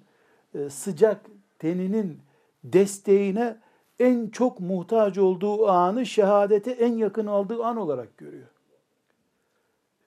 e, 0.53 0.69
sıcak 0.69 1.25
teninin 1.59 2.19
desteğine 2.63 3.57
en 4.01 4.29
çok 4.29 4.59
muhtaç 4.59 5.17
olduğu 5.17 5.67
anı 5.67 6.05
şehadete 6.05 6.71
en 6.71 6.93
yakın 6.93 7.27
aldığı 7.27 7.63
an 7.63 7.77
olarak 7.77 8.17
görüyor. 8.17 8.47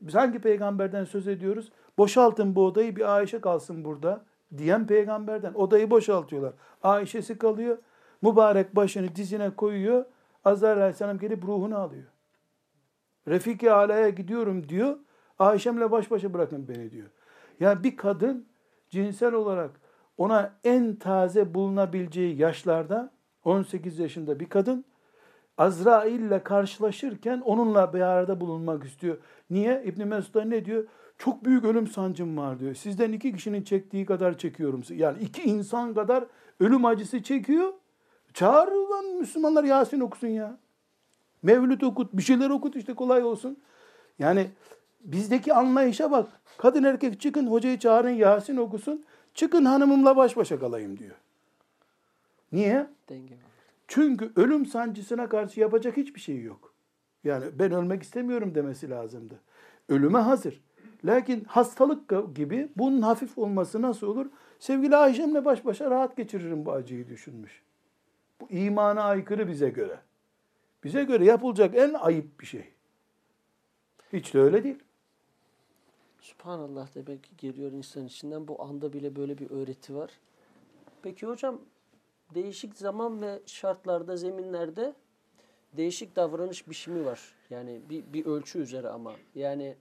Biz 0.00 0.14
hangi 0.14 0.38
peygamberden 0.38 1.04
söz 1.04 1.28
ediyoruz? 1.28 1.72
Boşaltın 1.98 2.54
bu 2.54 2.66
odayı 2.66 2.96
bir 2.96 3.16
Ayşe 3.16 3.40
kalsın 3.40 3.84
burada 3.84 4.24
diyen 4.56 4.86
peygamberden. 4.86 5.54
Odayı 5.54 5.90
boşaltıyorlar. 5.90 6.52
Ayşe'si 6.82 7.38
kalıyor. 7.38 7.78
Mübarek 8.22 8.76
başını 8.76 9.16
dizine 9.16 9.50
koyuyor. 9.50 10.04
Azrail 10.44 10.76
aleyhisselam 10.76 11.18
gelip 11.18 11.44
ruhunu 11.44 11.78
alıyor. 11.78 12.04
Refiki 13.28 13.72
Ala'ya 13.72 14.08
gidiyorum 14.08 14.68
diyor. 14.68 14.96
Ayşem'le 15.38 15.90
baş 15.90 16.10
başa 16.10 16.34
bırakın 16.34 16.68
beni 16.68 16.90
diyor. 16.90 17.08
Yani 17.60 17.84
bir 17.84 17.96
kadın 17.96 18.46
cinsel 18.90 19.32
olarak 19.32 19.70
ona 20.18 20.52
en 20.64 20.96
taze 20.96 21.54
bulunabileceği 21.54 22.36
yaşlarda 22.36 23.13
18 23.44 23.98
yaşında 23.98 24.40
bir 24.40 24.48
kadın 24.48 24.84
Azrail 25.58 26.20
ile 26.20 26.42
karşılaşırken 26.42 27.40
onunla 27.40 27.94
bir 27.94 28.00
arada 28.00 28.40
bulunmak 28.40 28.84
istiyor. 28.84 29.16
Niye? 29.50 29.82
İbn 29.86 30.04
Mesud 30.04 30.50
ne 30.50 30.64
diyor? 30.64 30.84
Çok 31.18 31.44
büyük 31.44 31.64
ölüm 31.64 31.86
sancım 31.86 32.36
var 32.36 32.60
diyor. 32.60 32.74
Sizden 32.74 33.12
iki 33.12 33.32
kişinin 33.32 33.62
çektiği 33.62 34.06
kadar 34.06 34.38
çekiyorum. 34.38 34.82
Yani 34.90 35.22
iki 35.22 35.42
insan 35.42 35.94
kadar 35.94 36.24
ölüm 36.60 36.84
acısı 36.84 37.22
çekiyor. 37.22 37.72
Çağır 38.34 38.72
lan 38.72 39.04
Müslümanlar 39.04 39.64
Yasin 39.64 40.00
okusun 40.00 40.28
ya. 40.28 40.58
Mevlüt 41.42 41.82
okut, 41.82 42.12
bir 42.12 42.22
şeyler 42.22 42.50
okut 42.50 42.76
işte 42.76 42.94
kolay 42.94 43.22
olsun. 43.22 43.58
Yani 44.18 44.50
bizdeki 45.00 45.54
anlayışa 45.54 46.10
bak. 46.10 46.28
Kadın 46.58 46.84
erkek 46.84 47.20
çıkın 47.20 47.46
hocayı 47.46 47.78
çağırın 47.78 48.10
Yasin 48.10 48.56
okusun. 48.56 49.04
Çıkın 49.34 49.64
hanımımla 49.64 50.16
baş 50.16 50.36
başa 50.36 50.58
kalayım 50.58 50.98
diyor. 50.98 51.14
Niye? 52.52 52.90
Denge 53.08 53.34
var. 53.34 53.40
Çünkü 53.88 54.32
ölüm 54.36 54.66
sancısına 54.66 55.28
karşı 55.28 55.60
yapacak 55.60 55.96
hiçbir 55.96 56.20
şey 56.20 56.42
yok. 56.42 56.74
Yani 57.24 57.44
ben 57.58 57.72
ölmek 57.72 58.02
istemiyorum 58.02 58.54
demesi 58.54 58.90
lazımdı. 58.90 59.40
Ölüme 59.88 60.18
hazır. 60.18 60.62
Lakin 61.04 61.44
hastalık 61.44 62.36
gibi 62.36 62.68
bunun 62.76 63.02
hafif 63.02 63.38
olması 63.38 63.82
nasıl 63.82 64.06
olur? 64.06 64.26
Sevgili 64.58 64.96
Ayşem'le 64.96 65.44
baş 65.44 65.64
başa 65.64 65.90
rahat 65.90 66.16
geçiririm 66.16 66.66
bu 66.66 66.72
acıyı 66.72 67.08
düşünmüş. 67.08 67.62
Bu 68.40 68.50
imana 68.50 69.02
aykırı 69.02 69.48
bize 69.48 69.68
göre. 69.68 69.98
Bize 70.84 71.04
göre 71.04 71.24
yapılacak 71.24 71.74
en 71.74 71.92
ayıp 71.92 72.40
bir 72.40 72.46
şey. 72.46 72.72
Hiç 74.12 74.34
de 74.34 74.40
öyle 74.40 74.64
değil. 74.64 74.78
Subhanallah 76.20 76.94
demek 76.94 77.24
ki 77.24 77.30
geliyor 77.38 77.72
insan 77.72 78.06
içinden. 78.06 78.48
Bu 78.48 78.62
anda 78.62 78.92
bile 78.92 79.16
böyle 79.16 79.38
bir 79.38 79.50
öğreti 79.50 79.94
var. 79.94 80.10
Peki 81.02 81.26
hocam 81.26 81.60
değişik 82.34 82.76
zaman 82.76 83.22
ve 83.22 83.42
şartlarda, 83.46 84.16
zeminlerde 84.16 84.94
değişik 85.72 86.16
davranış 86.16 86.68
biçimi 86.68 87.04
var. 87.04 87.34
Yani 87.50 87.80
bir, 87.90 88.12
bir 88.12 88.26
ölçü 88.26 88.58
üzere 88.58 88.88
ama. 88.88 89.12
Yani 89.34 89.76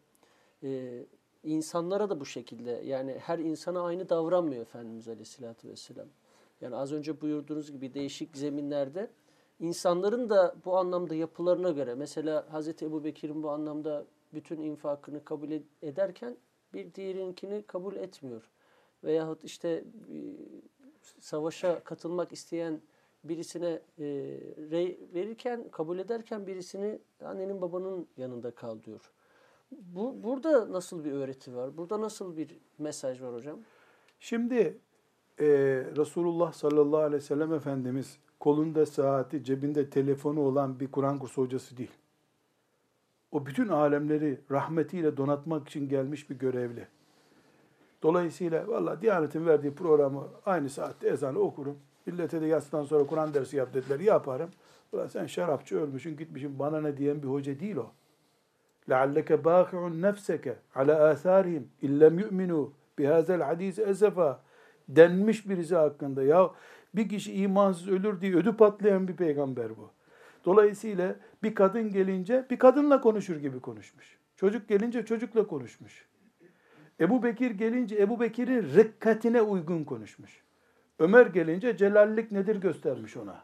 e, 0.63 0.99
insanlara 1.43 2.09
da 2.09 2.19
bu 2.19 2.25
şekilde. 2.25 2.71
Yani 2.71 3.17
her 3.19 3.39
insana 3.39 3.81
aynı 3.81 4.09
davranmıyor 4.09 4.61
Efendimiz 4.61 5.07
Aleyhisselatü 5.07 5.69
Vesselam. 5.69 6.07
Yani 6.61 6.75
az 6.75 6.93
önce 6.93 7.21
buyurduğunuz 7.21 7.71
gibi 7.71 7.93
değişik 7.93 8.37
zeminlerde 8.37 9.09
insanların 9.59 10.29
da 10.29 10.55
bu 10.65 10.77
anlamda 10.77 11.15
yapılarına 11.15 11.69
göre 11.69 11.95
mesela 11.95 12.53
Hazreti 12.53 12.85
Ebu 12.85 13.03
Bekir'in 13.03 13.43
bu 13.43 13.49
anlamda 13.49 14.05
bütün 14.33 14.61
infakını 14.61 15.25
kabul 15.25 15.51
ederken 15.81 16.37
bir 16.73 16.93
diğerinkini 16.93 17.63
kabul 17.63 17.95
etmiyor. 17.95 18.49
Veyahut 19.03 19.43
işte 19.43 19.83
savaşa 21.19 21.83
katılmak 21.83 22.33
isteyen 22.33 22.81
birisine 23.23 23.81
e, 23.99 24.05
rey 24.71 24.99
verirken, 25.13 25.69
kabul 25.71 25.99
ederken 25.99 26.47
birisini 26.47 26.99
annenin 27.25 27.61
babanın 27.61 28.07
yanında 28.17 28.51
kal 28.51 28.83
diyor. 28.83 29.11
Bu, 29.71 30.23
burada 30.23 30.71
nasıl 30.71 31.05
bir 31.05 31.11
öğreti 31.11 31.55
var? 31.55 31.77
Burada 31.77 32.01
nasıl 32.01 32.37
bir 32.37 32.57
mesaj 32.77 33.21
var 33.21 33.33
hocam? 33.33 33.59
Şimdi 34.19 34.77
e, 35.39 35.47
Resulullah 35.97 36.53
sallallahu 36.53 36.99
aleyhi 36.99 37.23
ve 37.23 37.25
sellem 37.25 37.53
Efendimiz 37.53 38.17
kolunda 38.39 38.85
saati, 38.85 39.43
cebinde 39.43 39.89
telefonu 39.89 40.39
olan 40.39 40.79
bir 40.79 40.91
Kur'an 40.91 41.19
kursu 41.19 41.41
hocası 41.41 41.77
değil. 41.77 41.91
O 43.31 43.45
bütün 43.45 43.67
alemleri 43.67 44.39
rahmetiyle 44.51 45.17
donatmak 45.17 45.67
için 45.67 45.89
gelmiş 45.89 46.29
bir 46.29 46.35
görevli. 46.35 46.87
Dolayısıyla 48.02 48.68
valla 48.68 49.02
Diyanet'in 49.02 49.46
verdiği 49.46 49.74
programı 49.74 50.28
aynı 50.46 50.70
saatte 50.70 51.09
ezanı 51.09 51.38
okurum. 51.38 51.78
Millete 52.06 52.40
de 52.40 52.46
yatsıdan 52.46 52.84
sonra 52.84 53.06
Kur'an 53.06 53.34
dersi 53.34 53.56
yap 53.56 53.74
dediler. 53.74 54.00
Yaparım. 54.00 54.50
Ulan 54.92 55.06
sen 55.06 55.26
şarapçı 55.26 55.80
ölmüşsün 55.80 56.16
gitmişsin 56.16 56.59
bana 56.59 56.80
ne 56.80 56.96
diyen 56.96 57.22
bir 57.22 57.28
hoca 57.28 57.61
değil 57.61 57.76
o. 57.76 57.90
لَعَلَّكَ 58.88 59.42
بَاخِعُنْ 59.42 60.12
نَفْسَكَ 60.12 60.54
عَلَى 60.74 61.12
آثَارِهِمْ 61.12 61.62
اِلَّمْ 61.82 62.20
يُؤْمِنُوا 62.20 62.68
بِهَذَا 62.98 63.38
الْحَد۪يسِ 63.38 63.82
اَسَفًا 63.82 64.36
denmiş 64.88 65.48
birisi 65.48 65.76
hakkında. 65.76 66.22
Ya 66.22 66.50
bir 66.94 67.09
kişi 67.09 67.32
imansız 67.34 67.88
ölür 67.88 68.20
diye 68.20 68.34
ödü 68.34 68.56
patlayan 68.56 69.09
bir 69.09 69.16
peygamber 69.16 69.76
bu. 69.76 69.90
Dolayısıyla 70.44 71.16
bir 71.42 71.54
kadın 71.54 71.92
gelince 71.92 72.46
bir 72.50 72.59
kadınla 72.59 73.00
konuşur 73.00 73.36
gibi 73.36 73.61
konuşmuş. 73.61 74.18
Çocuk 74.36 74.68
gelince 74.68 75.04
çocukla 75.04 75.46
konuşmuş. 75.46 76.06
Ebu 77.03 77.23
Bekir 77.23 77.51
gelince 77.51 77.95
Ebu 77.95 78.19
Bekir'in 78.19 78.75
rikkatine 78.75 79.41
uygun 79.41 79.83
konuşmuş. 79.83 80.43
Ömer 80.99 81.25
gelince 81.25 81.77
celallik 81.77 82.31
nedir 82.31 82.55
göstermiş 82.55 83.17
ona. 83.17 83.43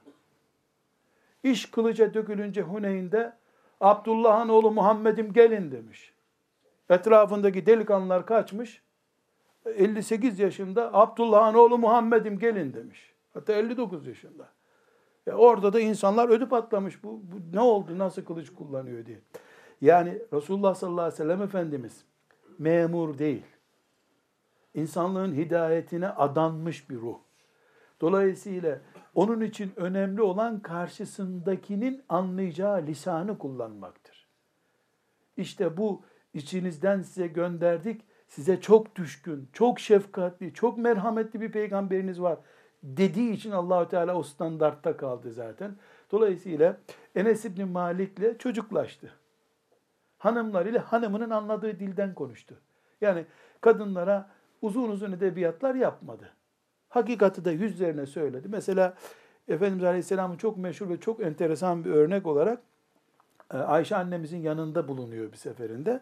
İş 1.44 1.72
kılıca 1.72 2.14
dökülünce 2.14 2.62
Huneyn'de 2.62 3.34
Abdullah'ın 3.82 4.50
oğlu 4.50 4.72
Muhammed'im 4.72 5.34
gelin 5.34 5.72
demiş. 5.72 6.14
Etrafındaki 6.90 7.66
delikanlılar 7.66 8.26
kaçmış. 8.26 8.82
58 9.66 10.40
yaşında 10.40 10.94
Abdullah'ın 10.94 11.54
oğlu 11.54 11.78
Muhammed'im 11.78 12.40
gelin 12.40 12.74
demiş. 12.74 13.14
Hatta 13.34 13.54
59 13.54 14.08
yaşında. 14.08 14.50
Ya 15.26 15.36
orada 15.36 15.74
da 15.74 15.80
insanlar 15.80 16.30
ödü 16.30 16.50
patlamış. 16.50 17.04
Bu, 17.04 17.22
bu 17.24 17.56
ne 17.56 17.60
oldu, 17.60 17.98
nasıl 17.98 18.26
kılıç 18.26 18.54
kullanıyor 18.54 19.06
diye. 19.06 19.20
Yani 19.82 20.22
Resulullah 20.34 20.76
sallallahu 20.76 21.02
aleyhi 21.02 21.14
ve 21.14 21.18
sellem 21.18 21.42
Efendimiz 21.42 22.09
memur 22.60 23.18
değil. 23.18 23.46
İnsanlığın 24.74 25.36
hidayetine 25.36 26.08
adanmış 26.08 26.90
bir 26.90 26.96
ruh. 26.96 27.18
Dolayısıyla 28.02 28.82
onun 29.16 29.42
için 29.42 29.74
önemli 29.76 30.22
olan 30.22 30.60
karşısındakinin 30.60 32.04
anlayacağı 32.10 32.86
lisanı 32.86 33.38
kullanmaktır. 33.38 34.28
İşte 35.38 35.78
bu 35.78 36.02
içinizden 36.34 37.02
size 37.02 37.28
gönderdik, 37.28 38.02
size 38.28 38.62
çok 38.62 38.96
düşkün, 38.96 39.50
çok 39.54 39.80
şefkatli, 39.80 40.54
çok 40.54 40.78
merhametli 40.78 41.42
bir 41.42 41.52
peygamberiniz 41.52 42.22
var 42.22 42.40
dediği 42.84 43.32
için 43.32 43.52
Allahü 43.52 43.90
Teala 43.90 44.16
o 44.16 44.24
standartta 44.24 44.98
kaldı 44.98 45.32
zaten. 45.32 45.76
Dolayısıyla 46.12 46.78
Enes 47.16 47.46
İbni 47.46 47.66
Malik'le 47.66 48.40
çocuklaştı. 48.40 49.12
Hanımlar 50.20 50.66
ile 50.66 50.80
hanımının 50.80 51.30
anladığı 51.30 51.80
dilden 51.80 52.14
konuştu. 52.14 52.56
Yani 53.02 53.26
kadınlara 53.62 54.30
uzun 54.62 54.90
uzun 54.90 55.12
edebiyatlar 55.12 55.76
yapmadı. 55.76 56.30
Hakikati 56.90 57.46
de 57.46 57.52
yüzlerine 57.52 58.06
söyledi. 58.06 58.48
Mesela 58.48 58.94
Efendimiz 59.48 59.84
Aleyhisselam'ın 59.84 60.38
çok 60.38 60.58
meşhur 60.58 60.90
ve 60.90 61.00
çok 61.00 61.22
enteresan 61.22 61.86
bir 61.86 61.92
örnek 61.92 62.28
olarak 62.28 62.62
e, 63.54 63.58
Ayşe 63.58 63.96
annemizin 63.96 64.38
yanında 64.38 64.88
bulunuyor 64.88 65.32
bir 65.32 65.38
seferinde. 65.38 66.02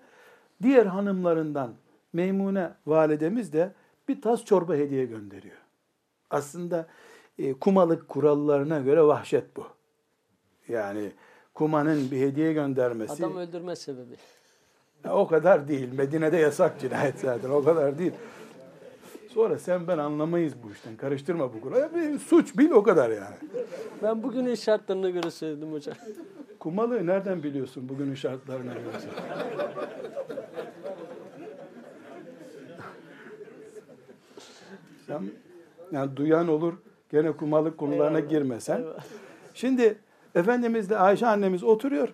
Diğer 0.62 0.86
hanımlarından 0.86 1.74
Meymune 2.14 2.72
validemiz 2.88 3.54
de 3.54 3.74
bir 4.08 4.22
tas 4.22 4.46
çorba 4.46 4.76
hediye 4.76 5.06
gönderiyor. 5.06 5.58
Aslında 6.30 6.88
e, 7.38 7.54
kumalık 7.54 8.08
kurallarına 8.10 8.80
göre 8.80 9.04
vahşet 9.04 9.58
bu. 9.58 9.68
Yani 10.68 11.12
kumanın 11.58 12.12
bir 12.12 12.20
hediye 12.20 12.54
göndermesi... 12.54 13.26
Adam 13.26 13.38
öldürme 13.38 13.76
sebebi. 13.76 14.16
O 15.10 15.28
kadar 15.28 15.68
değil. 15.68 15.94
Medine'de 15.94 16.38
yasak 16.38 16.80
cinayet 16.80 17.20
zaten. 17.20 17.50
O 17.50 17.64
kadar 17.64 17.98
değil. 17.98 18.12
Sonra 19.34 19.60
sen 19.60 19.88
ben 19.88 19.98
anlamayız 19.98 20.54
bu 20.64 20.72
işten. 20.72 20.96
Karıştırma 20.96 21.54
bu 21.54 21.62
kuralı. 21.62 21.90
Bir 21.96 22.20
suç 22.20 22.58
bil 22.58 22.72
o 22.72 22.84
kadar 22.84 23.10
yani. 23.10 23.36
Ben 24.04 24.24
bugünün 24.24 24.56
şartlarına 24.56 25.10
göre 25.10 25.32
söyledim 25.32 25.74
hocam. 25.74 25.96
Kumalı 26.60 27.08
nereden 27.08 27.44
biliyorsun 27.44 27.90
bugünün 27.90 28.16
şartlarına 28.16 28.74
göre? 28.74 29.02
sen 35.08 35.22
yani 35.92 36.16
duyan 36.16 36.48
olur 36.48 36.74
gene 37.12 37.32
kumalık 37.32 37.78
konularına 37.78 38.20
girmesen. 38.20 38.84
Şimdi 39.54 39.98
Efendimizle 40.38 40.98
Ayşe 40.98 41.28
annemiz 41.28 41.64
oturuyor. 41.64 42.10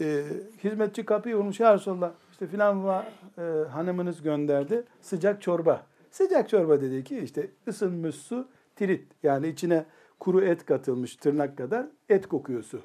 Ee, 0.00 0.24
hizmetçi 0.64 1.04
kapıyı 1.04 1.36
vurmuş 1.36 1.60
ya 1.60 1.74
Resulallah 1.74 2.10
işte 2.32 2.46
filan 2.46 2.84
va, 2.84 3.06
e, 3.38 3.42
hanımınız 3.70 4.22
gönderdi 4.22 4.84
sıcak 5.00 5.42
çorba. 5.42 5.86
Sıcak 6.10 6.48
çorba 6.48 6.80
dedi 6.80 7.04
ki 7.04 7.18
işte 7.18 7.50
ısınmış 7.68 8.14
su 8.14 8.48
tirit 8.76 9.08
yani 9.22 9.48
içine 9.48 9.84
kuru 10.20 10.44
et 10.44 10.66
katılmış 10.66 11.16
tırnak 11.16 11.58
kadar 11.58 11.86
et 12.08 12.28
kokuyor 12.28 12.62
su. 12.62 12.80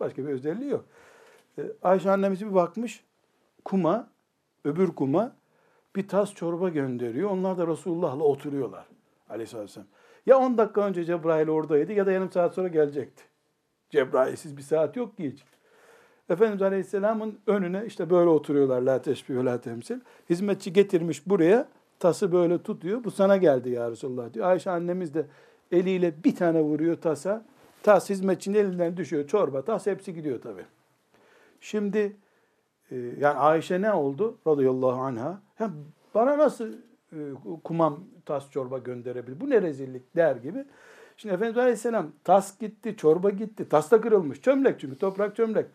Başka 0.00 0.22
bir 0.22 0.28
özelliği 0.28 0.70
yok. 0.70 0.84
Ee, 1.58 1.62
Ayşe 1.82 2.10
annemiz 2.10 2.40
bir 2.40 2.54
bakmış 2.54 3.04
kuma 3.64 4.08
öbür 4.64 4.88
kuma 4.88 5.36
bir 5.96 6.08
tas 6.08 6.34
çorba 6.34 6.68
gönderiyor. 6.68 7.30
Onlar 7.30 7.58
da 7.58 7.66
Resulullah'la 7.66 8.24
oturuyorlar 8.24 8.86
aleyhisselam. 9.28 9.86
Ya 10.26 10.38
10 10.38 10.58
dakika 10.58 10.80
önce 10.80 11.04
Cebrail 11.04 11.48
oradaydı 11.48 11.92
ya 11.92 12.06
da 12.06 12.12
yarım 12.12 12.32
saat 12.32 12.54
sonra 12.54 12.68
gelecekti. 12.68 13.29
Cebrail'siz 13.90 14.56
bir 14.56 14.62
saat 14.62 14.96
yok 14.96 15.16
ki 15.16 15.32
hiç. 15.32 15.44
Efendimiz 16.30 16.62
Aleyhisselam'ın 16.62 17.38
önüne 17.46 17.82
işte 17.86 18.10
böyle 18.10 18.30
oturuyorlar 18.30 18.82
la 18.82 19.02
teşbih 19.02 19.44
la 19.44 19.60
temsil. 19.60 20.00
Hizmetçi 20.30 20.72
getirmiş 20.72 21.26
buraya 21.26 21.68
tası 21.98 22.32
böyle 22.32 22.62
tutuyor. 22.62 23.04
Bu 23.04 23.10
sana 23.10 23.36
geldi 23.36 23.70
ya 23.70 23.90
Resulullah 23.90 24.34
diyor. 24.34 24.46
Ayşe 24.46 24.70
annemiz 24.70 25.14
de 25.14 25.26
eliyle 25.72 26.24
bir 26.24 26.36
tane 26.36 26.60
vuruyor 26.60 26.96
tasa. 26.96 27.44
Tas 27.82 28.10
hizmetçinin 28.10 28.58
elinden 28.58 28.96
düşüyor. 28.96 29.26
Çorba, 29.26 29.62
tas 29.62 29.86
hepsi 29.86 30.14
gidiyor 30.14 30.40
tabi. 30.40 30.60
Şimdi 31.60 32.16
e, 32.90 32.96
yani 32.96 33.38
Ayşe 33.38 33.82
ne 33.82 33.92
oldu 33.92 34.38
radıyallahu 34.46 35.00
anha? 35.00 35.40
Ya 35.60 35.70
bana 36.14 36.38
nasıl 36.38 36.72
e, 37.12 37.18
kumam 37.64 38.04
tas 38.26 38.50
çorba 38.50 38.78
gönderebilir? 38.78 39.40
Bu 39.40 39.50
ne 39.50 39.62
rezillik 39.62 40.16
der 40.16 40.36
gibi. 40.36 40.64
Şimdi 41.20 41.34
Efendimiz 41.34 41.58
Aleyhisselam 41.58 42.12
tas 42.24 42.58
gitti, 42.58 42.96
çorba 42.96 43.30
gitti. 43.30 43.68
Tas 43.68 43.90
da 43.90 44.00
kırılmış. 44.00 44.40
Çömlek 44.40 44.80
çünkü 44.80 44.98
toprak 44.98 45.36
çömlek. 45.36 45.66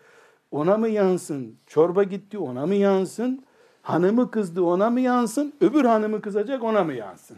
Ona 0.51 0.77
mı 0.77 0.87
yansın? 0.87 1.57
Çorba 1.67 2.03
gitti 2.03 2.37
ona 2.37 2.65
mı 2.65 2.75
yansın? 2.75 3.45
Hanımı 3.81 4.31
kızdı 4.31 4.61
ona 4.61 4.89
mı 4.89 4.99
yansın? 4.99 5.53
Öbür 5.61 5.85
hanımı 5.85 6.21
kızacak 6.21 6.63
ona 6.63 6.83
mı 6.83 6.93
yansın? 6.93 7.37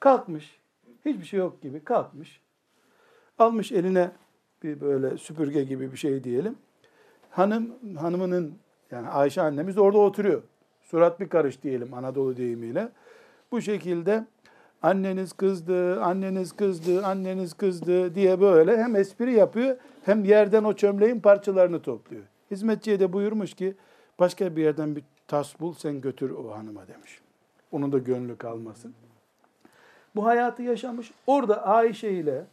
Kalkmış. 0.00 0.58
Hiçbir 1.04 1.24
şey 1.24 1.38
yok 1.40 1.62
gibi 1.62 1.84
kalkmış. 1.84 2.40
Almış 3.38 3.72
eline 3.72 4.10
bir 4.62 4.80
böyle 4.80 5.18
süpürge 5.18 5.64
gibi 5.64 5.92
bir 5.92 5.96
şey 5.96 6.24
diyelim. 6.24 6.56
Hanım 7.30 7.96
hanımının 7.96 8.54
yani 8.90 9.08
Ayşe 9.08 9.42
annemiz 9.42 9.78
orada 9.78 9.98
oturuyor. 9.98 10.42
Surat 10.82 11.20
bir 11.20 11.28
karış 11.28 11.62
diyelim 11.62 11.94
Anadolu 11.94 12.36
deyimiyle. 12.36 12.88
Bu 13.52 13.60
şekilde 13.60 14.24
anneniz 14.84 15.32
kızdı, 15.32 16.02
anneniz 16.02 16.52
kızdı, 16.52 17.06
anneniz 17.06 17.54
kızdı 17.54 18.14
diye 18.14 18.40
böyle 18.40 18.76
hem 18.76 18.96
espri 18.96 19.32
yapıyor 19.32 19.76
hem 20.04 20.24
yerden 20.24 20.64
o 20.64 20.72
çömleğin 20.72 21.20
parçalarını 21.20 21.82
topluyor. 21.82 22.22
Hizmetçiye 22.50 23.00
de 23.00 23.12
buyurmuş 23.12 23.54
ki 23.54 23.74
başka 24.18 24.56
bir 24.56 24.62
yerden 24.62 24.96
bir 24.96 25.04
tas 25.28 25.60
bul 25.60 25.74
sen 25.74 26.00
götür 26.00 26.30
o 26.30 26.54
hanıma 26.56 26.88
demiş. 26.88 27.20
Onun 27.72 27.92
da 27.92 27.98
gönlü 27.98 28.36
kalmasın. 28.36 28.94
Bu 30.16 30.24
hayatı 30.26 30.62
yaşamış. 30.62 31.12
Orada 31.26 31.66
Ayşe 31.66 32.10
ile 32.10 32.44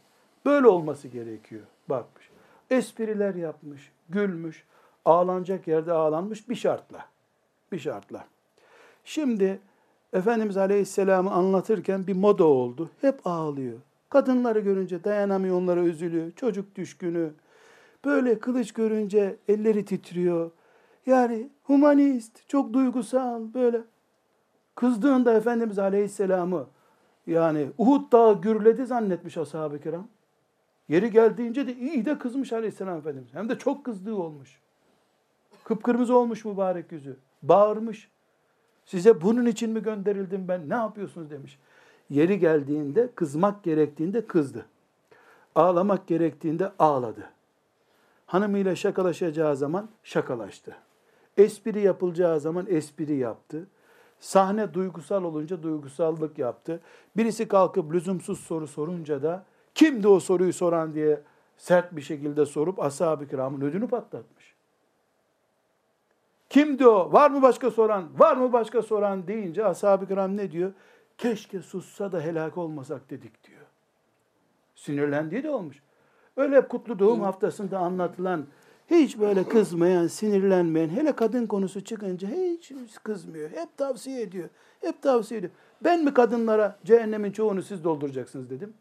böyle 0.46 0.68
olması 0.68 1.08
gerekiyor. 1.08 1.62
Bakmış. 1.88 2.30
Espriler 2.70 3.34
yapmış, 3.34 3.92
gülmüş, 4.08 4.64
ağlanacak 5.04 5.68
yerde 5.68 5.92
ağlanmış 5.92 6.48
bir 6.48 6.54
şartla. 6.54 7.06
Bir 7.72 7.78
şartla. 7.78 8.24
Şimdi 9.04 9.60
Efendimiz 10.12 10.56
Aleyhisselam'ı 10.56 11.30
anlatırken 11.30 12.06
bir 12.06 12.16
moda 12.16 12.44
oldu. 12.44 12.90
Hep 13.00 13.26
ağlıyor. 13.26 13.78
Kadınları 14.08 14.60
görünce 14.60 15.04
dayanamıyor 15.04 15.56
onlara 15.56 15.80
üzülüyor. 15.80 16.30
Çocuk 16.30 16.76
düşkünü. 16.76 17.30
Böyle 18.04 18.38
kılıç 18.38 18.72
görünce 18.72 19.36
elleri 19.48 19.84
titriyor. 19.84 20.50
Yani 21.06 21.48
humanist, 21.62 22.48
çok 22.48 22.72
duygusal 22.72 23.54
böyle. 23.54 23.80
Kızdığında 24.74 25.32
Efendimiz 25.32 25.78
Aleyhisselam'ı 25.78 26.66
yani 27.26 27.68
Uhud 27.78 28.12
dağı 28.12 28.40
gürledi 28.40 28.86
zannetmiş 28.86 29.38
ashab-ı 29.38 29.80
kiram. 29.80 30.08
Yeri 30.88 31.10
geldiğince 31.10 31.66
de 31.66 31.76
iyi 31.76 32.04
de 32.04 32.18
kızmış 32.18 32.52
Aleyhisselam 32.52 32.98
Efendimiz. 32.98 33.34
Hem 33.34 33.48
de 33.48 33.58
çok 33.58 33.84
kızdığı 33.84 34.14
olmuş. 34.14 34.60
Kıpkırmızı 35.64 36.16
olmuş 36.16 36.44
mübarek 36.44 36.92
yüzü. 36.92 37.16
Bağırmış. 37.42 38.11
Size 38.84 39.20
bunun 39.20 39.46
için 39.46 39.70
mi 39.70 39.82
gönderildim 39.82 40.48
ben? 40.48 40.68
Ne 40.68 40.74
yapıyorsunuz 40.74 41.30
demiş. 41.30 41.58
Yeri 42.10 42.38
geldiğinde 42.38 43.08
kızmak 43.14 43.62
gerektiğinde 43.62 44.26
kızdı. 44.26 44.66
Ağlamak 45.54 46.06
gerektiğinde 46.06 46.72
ağladı. 46.78 47.30
Hanımıyla 48.26 48.76
şakalaşacağı 48.76 49.56
zaman 49.56 49.88
şakalaştı. 50.04 50.76
Espri 51.36 51.80
yapılacağı 51.80 52.40
zaman 52.40 52.66
espri 52.68 53.16
yaptı. 53.16 53.66
Sahne 54.20 54.74
duygusal 54.74 55.24
olunca 55.24 55.62
duygusallık 55.62 56.38
yaptı. 56.38 56.80
Birisi 57.16 57.48
kalkıp 57.48 57.92
lüzumsuz 57.92 58.40
soru 58.40 58.66
sorunca 58.66 59.22
da 59.22 59.44
kimdi 59.74 60.08
o 60.08 60.20
soruyu 60.20 60.52
soran 60.52 60.94
diye 60.94 61.20
sert 61.56 61.96
bir 61.96 62.00
şekilde 62.00 62.46
sorup 62.46 62.80
ashab-ı 62.80 63.28
kiramın 63.28 63.60
ödünü 63.60 63.88
patlatmış. 63.88 64.41
Kimdi 66.52 66.86
o? 66.86 67.12
Var 67.12 67.30
mı 67.30 67.42
başka 67.42 67.70
soran? 67.70 68.04
Var 68.18 68.36
mı 68.36 68.52
başka 68.52 68.82
soran 68.82 69.26
deyince 69.26 69.66
ashab-ı 69.66 70.08
kiram 70.08 70.36
ne 70.36 70.52
diyor? 70.52 70.72
Keşke 71.18 71.62
sussa 71.62 72.12
da 72.12 72.20
helak 72.20 72.58
olmasak 72.58 73.10
dedik 73.10 73.44
diyor. 73.44 73.60
Sinirlendiği 74.74 75.42
de 75.42 75.50
olmuş. 75.50 75.82
Öyle 76.36 76.68
kutlu 76.68 76.98
doğum 76.98 77.20
haftasında 77.20 77.78
anlatılan 77.78 78.46
hiç 78.90 79.18
böyle 79.18 79.48
kızmayan, 79.48 80.06
sinirlenmeyen, 80.06 80.88
hele 80.88 81.12
kadın 81.12 81.46
konusu 81.46 81.84
çıkınca 81.84 82.28
hiç 82.28 82.72
kızmıyor. 83.02 83.50
Hep 83.50 83.76
tavsiye 83.76 84.22
ediyor. 84.22 84.48
Hep 84.80 85.02
tavsiye 85.02 85.38
ediyor. 85.38 85.52
Ben 85.84 86.04
mi 86.04 86.14
kadınlara 86.14 86.78
cehennemin 86.84 87.32
çoğunu 87.32 87.62
siz 87.62 87.84
dolduracaksınız 87.84 88.50
dedim. 88.50 88.74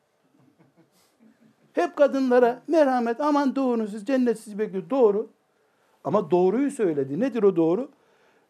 Hep 1.74 1.96
kadınlara 1.96 2.62
merhamet, 2.68 3.22
aman 3.22 3.56
doğunu 3.56 3.88
siz 3.88 4.06
cennet 4.06 4.40
sizi 4.40 4.60
bekliyor. 4.60 4.90
Doğru. 4.90 5.30
Ama 6.04 6.32
doğruyu 6.32 6.72
söyledi. 6.72 7.20
Nedir 7.20 7.44
o 7.44 7.56
doğru? 7.56 7.90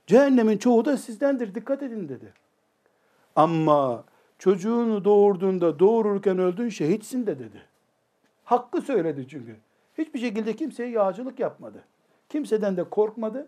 Cehennemin 0.08 0.58
çoğu 0.58 0.86
da 0.86 0.98
sizdendir. 0.98 1.56
Dikkat 1.56 1.84
edin 1.84 2.10
dedi. 2.10 2.34
Ama 3.36 4.04
çocuğunu 4.40 5.06
doğurduğunda 5.06 5.80
doğururken 5.80 6.40
öldün 6.40 6.70
şehitsin 6.70 7.28
de 7.28 7.40
dedi. 7.40 7.62
Hakkı 8.44 8.82
söyledi 8.82 9.28
çünkü. 9.28 9.56
Hiçbir 9.98 10.20
şekilde 10.20 10.56
kimseye 10.56 10.90
yağcılık 10.90 11.40
yapmadı. 11.40 11.84
Kimseden 12.30 12.78
de 12.78 12.84
korkmadı. 12.84 13.48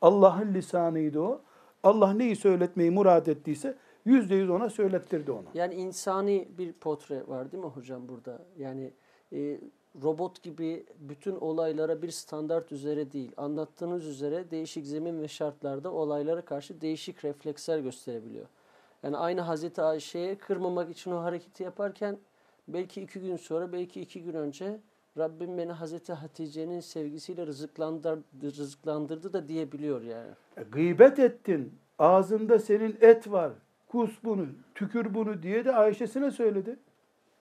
Allah'ın 0.00 0.54
lisanıydı 0.54 1.20
o. 1.20 1.42
Allah 1.82 2.12
neyi 2.12 2.36
söyletmeyi 2.36 2.90
murad 2.90 3.26
ettiyse 3.26 3.76
yüzde 4.04 4.34
yüz 4.34 4.50
ona 4.50 4.70
söylettirdi 4.70 5.32
onu. 5.32 5.44
Yani 5.54 5.74
insani 5.74 6.48
bir 6.58 6.72
portre 6.72 7.28
var 7.28 7.52
değil 7.52 7.64
mi 7.64 7.70
hocam 7.70 8.08
burada? 8.08 8.42
Yani 8.58 8.92
e, 9.32 9.60
robot 10.02 10.42
gibi 10.42 10.86
bütün 10.98 11.36
olaylara 11.36 12.02
bir 12.02 12.10
standart 12.10 12.72
üzere 12.72 13.12
değil, 13.12 13.32
anlattığınız 13.36 14.06
üzere 14.06 14.50
değişik 14.50 14.86
zemin 14.86 15.22
ve 15.22 15.28
şartlarda 15.28 15.92
olaylara 15.92 16.40
karşı 16.40 16.80
değişik 16.80 17.24
refleksler 17.24 17.78
gösterebiliyor. 17.78 18.46
Yani 19.02 19.16
aynı 19.16 19.40
Hazreti 19.40 19.82
Ayşe'ye 19.82 20.38
kırmamak 20.38 20.90
için 20.90 21.10
o 21.10 21.22
hareketi 21.22 21.62
yaparken 21.62 22.18
belki 22.68 23.02
iki 23.02 23.20
gün 23.20 23.36
sonra, 23.36 23.72
belki 23.72 24.00
iki 24.00 24.22
gün 24.22 24.34
önce 24.34 24.80
Rabbim 25.18 25.58
beni 25.58 25.72
Hazreti 25.72 26.12
Hatice'nin 26.12 26.80
sevgisiyle 26.80 27.46
rızıklandırdı, 27.46 28.22
rızıklandırdı 28.42 29.32
da 29.32 29.48
diyebiliyor 29.48 30.02
yani. 30.02 30.30
E, 30.56 30.62
gıybet 30.62 31.18
ettin, 31.18 31.74
ağzında 31.98 32.58
senin 32.58 32.98
et 33.00 33.30
var, 33.30 33.52
kus 33.88 34.10
bunu, 34.24 34.46
tükür 34.74 35.14
bunu 35.14 35.42
diye 35.42 35.64
de 35.64 35.72
Ayşe'sine 35.72 36.30
söyledi. 36.30 36.76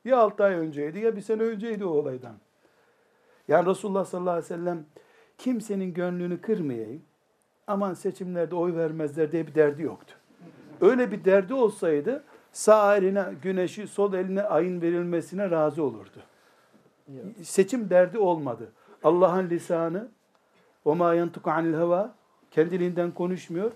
Ya 0.05 0.17
6 0.17 0.43
ay 0.43 0.53
önceydi 0.53 0.99
ya 0.99 1.15
bir 1.15 1.21
sene 1.21 1.43
önceydi 1.43 1.85
o 1.85 1.89
olaydan. 1.89 2.35
Yani 3.47 3.69
Resulullah 3.69 4.05
sallallahu 4.05 4.31
aleyhi 4.31 4.45
ve 4.45 4.57
sellem 4.57 4.85
kimsenin 5.37 5.93
gönlünü 5.93 6.41
kırmayayım, 6.41 7.01
aman 7.67 7.93
seçimlerde 7.93 8.55
oy 8.55 8.75
vermezler 8.75 9.31
diye 9.31 9.47
bir 9.47 9.55
derdi 9.55 9.81
yoktu. 9.81 10.13
Öyle 10.81 11.11
bir 11.11 11.25
derdi 11.25 11.53
olsaydı 11.53 12.23
sağ 12.51 12.97
eline 12.97 13.25
güneşi, 13.41 13.87
sol 13.87 14.13
eline 14.13 14.43
ayın 14.43 14.81
verilmesine 14.81 15.51
razı 15.51 15.83
olurdu. 15.83 16.19
Seçim 17.43 17.89
derdi 17.89 18.17
olmadı. 18.17 18.71
Allah'ın 19.03 19.49
lisanı 19.49 20.07
o 20.85 20.95
ma 20.95 21.13
yantuku 21.13 21.51
anil 21.51 21.73
heva 21.73 22.15
kendiliğinden 22.51 23.11
konuşmuyor. 23.11 23.71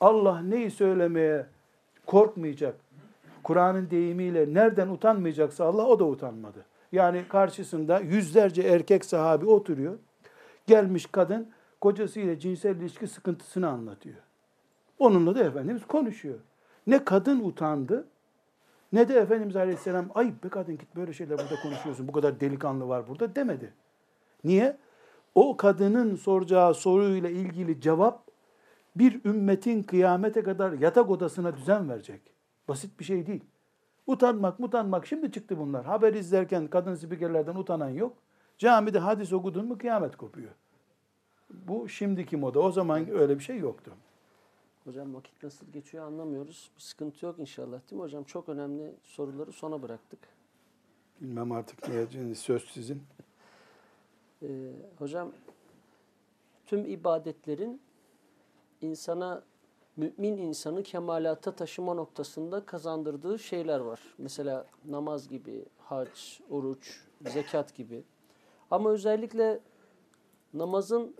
Allah 0.00 0.40
neyi 0.40 0.70
söylemeye 0.70 1.46
korkmayacak. 2.06 2.76
Kur'an'ın 3.44 3.90
deyimiyle 3.90 4.54
nereden 4.54 4.88
utanmayacaksa 4.88 5.64
Allah 5.64 5.86
o 5.86 5.98
da 5.98 6.04
utanmadı. 6.04 6.66
Yani 6.92 7.28
karşısında 7.28 8.00
yüzlerce 8.00 8.62
erkek 8.62 9.04
sahabi 9.04 9.46
oturuyor. 9.46 9.98
Gelmiş 10.66 11.06
kadın 11.06 11.48
kocasıyla 11.80 12.38
cinsel 12.38 12.76
ilişki 12.76 13.06
sıkıntısını 13.06 13.68
anlatıyor. 13.68 14.16
Onunla 14.98 15.34
da 15.34 15.44
Efendimiz 15.44 15.86
konuşuyor. 15.86 16.38
Ne 16.86 17.04
kadın 17.04 17.40
utandı 17.40 18.06
ne 18.92 19.08
de 19.08 19.14
Efendimiz 19.14 19.56
Aleyhisselam 19.56 20.06
ay 20.14 20.32
be 20.44 20.48
kadın 20.48 20.78
git 20.78 20.96
böyle 20.96 21.12
şeyler 21.12 21.38
burada 21.38 21.60
konuşuyorsun 21.62 22.08
bu 22.08 22.12
kadar 22.12 22.40
delikanlı 22.40 22.88
var 22.88 23.08
burada 23.08 23.34
demedi. 23.34 23.72
Niye? 24.44 24.76
O 25.34 25.56
kadının 25.56 26.16
soracağı 26.16 26.74
soruyla 26.74 27.30
ilgili 27.30 27.80
cevap 27.80 28.28
bir 28.96 29.24
ümmetin 29.24 29.82
kıyamete 29.82 30.42
kadar 30.42 30.72
yatak 30.72 31.10
odasına 31.10 31.56
düzen 31.56 31.88
verecek. 31.88 32.31
Basit 32.68 33.00
bir 33.00 33.04
şey 33.04 33.26
değil. 33.26 33.44
Utanmak, 34.06 34.60
utanmak 34.60 35.06
şimdi 35.06 35.32
çıktı 35.32 35.58
bunlar. 35.58 35.84
Haber 35.84 36.14
izlerken 36.14 36.66
kadın 36.66 36.94
spikerlerden 36.94 37.54
utanan 37.54 37.88
yok. 37.88 38.16
Camide 38.58 38.98
hadis 38.98 39.32
okudun 39.32 39.66
mu 39.66 39.78
kıyamet 39.78 40.16
kopuyor. 40.16 40.50
Bu 41.50 41.88
şimdiki 41.88 42.36
moda. 42.36 42.60
O 42.60 42.72
zaman 42.72 43.10
öyle 43.10 43.38
bir 43.38 43.44
şey 43.44 43.58
yoktu. 43.58 43.92
Hocam 44.84 45.14
vakit 45.14 45.42
nasıl 45.42 45.66
geçiyor 45.72 46.06
anlamıyoruz. 46.06 46.70
Bir 46.76 46.80
sıkıntı 46.80 47.26
yok 47.26 47.38
inşallah 47.38 47.80
değil 47.90 48.00
mi 48.00 48.04
hocam? 48.04 48.24
Çok 48.24 48.48
önemli 48.48 48.94
soruları 49.02 49.52
sona 49.52 49.82
bıraktık. 49.82 50.18
Bilmem 51.20 51.52
artık 51.52 51.88
ne 51.88 51.94
diyeceğiniz 51.94 52.38
söz 52.38 52.64
sizin. 52.64 53.02
Ee, 54.42 54.72
hocam 54.98 55.32
tüm 56.66 56.84
ibadetlerin 56.84 57.80
insana 58.80 59.42
mümin 59.96 60.36
insanı 60.36 60.82
kemalata 60.82 61.52
taşıma 61.52 61.94
noktasında 61.94 62.66
kazandırdığı 62.66 63.38
şeyler 63.38 63.80
var. 63.80 64.00
Mesela 64.18 64.66
namaz 64.84 65.28
gibi, 65.28 65.64
hac, 65.78 66.40
oruç, 66.50 67.00
zekat 67.26 67.74
gibi. 67.74 68.04
Ama 68.70 68.90
özellikle 68.90 69.60
namazın 70.54 71.14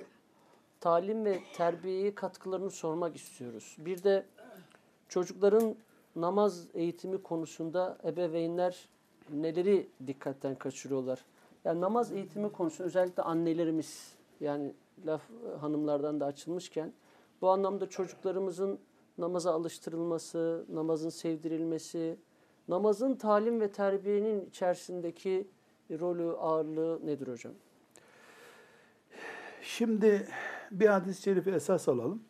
talim 0.80 1.24
ve 1.24 1.40
terbiyeye 1.56 2.14
katkılarını 2.14 2.70
sormak 2.70 3.16
istiyoruz. 3.16 3.76
Bir 3.78 4.02
de 4.02 4.26
çocukların 5.08 5.76
namaz 6.16 6.68
eğitimi 6.74 7.22
konusunda 7.22 7.98
ebeveynler 8.04 8.88
neleri 9.30 9.88
dikkatten 10.06 10.54
kaçırıyorlar? 10.54 11.24
Yani 11.64 11.80
namaz 11.80 12.12
eğitimi 12.12 12.52
konusunda 12.52 12.86
özellikle 12.86 13.22
annelerimiz 13.22 14.14
yani 14.40 14.72
laf 15.06 15.22
hanımlardan 15.60 16.20
da 16.20 16.26
açılmışken 16.26 16.92
bu 17.42 17.50
anlamda 17.50 17.88
çocuklarımızın 17.88 18.78
namaza 19.18 19.52
alıştırılması, 19.52 20.66
namazın 20.72 21.08
sevdirilmesi, 21.08 22.16
namazın 22.68 23.14
talim 23.14 23.60
ve 23.60 23.72
terbiyenin 23.72 24.46
içerisindeki 24.46 25.48
rolü, 25.90 26.36
ağırlığı 26.36 27.06
nedir 27.06 27.28
hocam? 27.28 27.52
Şimdi 29.62 30.28
bir 30.70 30.86
hadis-i 30.86 31.22
şerifi 31.22 31.50
esas 31.50 31.88
alalım. 31.88 32.22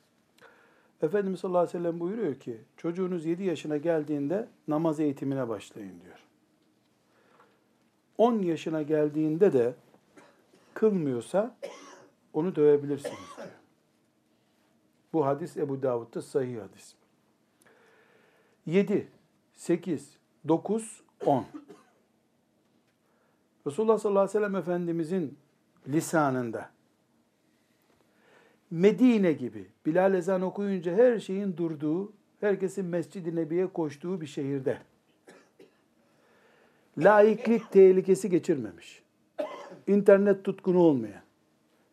Efendimiz 1.03 1.41
sallallahu 1.41 1.61
aleyhi 1.61 1.79
ve 1.79 1.79
sellem 1.79 2.01
buyuruyor 2.01 2.35
ki 2.35 2.61
çocuğunuz 2.77 3.25
7 3.25 3.45
yaşına 3.45 3.77
geldiğinde 3.77 4.49
namaz 4.69 5.01
eğitimine 5.01 5.49
başlayın 5.49 6.01
diyor. 6.01 6.19
10 8.19 8.39
yaşına 8.39 8.83
geldiğinde 8.83 9.53
de 9.53 9.75
kılmıyorsa 10.75 11.57
onu 12.33 12.57
dövebilirsiniz 12.57 13.37
diyor. 13.37 13.49
Bu 15.13 15.27
hadis 15.27 15.57
Ebu 15.57 15.83
Davud'da 15.83 16.23
sahih 16.23 16.61
hadis. 16.61 16.95
7, 18.67 19.09
8, 19.55 20.17
9, 20.49 21.03
10. 21.27 21.47
Resulullah 23.67 23.99
sallallahu 23.99 24.21
aleyhi 24.21 24.37
ve 24.37 24.41
sellem 24.41 24.57
Efendimizin 24.57 25.39
lisanında 25.89 26.71
Medine 28.71 29.33
gibi 29.33 29.67
Bilal 29.87 30.15
ezan 30.15 30.43
okuyunca 30.43 30.93
her 30.93 31.19
şeyin 31.19 31.57
durduğu, 31.57 32.13
herkesin 32.41 32.85
Mescid-i 32.85 33.37
Nebi'ye 33.37 33.67
koştuğu 33.67 34.21
bir 34.21 34.27
şehirde 34.27 34.79
laiklik 36.99 37.73
tehlikesi 37.73 38.31
geçirmemiş. 38.31 39.03
İnternet 39.87 40.45
tutkunu 40.45 40.79
olmayan, 40.79 41.23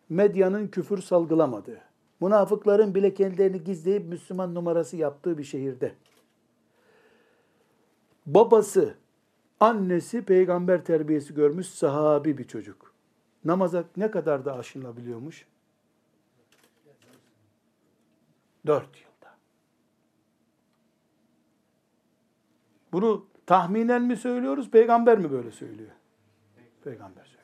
medyanın 0.09 0.67
küfür 0.67 1.01
salgılamadığı, 1.01 1.81
münafıkların 2.19 2.95
bile 2.95 3.13
kendilerini 3.13 3.63
gizleyip 3.63 4.05
Müslüman 4.05 4.55
numarası 4.55 4.97
yaptığı 4.97 5.37
bir 5.37 5.43
şehirde 5.43 5.95
babası, 8.25 8.95
annesi 9.59 10.25
peygamber 10.25 10.85
terbiyesi 10.85 11.33
görmüş 11.33 11.67
sahabi 11.67 12.37
bir 12.37 12.47
çocuk. 12.47 12.93
Namaza 13.45 13.83
ne 13.97 14.11
kadar 14.11 14.45
da 14.45 14.57
aşınabiliyormuş? 14.57 15.45
Dört 18.65 19.01
yılda. 19.01 19.35
Bunu 22.91 23.25
tahminen 23.45 24.01
mi 24.01 24.17
söylüyoruz, 24.17 24.71
peygamber 24.71 25.17
mi 25.17 25.31
böyle 25.31 25.51
söylüyor? 25.51 25.91
Peygamber 26.83 27.23
söylüyor. 27.23 27.39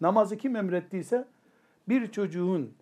Namazı 0.00 0.36
kim 0.36 0.56
emrettiyse 0.56 1.28
bir 1.88 2.12
çocuğun 2.12 2.74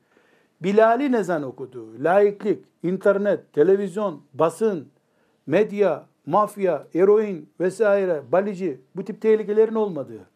Bilal'i 0.61 1.13
nezan 1.13 1.43
okuduğu, 1.43 2.05
laiklik, 2.05 2.65
internet, 2.83 3.53
televizyon, 3.53 4.23
basın, 4.35 4.89
medya, 5.47 6.07
mafya, 6.27 6.87
eroin 6.95 7.51
vesaire, 7.61 8.23
balici 8.33 8.81
bu 8.97 9.05
tip 9.05 9.23
tehlikelerin 9.23 9.75
olmadığı, 9.75 10.31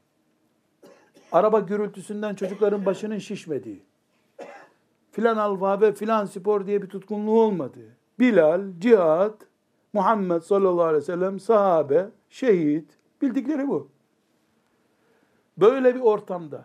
araba 1.32 1.60
gürültüsünden 1.60 2.34
çocukların 2.34 2.86
başının 2.86 3.18
şişmediği, 3.18 3.82
filan 5.12 5.36
alfabe, 5.36 5.92
filan 5.92 6.24
spor 6.24 6.66
diye 6.66 6.82
bir 6.82 6.88
tutkunluğu 6.88 7.40
olmadığı, 7.40 7.96
Bilal, 8.18 8.62
cihat, 8.78 9.34
Muhammed 9.92 10.42
sallallahu 10.42 10.84
aleyhi 10.84 11.02
ve 11.02 11.06
sellem, 11.06 11.40
sahabe, 11.40 12.08
şehit, 12.30 12.98
bildikleri 13.22 13.68
bu. 13.68 13.88
Böyle 15.58 15.94
bir 15.94 16.00
ortamda 16.00 16.64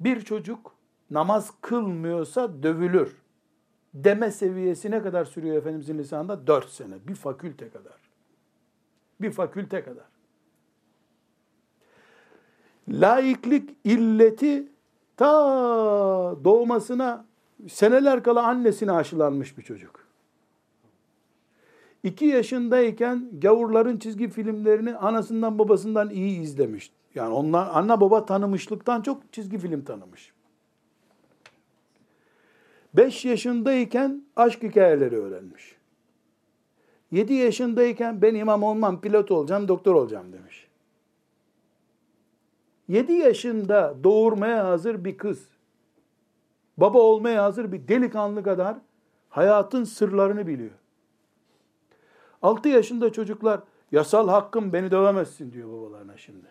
bir 0.00 0.20
çocuk 0.20 0.77
namaz 1.10 1.52
kılmıyorsa 1.60 2.62
dövülür 2.62 3.16
deme 3.94 4.30
seviyesi 4.30 4.90
ne 4.90 5.02
kadar 5.02 5.24
sürüyor 5.24 5.56
Efendimizin 5.56 5.98
lisanında? 5.98 6.46
Dört 6.46 6.68
sene. 6.68 6.94
Bir 7.08 7.14
fakülte 7.14 7.68
kadar. 7.68 7.98
Bir 9.20 9.30
fakülte 9.30 9.84
kadar. 9.84 10.04
Laiklik 12.88 13.70
illeti 13.84 14.68
ta 15.16 15.26
doğmasına 16.44 17.24
seneler 17.68 18.22
kala 18.22 18.42
annesine 18.42 18.92
aşılanmış 18.92 19.58
bir 19.58 19.62
çocuk. 19.62 20.08
İki 22.02 22.24
yaşındayken 22.24 23.28
gavurların 23.40 23.98
çizgi 23.98 24.28
filmlerini 24.28 24.96
anasından 24.96 25.58
babasından 25.58 26.10
iyi 26.10 26.40
izlemiş. 26.40 26.92
Yani 27.14 27.34
onlar 27.34 27.68
anne 27.72 28.00
baba 28.00 28.26
tanımışlıktan 28.26 29.02
çok 29.02 29.32
çizgi 29.32 29.58
film 29.58 29.84
tanımış. 29.84 30.32
5 32.98 33.24
yaşındayken 33.24 34.24
aşk 34.36 34.62
hikayeleri 34.62 35.16
öğrenmiş. 35.16 35.76
7 37.10 37.34
yaşındayken 37.34 38.22
ben 38.22 38.34
imam 38.34 38.62
olmam, 38.62 39.00
pilot 39.00 39.30
olacağım, 39.30 39.68
doktor 39.68 39.94
olacağım 39.94 40.32
demiş. 40.32 40.68
7 42.88 43.12
yaşında 43.12 43.94
doğurmaya 44.04 44.66
hazır 44.66 45.04
bir 45.04 45.18
kız, 45.18 45.48
baba 46.76 46.98
olmaya 46.98 47.44
hazır 47.44 47.72
bir 47.72 47.88
delikanlı 47.88 48.42
kadar 48.42 48.76
hayatın 49.28 49.84
sırlarını 49.84 50.46
biliyor. 50.46 50.74
6 52.42 52.68
yaşında 52.68 53.12
çocuklar 53.12 53.60
yasal 53.92 54.28
hakkım 54.28 54.72
beni 54.72 54.90
dövemezsin 54.90 55.52
diyor 55.52 55.72
babalarına 55.72 56.16
şimdi. 56.16 56.46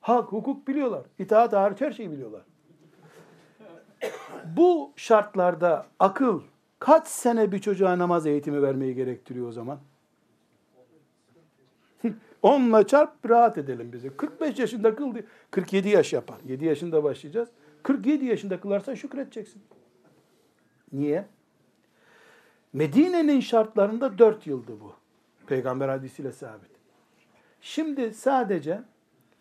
Hak, 0.00 0.32
hukuk 0.32 0.68
biliyorlar. 0.68 1.02
İtaat 1.18 1.52
hariç 1.52 1.80
her 1.80 1.92
şeyi 1.92 2.10
biliyorlar. 2.10 2.42
Bu 4.56 4.92
şartlarda 4.96 5.86
akıl 5.98 6.42
kaç 6.78 7.06
sene 7.06 7.52
bir 7.52 7.58
çocuğa 7.58 7.98
namaz 7.98 8.26
eğitimi 8.26 8.62
vermeyi 8.62 8.94
gerektiriyor 8.94 9.48
o 9.48 9.52
zaman? 9.52 9.78
Onunla 12.42 12.86
çarp 12.86 13.30
rahat 13.30 13.58
edelim 13.58 13.92
bizi. 13.92 14.16
45 14.16 14.58
yaşında 14.58 14.94
kıl 14.94 15.14
47 15.50 15.88
yaş 15.88 16.12
yapar. 16.12 16.36
7 16.46 16.64
yaşında 16.64 17.04
başlayacağız. 17.04 17.48
47 17.82 18.24
yaşında 18.24 18.60
kılarsa 18.60 18.96
şükredeceksin. 18.96 19.62
Niye? 20.92 21.26
Medine'nin 22.72 23.40
şartlarında 23.40 24.18
4 24.18 24.46
yıldı 24.46 24.72
bu. 24.80 24.92
Peygamber 25.46 25.88
hadisiyle 25.88 26.32
sabit. 26.32 26.70
Şimdi 27.60 28.14
sadece 28.14 28.80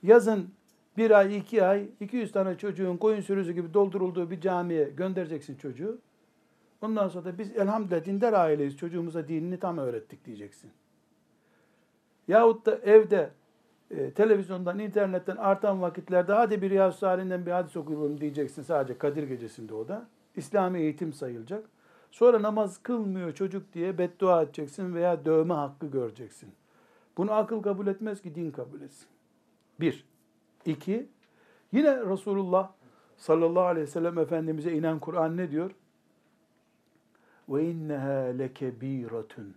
yazın 0.03 0.49
bir 0.97 1.11
ay, 1.11 1.37
iki 1.37 1.63
ay, 1.65 1.87
200 1.99 2.31
tane 2.31 2.57
çocuğun 2.57 2.97
koyun 2.97 3.21
sürüsü 3.21 3.51
gibi 3.51 3.73
doldurulduğu 3.73 4.31
bir 4.31 4.41
camiye 4.41 4.83
göndereceksin 4.83 5.55
çocuğu. 5.55 5.97
Ondan 6.81 7.07
sonra 7.07 7.25
da 7.25 7.37
biz 7.37 7.57
elhamdülillah 7.57 8.05
dindar 8.05 8.33
aileyiz, 8.33 8.77
çocuğumuza 8.77 9.27
dinini 9.27 9.59
tam 9.59 9.77
öğrettik 9.77 10.25
diyeceksin. 10.25 10.71
Yahut 12.27 12.65
da 12.65 12.75
evde 12.77 13.29
e, 13.91 14.11
televizyondan, 14.11 14.79
internetten 14.79 15.35
artan 15.35 15.81
vakitlerde 15.81 16.33
hadi 16.33 16.61
bir 16.61 16.69
Riyaz 16.69 16.95
Salih'inden 16.95 17.45
bir 17.45 17.51
hadis 17.51 17.77
okuyalım 17.77 18.21
diyeceksin 18.21 18.63
sadece 18.63 18.97
Kadir 18.97 19.23
gecesinde 19.23 19.73
o 19.73 19.87
da. 19.87 20.07
İslami 20.35 20.79
eğitim 20.79 21.13
sayılacak. 21.13 21.65
Sonra 22.11 22.41
namaz 22.41 22.83
kılmıyor 22.83 23.33
çocuk 23.33 23.73
diye 23.73 23.97
beddua 23.97 24.41
edeceksin 24.41 24.95
veya 24.95 25.25
dövme 25.25 25.53
hakkı 25.53 25.87
göreceksin. 25.87 26.49
Bunu 27.17 27.31
akıl 27.31 27.61
kabul 27.61 27.87
etmez 27.87 28.21
ki 28.21 28.35
din 28.35 28.51
kabul 28.51 28.81
etsin. 28.81 29.07
Bir. 29.79 30.06
İki, 30.67 31.09
yine 31.71 32.05
Resulullah 32.05 32.71
sallallahu 33.17 33.63
aleyhi 33.63 33.87
ve 33.87 33.91
sellem 33.91 34.17
Efendimiz'e 34.17 34.73
inen 34.73 34.99
Kur'an 34.99 35.37
ne 35.37 35.51
diyor? 35.51 35.71
Ve 37.49 37.69
inneha 37.69 38.19
lekebiratun 38.19 39.55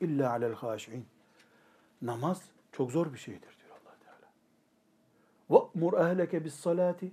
illa 0.00 0.30
alel 0.30 0.52
haşin. 0.54 1.06
Namaz 2.02 2.42
çok 2.72 2.90
zor 2.92 3.12
bir 3.12 3.18
şeydir 3.18 3.40
diyor 3.62 3.76
Allah 3.84 3.96
Teala. 4.04 4.30
Ve'mur 5.50 5.92
ehleke 5.92 6.44
bis 6.44 6.54
salati. 6.54 7.12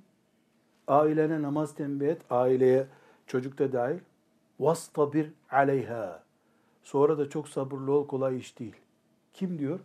Ailene 0.88 1.42
namaz 1.42 1.76
tembih 1.76 2.08
et. 2.08 2.22
Aileye 2.30 2.88
çocuk 3.28 3.58
da 3.58 3.74
dahil. 3.74 4.00
Vastabir 4.60 5.34
aleyha. 5.52 6.24
Sonra 6.84 7.18
da 7.18 7.30
çok 7.30 7.50
sabırlı 7.50 7.92
ol 7.92 8.08
kolay 8.08 8.38
iş 8.38 8.60
değil. 8.60 8.76
Kim 9.34 9.60
diyor? 9.60 9.80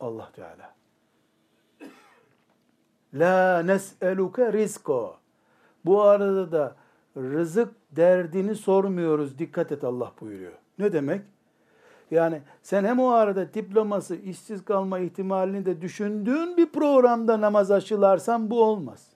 Allah 0.00 0.32
Teala. 0.32 0.81
La 3.14 3.62
nes'eluke 3.62 4.52
rizko. 4.52 5.16
Bu 5.84 6.02
arada 6.02 6.52
da 6.52 6.76
rızık 7.16 7.74
derdini 7.90 8.54
sormuyoruz. 8.54 9.38
Dikkat 9.38 9.72
et 9.72 9.84
Allah 9.84 10.12
buyuruyor. 10.20 10.52
Ne 10.78 10.92
demek? 10.92 11.22
Yani 12.10 12.42
sen 12.62 12.84
hem 12.84 13.00
o 13.00 13.08
arada 13.08 13.54
diploması, 13.54 14.16
işsiz 14.16 14.64
kalma 14.64 14.98
ihtimalini 14.98 15.66
de 15.66 15.80
düşündüğün 15.80 16.56
bir 16.56 16.66
programda 16.66 17.40
namaz 17.40 17.70
aşılarsan 17.70 18.50
bu 18.50 18.62
olmaz. 18.62 19.08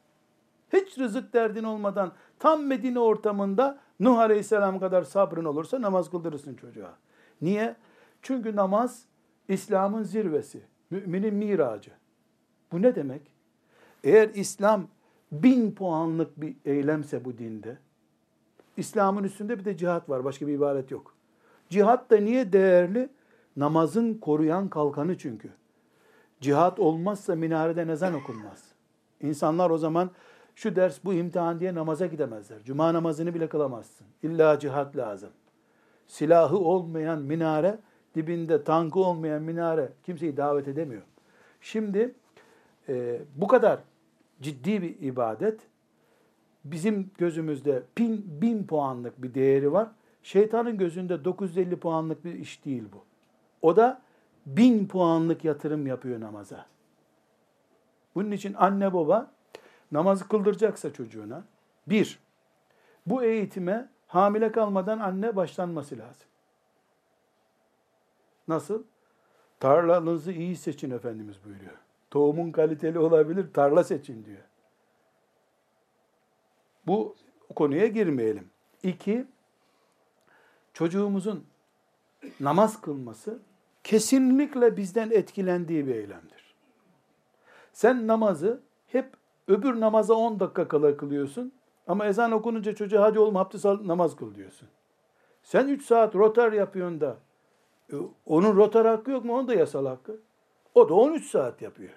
Hiç 0.72 0.98
rızık 0.98 1.32
derdin 1.32 1.64
olmadan 1.64 2.12
tam 2.38 2.66
Medine 2.66 2.98
ortamında 2.98 3.78
Nuh 4.00 4.18
Aleyhisselam 4.18 4.80
kadar 4.80 5.02
sabrın 5.02 5.44
olursa 5.44 5.82
namaz 5.82 6.10
kıldırırsın 6.10 6.54
çocuğa. 6.54 6.94
Niye? 7.42 7.76
Çünkü 8.22 8.56
namaz 8.56 9.04
İslam'ın 9.48 10.02
zirvesi, 10.02 10.62
müminin 10.90 11.34
miracı. 11.34 11.90
Bu 12.72 12.82
ne 12.82 12.94
demek? 12.94 13.35
Eğer 14.06 14.28
İslam 14.34 14.88
bin 15.32 15.72
puanlık 15.72 16.40
bir 16.40 16.56
eylemse 16.64 17.24
bu 17.24 17.38
dinde, 17.38 17.78
İslam'ın 18.76 19.24
üstünde 19.24 19.58
bir 19.58 19.64
de 19.64 19.76
cihat 19.76 20.08
var. 20.08 20.24
Başka 20.24 20.46
bir 20.46 20.52
ibaret 20.52 20.90
yok. 20.90 21.14
Cihat 21.68 22.10
da 22.10 22.16
niye 22.16 22.52
değerli? 22.52 23.08
Namazın 23.56 24.14
koruyan 24.14 24.68
kalkanı 24.68 25.18
çünkü. 25.18 25.50
Cihat 26.40 26.80
olmazsa 26.80 27.34
minarede 27.34 27.86
nezan 27.86 28.14
okunmaz. 28.14 28.64
İnsanlar 29.22 29.70
o 29.70 29.78
zaman 29.78 30.10
şu 30.54 30.76
ders 30.76 31.04
bu 31.04 31.14
imtihan 31.14 31.60
diye 31.60 31.74
namaza 31.74 32.06
gidemezler. 32.06 32.58
Cuma 32.64 32.94
namazını 32.94 33.34
bile 33.34 33.48
kılamazsın. 33.48 34.06
İlla 34.22 34.58
cihat 34.58 34.96
lazım. 34.96 35.30
Silahı 36.06 36.58
olmayan 36.58 37.22
minare, 37.22 37.78
dibinde 38.14 38.64
tankı 38.64 39.00
olmayan 39.00 39.42
minare 39.42 39.92
kimseyi 40.02 40.36
davet 40.36 40.68
edemiyor. 40.68 41.02
Şimdi 41.60 42.14
e, 42.88 43.20
bu 43.34 43.46
kadar 43.46 43.80
ciddi 44.42 44.82
bir 44.82 45.00
ibadet. 45.00 45.60
Bizim 46.64 47.10
gözümüzde 47.18 47.82
bin, 47.98 48.40
bin 48.42 48.66
puanlık 48.66 49.22
bir 49.22 49.34
değeri 49.34 49.72
var. 49.72 49.88
Şeytanın 50.22 50.78
gözünde 50.78 51.24
950 51.24 51.76
puanlık 51.76 52.24
bir 52.24 52.34
iş 52.34 52.64
değil 52.64 52.84
bu. 52.92 53.04
O 53.62 53.76
da 53.76 54.02
bin 54.46 54.88
puanlık 54.88 55.44
yatırım 55.44 55.86
yapıyor 55.86 56.20
namaza. 56.20 56.66
Bunun 58.14 58.30
için 58.30 58.54
anne 58.54 58.94
baba 58.94 59.30
namazı 59.92 60.28
kıldıracaksa 60.28 60.92
çocuğuna 60.92 61.44
bir, 61.86 62.18
bu 63.06 63.22
eğitime 63.22 63.88
hamile 64.06 64.52
kalmadan 64.52 64.98
anne 64.98 65.36
başlanması 65.36 65.98
lazım. 65.98 66.26
Nasıl? 68.48 68.82
Tarlanızı 69.60 70.32
iyi 70.32 70.56
seçin 70.56 70.90
Efendimiz 70.90 71.44
buyuruyor. 71.44 71.85
Tohumun 72.10 72.52
kaliteli 72.52 72.98
olabilir, 72.98 73.52
tarla 73.52 73.84
seçin 73.84 74.24
diyor. 74.24 74.42
Bu 76.86 77.16
konuya 77.56 77.86
girmeyelim. 77.86 78.50
İki, 78.82 79.26
çocuğumuzun 80.72 81.44
namaz 82.40 82.80
kılması 82.80 83.38
kesinlikle 83.84 84.76
bizden 84.76 85.10
etkilendiği 85.10 85.86
bir 85.86 85.94
eylemdir. 85.94 86.54
Sen 87.72 88.06
namazı 88.06 88.60
hep 88.86 89.12
öbür 89.48 89.80
namaza 89.80 90.14
10 90.14 90.40
dakika 90.40 90.68
kala 90.68 90.96
kılıyorsun 90.96 91.52
ama 91.86 92.06
ezan 92.06 92.32
okununca 92.32 92.74
çocuğa 92.74 93.02
hadi 93.02 93.18
oğlum 93.18 93.36
abdest 93.36 93.66
al 93.66 93.78
namaz 93.84 94.16
kıl 94.16 94.34
diyorsun. 94.34 94.68
Sen 95.42 95.68
3 95.68 95.84
saat 95.84 96.14
rotar 96.14 96.52
yapıyorsun 96.52 97.00
da 97.00 97.16
e, 97.92 97.96
onun 98.26 98.56
rotar 98.56 98.86
hakkı 98.86 99.10
yok 99.10 99.24
mu? 99.24 99.34
Onun 99.34 99.48
da 99.48 99.54
yasal 99.54 99.86
hakkı. 99.86 100.20
O 100.76 100.88
da 100.88 100.94
13 100.94 101.24
saat 101.30 101.62
yapıyor. 101.62 101.92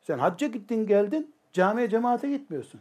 Sen 0.00 0.18
hacca 0.18 0.46
gittin 0.46 0.86
geldin 0.86 1.34
camiye 1.52 1.88
cemaate 1.88 2.30
gitmiyorsun. 2.30 2.80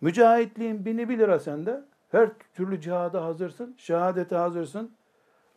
Mücahitliğin 0.00 0.84
bini 0.84 1.08
bir 1.08 1.18
lira 1.18 1.38
sende. 1.38 1.84
Her 2.10 2.30
türlü 2.54 2.80
cihada 2.80 3.24
hazırsın. 3.24 3.74
Şehadete 3.78 4.36
hazırsın. 4.36 4.92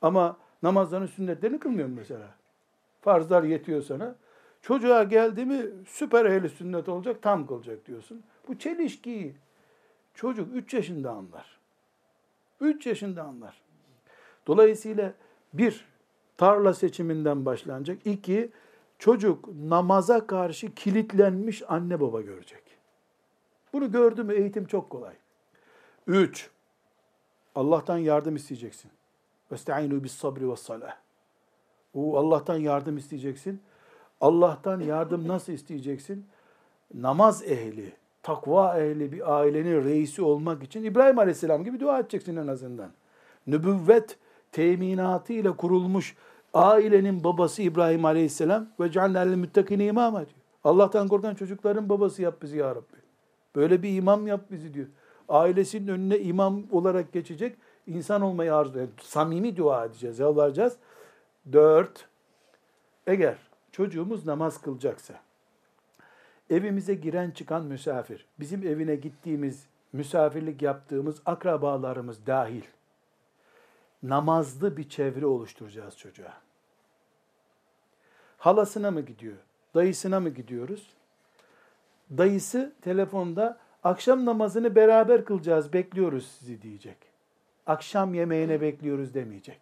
Ama 0.01 0.37
namazların 0.63 1.05
sünnetlerini 1.05 1.59
kılmıyorsun 1.59 1.95
mesela. 1.95 2.27
Farzlar 3.01 3.43
yetiyor 3.43 3.81
sana. 3.81 4.15
Çocuğa 4.61 5.03
geldi 5.03 5.45
mi 5.45 5.65
süper 5.87 6.25
ehli 6.25 6.49
sünnet 6.49 6.89
olacak, 6.89 7.21
tam 7.21 7.47
kılacak 7.47 7.85
diyorsun. 7.85 8.23
Bu 8.47 8.59
çelişkiyi 8.59 9.35
çocuk 10.13 10.55
3 10.55 10.73
yaşında 10.73 11.11
anlar. 11.11 11.59
3 12.61 12.87
yaşında 12.87 13.23
anlar. 13.23 13.61
Dolayısıyla 14.47 15.13
bir, 15.53 15.85
tarla 16.39 16.73
seçiminden 16.73 17.45
başlanacak. 17.45 18.07
İki, 18.07 18.51
çocuk 18.99 19.49
namaza 19.63 20.27
karşı 20.27 20.75
kilitlenmiş 20.75 21.63
anne 21.67 22.01
baba 22.01 22.21
görecek. 22.21 22.63
Bunu 23.73 23.91
gördü 23.91 24.23
mü 24.23 24.33
eğitim 24.33 24.65
çok 24.65 24.89
kolay. 24.89 25.13
Üç, 26.07 26.49
Allah'tan 27.55 27.97
yardım 27.97 28.35
isteyeceksin. 28.35 28.91
Vesta'inu 29.51 30.03
bis 30.03 30.11
sabri 30.11 30.51
ve 30.51 30.55
salah. 30.55 30.95
O 31.93 32.17
Allah'tan 32.17 32.57
yardım 32.57 32.97
isteyeceksin. 32.97 33.61
Allah'tan 34.21 34.79
yardım 34.79 35.27
nasıl 35.27 35.53
isteyeceksin? 35.53 36.25
Namaz 36.93 37.43
ehli, 37.43 37.93
takva 38.23 38.79
ehli 38.79 39.11
bir 39.11 39.37
ailenin 39.37 39.83
reisi 39.83 40.21
olmak 40.21 40.63
için 40.63 40.83
İbrahim 40.83 41.19
Aleyhisselam 41.19 41.63
gibi 41.63 41.79
dua 41.79 41.99
edeceksin 41.99 42.35
en 42.35 42.47
azından. 42.47 42.91
Nübüvvet 43.47 44.17
teminatı 44.51 45.33
ile 45.33 45.51
kurulmuş 45.51 46.15
ailenin 46.53 47.23
babası 47.23 47.61
İbrahim 47.61 48.05
Aleyhisselam 48.05 48.67
ve 48.79 48.91
ceallel 48.91 49.27
müttakine 49.27 49.85
imama 49.85 50.19
diyor. 50.19 50.31
Allah'tan 50.63 51.07
korkan 51.07 51.35
çocukların 51.35 51.89
babası 51.89 52.21
yap 52.21 52.41
bizi 52.41 52.57
ya 52.57 52.69
Rabbi. 52.69 52.97
Böyle 53.55 53.83
bir 53.83 53.97
imam 53.97 54.27
yap 54.27 54.41
bizi 54.51 54.73
diyor. 54.73 54.87
Ailesinin 55.29 55.87
önüne 55.87 56.19
imam 56.19 56.63
olarak 56.71 57.13
geçecek 57.13 57.57
insan 57.87 58.21
olmayı 58.21 58.55
arzu 58.55 58.71
ediyor. 58.71 58.87
Samimi 59.01 59.57
dua 59.57 59.85
edeceğiz, 59.85 60.19
yalvaracağız. 60.19 60.77
Dört, 61.51 62.07
eğer 63.07 63.37
çocuğumuz 63.71 64.25
namaz 64.25 64.61
kılacaksa, 64.61 65.13
evimize 66.49 66.93
giren 66.93 67.31
çıkan 67.31 67.65
misafir, 67.65 68.25
bizim 68.39 68.67
evine 68.67 68.95
gittiğimiz, 68.95 69.65
misafirlik 69.93 70.61
yaptığımız 70.61 71.21
akrabalarımız 71.25 72.25
dahil, 72.27 72.63
namazlı 74.03 74.77
bir 74.77 74.89
çevre 74.89 75.25
oluşturacağız 75.25 75.97
çocuğa. 75.97 76.33
Halasına 78.37 78.91
mı 78.91 79.01
gidiyor, 79.01 79.37
dayısına 79.75 80.19
mı 80.19 80.29
gidiyoruz? 80.29 80.93
Dayısı 82.17 82.73
telefonda 82.81 83.57
akşam 83.83 84.25
namazını 84.25 84.75
beraber 84.75 85.25
kılacağız, 85.25 85.73
bekliyoruz 85.73 86.27
sizi 86.39 86.61
diyecek. 86.61 86.97
Akşam 87.65 88.13
yemeğine 88.13 88.61
bekliyoruz 88.61 89.13
demeyecek. 89.13 89.59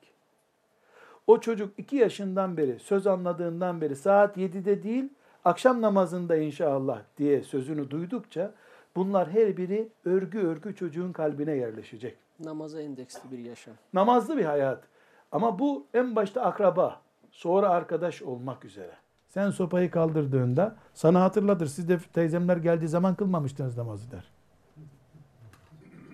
O 1.27 1.39
çocuk 1.39 1.73
iki 1.79 1.95
yaşından 1.95 2.57
beri, 2.57 2.79
söz 2.79 3.07
anladığından 3.07 3.81
beri 3.81 3.95
saat 3.95 4.37
7'de 4.37 4.83
değil, 4.83 5.09
akşam 5.45 5.81
namazında 5.81 6.37
inşallah 6.37 7.01
diye 7.17 7.43
sözünü 7.43 7.89
duydukça 7.89 8.53
bunlar 8.95 9.29
her 9.31 9.57
biri 9.57 9.89
örgü 10.05 10.39
örgü 10.39 10.75
çocuğun 10.75 11.11
kalbine 11.11 11.51
yerleşecek. 11.51 12.26
Namaza 12.39 12.81
endeksli 12.81 13.31
bir 13.31 13.37
yaşam. 13.37 13.73
Namazlı 13.93 14.37
bir 14.37 14.45
hayat. 14.45 14.83
Ama 15.31 15.59
bu 15.59 15.87
en 15.93 16.15
başta 16.15 16.41
akraba, 16.41 17.01
sonra 17.31 17.69
arkadaş 17.69 18.21
olmak 18.21 18.65
üzere. 18.65 18.91
Sen 19.29 19.49
sopayı 19.49 19.91
kaldırdığında 19.91 20.75
sana 20.93 21.21
hatırlatır. 21.21 21.67
Siz 21.67 21.89
de 21.89 21.99
teyzemler 22.13 22.57
geldiği 22.57 22.87
zaman 22.87 23.15
kılmamıştınız 23.15 23.77
namazı 23.77 24.11
der. 24.11 24.23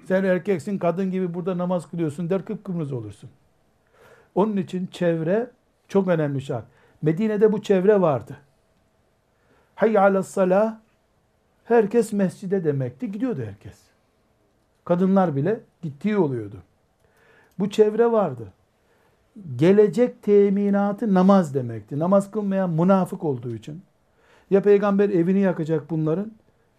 Sen 0.08 0.24
erkeksin, 0.24 0.78
kadın 0.78 1.12
gibi 1.12 1.34
burada 1.34 1.58
namaz 1.58 1.90
kılıyorsun 1.90 2.30
der, 2.30 2.46
kıpkırmızı 2.46 2.96
olursun. 2.96 3.30
Onun 4.36 4.58
için 4.58 4.88
çevre 4.88 5.52
çok 5.88 6.08
önemli 6.08 6.42
şart. 6.42 6.66
Medine'de 7.02 7.52
bu 7.52 7.62
çevre 7.62 8.02
vardı. 8.02 8.38
Hayy 9.76 9.98
alas 9.98 10.28
salah 10.28 10.78
herkes 11.64 12.14
mescide 12.14 12.64
demekti. 12.64 13.12
Gidiyordu 13.12 13.42
herkes. 13.46 13.80
Kadınlar 14.86 15.36
bile 15.36 15.60
gittiği 15.84 16.18
oluyordu. 16.18 16.58
Bu 17.60 17.70
çevre 17.70 18.12
vardı. 18.12 18.54
Gelecek 19.56 20.24
teminatı 20.24 21.14
namaz 21.14 21.54
demekti. 21.54 22.00
Namaz 22.00 22.32
kılmayan 22.32 22.70
münafık 22.70 23.24
olduğu 23.24 23.56
için. 23.56 23.82
Ya 24.50 24.62
peygamber 24.62 25.10
evini 25.10 25.40
yakacak 25.40 25.90
bunların 25.90 26.32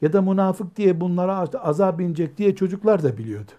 ya 0.03 0.13
da 0.13 0.23
münafık 0.23 0.77
diye 0.77 1.01
bunlara 1.01 1.37
azap 1.63 2.01
inecek 2.01 2.39
diye 2.39 2.57
çocuklar 2.57 3.03
da 3.03 3.19
biliyordu. 3.19 3.53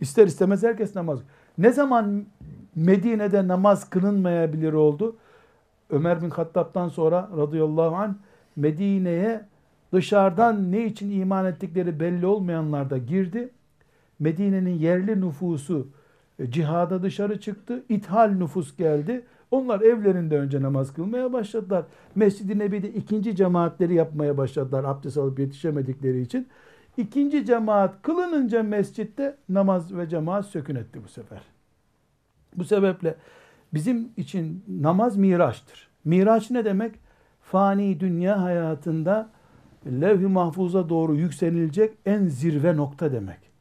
İster 0.00 0.26
istemez 0.26 0.62
herkes 0.62 0.96
namaz. 0.96 1.20
Ne 1.58 1.72
zaman 1.72 2.24
Medine'de 2.76 3.48
namaz 3.48 3.90
kılınmayabilir 3.90 4.72
oldu? 4.72 5.16
Ömer 5.90 6.22
bin 6.22 6.30
Hattab'dan 6.30 6.88
sonra 6.88 7.30
radıyallahu 7.36 7.96
anh 7.96 8.14
Medine'ye 8.56 9.44
dışarıdan 9.92 10.72
ne 10.72 10.84
için 10.84 11.20
iman 11.20 11.46
ettikleri 11.46 12.00
belli 12.00 12.26
olmayanlar 12.26 12.90
da 12.90 12.98
girdi. 12.98 13.50
Medine'nin 14.22 14.78
yerli 14.78 15.20
nüfusu 15.20 15.88
e, 16.38 16.50
cihada 16.50 17.02
dışarı 17.02 17.40
çıktı. 17.40 17.82
İthal 17.88 18.30
nüfus 18.30 18.76
geldi. 18.76 19.24
Onlar 19.50 19.80
evlerinde 19.80 20.38
önce 20.38 20.62
namaz 20.62 20.94
kılmaya 20.94 21.32
başladılar. 21.32 21.84
Mescid-i 22.14 22.58
Nebi'de 22.58 22.90
ikinci 22.90 23.36
cemaatleri 23.36 23.94
yapmaya 23.94 24.38
başladılar 24.38 24.84
abdest 24.84 25.18
alıp 25.18 25.38
yetişemedikleri 25.38 26.20
için. 26.20 26.48
İkinci 26.96 27.46
cemaat 27.46 28.02
kılınınca 28.02 28.62
mescitte 28.62 29.36
namaz 29.48 29.96
ve 29.96 30.08
cemaat 30.08 30.46
sökün 30.46 30.74
etti 30.74 31.00
bu 31.04 31.08
sefer. 31.08 31.42
Bu 32.56 32.64
sebeple 32.64 33.14
bizim 33.74 34.08
için 34.16 34.64
namaz 34.80 35.16
miraçtır. 35.16 35.88
Miraç 36.04 36.50
ne 36.50 36.64
demek? 36.64 36.94
Fani 37.40 38.00
dünya 38.00 38.42
hayatında 38.42 39.28
levh-i 39.86 40.26
mahfuza 40.26 40.88
doğru 40.88 41.14
yükselilecek 41.14 41.94
en 42.06 42.26
zirve 42.26 42.76
nokta 42.76 43.12
demek. 43.12 43.51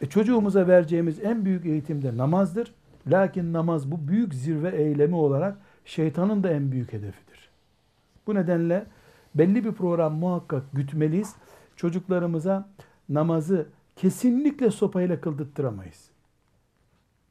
E 0.00 0.06
çocuğumuza 0.06 0.68
vereceğimiz 0.68 1.24
en 1.24 1.44
büyük 1.44 1.66
eğitim 1.66 2.02
de 2.02 2.16
namazdır. 2.16 2.74
Lakin 3.06 3.52
namaz 3.52 3.90
bu 3.90 4.08
büyük 4.08 4.34
zirve 4.34 4.70
eylemi 4.70 5.14
olarak 5.14 5.58
şeytanın 5.84 6.42
da 6.42 6.50
en 6.50 6.72
büyük 6.72 6.92
hedefidir. 6.92 7.50
Bu 8.26 8.34
nedenle 8.34 8.86
belli 9.34 9.64
bir 9.64 9.72
program 9.72 10.14
muhakkak 10.14 10.62
gütmeliyiz. 10.72 11.34
Çocuklarımıza 11.76 12.68
namazı 13.08 13.66
kesinlikle 13.96 14.70
sopayla 14.70 15.20
kıldırttıramayız. 15.20 16.10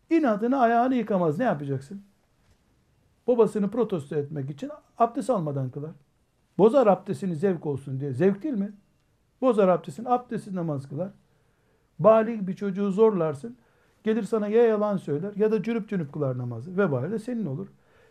İnadına 0.09 0.59
ayağını 0.59 0.95
yıkamaz. 0.95 1.39
Ne 1.39 1.45
yapacaksın? 1.45 2.01
Babasını 3.27 3.71
protesto 3.71 4.15
etmek 4.15 4.49
için 4.49 4.71
abdest 4.97 5.29
almadan 5.29 5.69
kılar. 5.69 5.91
Bozar 6.57 6.87
abdestini 6.87 7.35
zevk 7.35 7.65
olsun 7.65 7.99
diye. 7.99 8.13
Zevk 8.13 8.43
değil 8.43 8.55
mi? 8.55 8.71
Bozar 9.41 9.67
abdestini, 9.67 10.09
abdestsiz 10.09 10.53
namaz 10.53 10.89
kılar. 10.89 11.09
Balik 11.99 12.47
bir 12.47 12.55
çocuğu 12.55 12.91
zorlarsın. 12.91 13.57
Gelir 14.03 14.23
sana 14.23 14.47
ya 14.47 14.63
yalan 14.63 14.97
söyler 14.97 15.33
ya 15.35 15.51
da 15.51 15.63
cürüp 15.63 15.89
cürüp 15.89 16.13
kılar 16.13 16.37
namazı. 16.37 16.77
Vebali 16.77 17.11
de 17.11 17.19
senin 17.19 17.45
olur. 17.45 17.67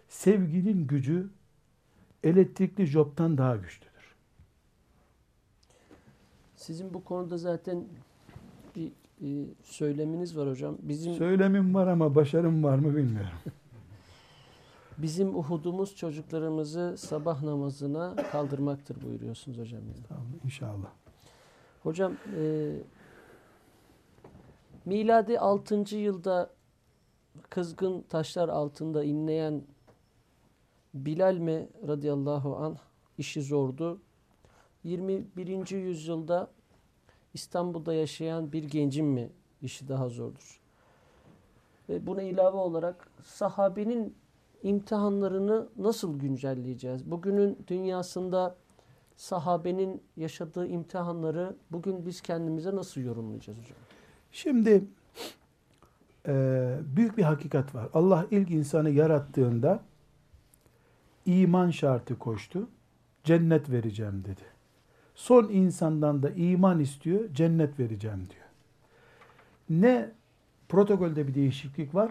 Sevginin 0.08 0.86
gücü 0.86 1.30
elektrikli 2.24 2.86
joptan 2.86 3.38
daha 3.38 3.56
güçlüdür. 3.56 3.88
Sizin 6.56 6.94
bu 6.94 7.04
konuda 7.04 7.38
zaten 7.38 7.84
bir 8.76 8.92
e, 9.22 9.46
söyleminiz 9.62 10.36
var 10.36 10.48
hocam. 10.48 10.76
Bizim 10.82 11.14
Söylemim 11.14 11.74
var 11.74 11.86
ama 11.86 12.14
başarım 12.14 12.64
var 12.64 12.78
mı 12.78 12.96
bilmiyorum. 12.96 13.38
bizim 14.98 15.36
Uhud'umuz 15.36 15.96
çocuklarımızı 15.96 16.94
sabah 16.98 17.42
namazına 17.42 18.16
kaldırmaktır 18.32 19.02
buyuruyorsunuz 19.02 19.58
hocam. 19.58 19.80
Tamam 20.08 20.26
inşallah. 20.44 20.88
Hocam 21.82 22.12
e, 22.40 22.72
miladi 24.88 25.38
6. 25.38 25.96
yılda 25.96 26.50
kızgın 27.50 28.02
taşlar 28.02 28.48
altında 28.48 29.04
inleyen 29.04 29.62
Bilal 30.94 31.34
mi 31.34 31.68
radıyallahu 31.88 32.56
an 32.56 32.78
işi 33.18 33.42
zordu. 33.42 34.00
21. 34.84 35.70
yüzyılda 35.70 36.50
İstanbul'da 37.34 37.94
yaşayan 37.94 38.52
bir 38.52 38.64
gencin 38.64 39.06
mi 39.06 39.30
işi 39.62 39.88
daha 39.88 40.08
zordur? 40.08 40.60
Ve 41.88 42.06
buna 42.06 42.22
ilave 42.22 42.56
olarak 42.56 43.10
sahabenin 43.24 44.16
imtihanlarını 44.62 45.68
nasıl 45.76 46.18
güncelleyeceğiz? 46.18 47.10
Bugünün 47.10 47.58
dünyasında 47.66 48.56
sahabenin 49.16 50.02
yaşadığı 50.16 50.66
imtihanları 50.66 51.56
bugün 51.70 52.06
biz 52.06 52.20
kendimize 52.20 52.76
nasıl 52.76 53.00
yorumlayacağız 53.00 53.58
hocam? 53.58 53.87
Şimdi 54.32 54.84
e, 56.26 56.76
büyük 56.96 57.18
bir 57.18 57.22
hakikat 57.22 57.74
var. 57.74 57.88
Allah 57.94 58.26
ilk 58.30 58.50
insanı 58.50 58.90
yarattığında 58.90 59.82
iman 61.26 61.70
şartı 61.70 62.18
koştu. 62.18 62.68
Cennet 63.24 63.70
vereceğim 63.70 64.24
dedi. 64.24 64.42
Son 65.14 65.48
insandan 65.48 66.22
da 66.22 66.30
iman 66.30 66.80
istiyor, 66.80 67.20
cennet 67.34 67.78
vereceğim 67.78 68.26
diyor. 68.30 68.46
Ne 69.70 70.10
protokolde 70.68 71.28
bir 71.28 71.34
değişiklik 71.34 71.94
var, 71.94 72.10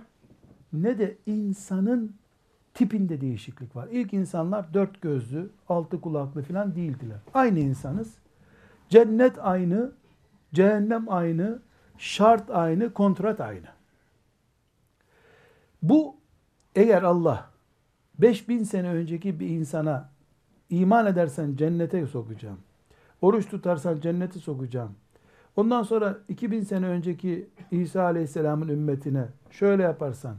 ne 0.73 0.99
de 0.99 1.17
insanın 1.25 2.15
tipinde 2.73 3.21
değişiklik 3.21 3.75
var. 3.75 3.87
İlk 3.91 4.13
insanlar 4.13 4.73
dört 4.73 5.01
gözlü, 5.01 5.49
altı 5.69 6.01
kulaklı 6.01 6.43
falan 6.43 6.75
değildiler. 6.75 7.17
Aynı 7.33 7.59
insanız. 7.59 8.13
Cennet 8.89 9.39
aynı, 9.39 9.91
cehennem 10.53 11.05
aynı, 11.09 11.59
şart 11.97 12.49
aynı, 12.49 12.93
kontrat 12.93 13.41
aynı. 13.41 13.67
Bu 15.81 16.15
eğer 16.75 17.03
Allah 17.03 17.49
5000 18.19 18.63
sene 18.63 18.89
önceki 18.89 19.39
bir 19.39 19.47
insana 19.49 20.09
iman 20.69 21.05
edersen 21.05 21.55
cennete 21.55 22.07
sokacağım. 22.07 22.57
Oruç 23.21 23.49
tutarsan 23.49 23.99
cennete 23.99 24.39
sokacağım. 24.39 24.95
Ondan 25.55 25.83
sonra 25.83 26.17
2000 26.29 26.61
sene 26.61 26.87
önceki 26.87 27.49
İsa 27.71 28.03
Aleyhisselam'ın 28.03 28.67
ümmetine 28.67 29.25
şöyle 29.51 29.83
yaparsan, 29.83 30.35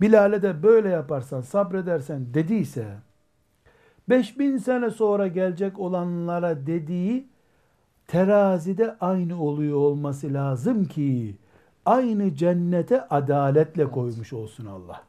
Bilal'e 0.00 0.42
de 0.42 0.62
böyle 0.62 0.88
yaparsan, 0.88 1.40
sabredersen 1.40 2.34
dediyse, 2.34 2.86
5000 4.08 4.56
sene 4.56 4.90
sonra 4.90 5.26
gelecek 5.26 5.78
olanlara 5.78 6.66
dediği 6.66 7.28
terazide 8.08 8.96
aynı 9.00 9.42
oluyor 9.42 9.76
olması 9.76 10.34
lazım 10.34 10.84
ki 10.84 11.36
aynı 11.86 12.34
cennete 12.34 13.08
adaletle 13.08 13.90
koymuş 13.90 14.32
olsun 14.32 14.66
Allah. 14.66 15.04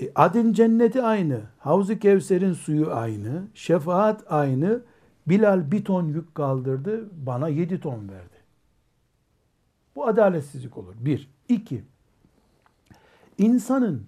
E, 0.00 0.12
adın 0.14 0.52
cenneti 0.52 1.02
aynı, 1.02 1.40
Havz-ı 1.58 1.98
Kevser'in 1.98 2.52
suyu 2.52 2.92
aynı, 2.92 3.42
şefaat 3.54 4.32
aynı. 4.32 4.82
Bilal 5.26 5.70
bir 5.70 5.84
ton 5.84 6.08
yük 6.08 6.34
kaldırdı, 6.34 7.08
bana 7.26 7.48
yedi 7.48 7.80
ton 7.80 8.08
verdi. 8.08 8.36
Bu 9.96 10.06
adaletsizlik 10.06 10.78
olur. 10.78 10.94
Bir. 11.00 11.30
iki. 11.48 11.84
İnsanın 13.38 14.06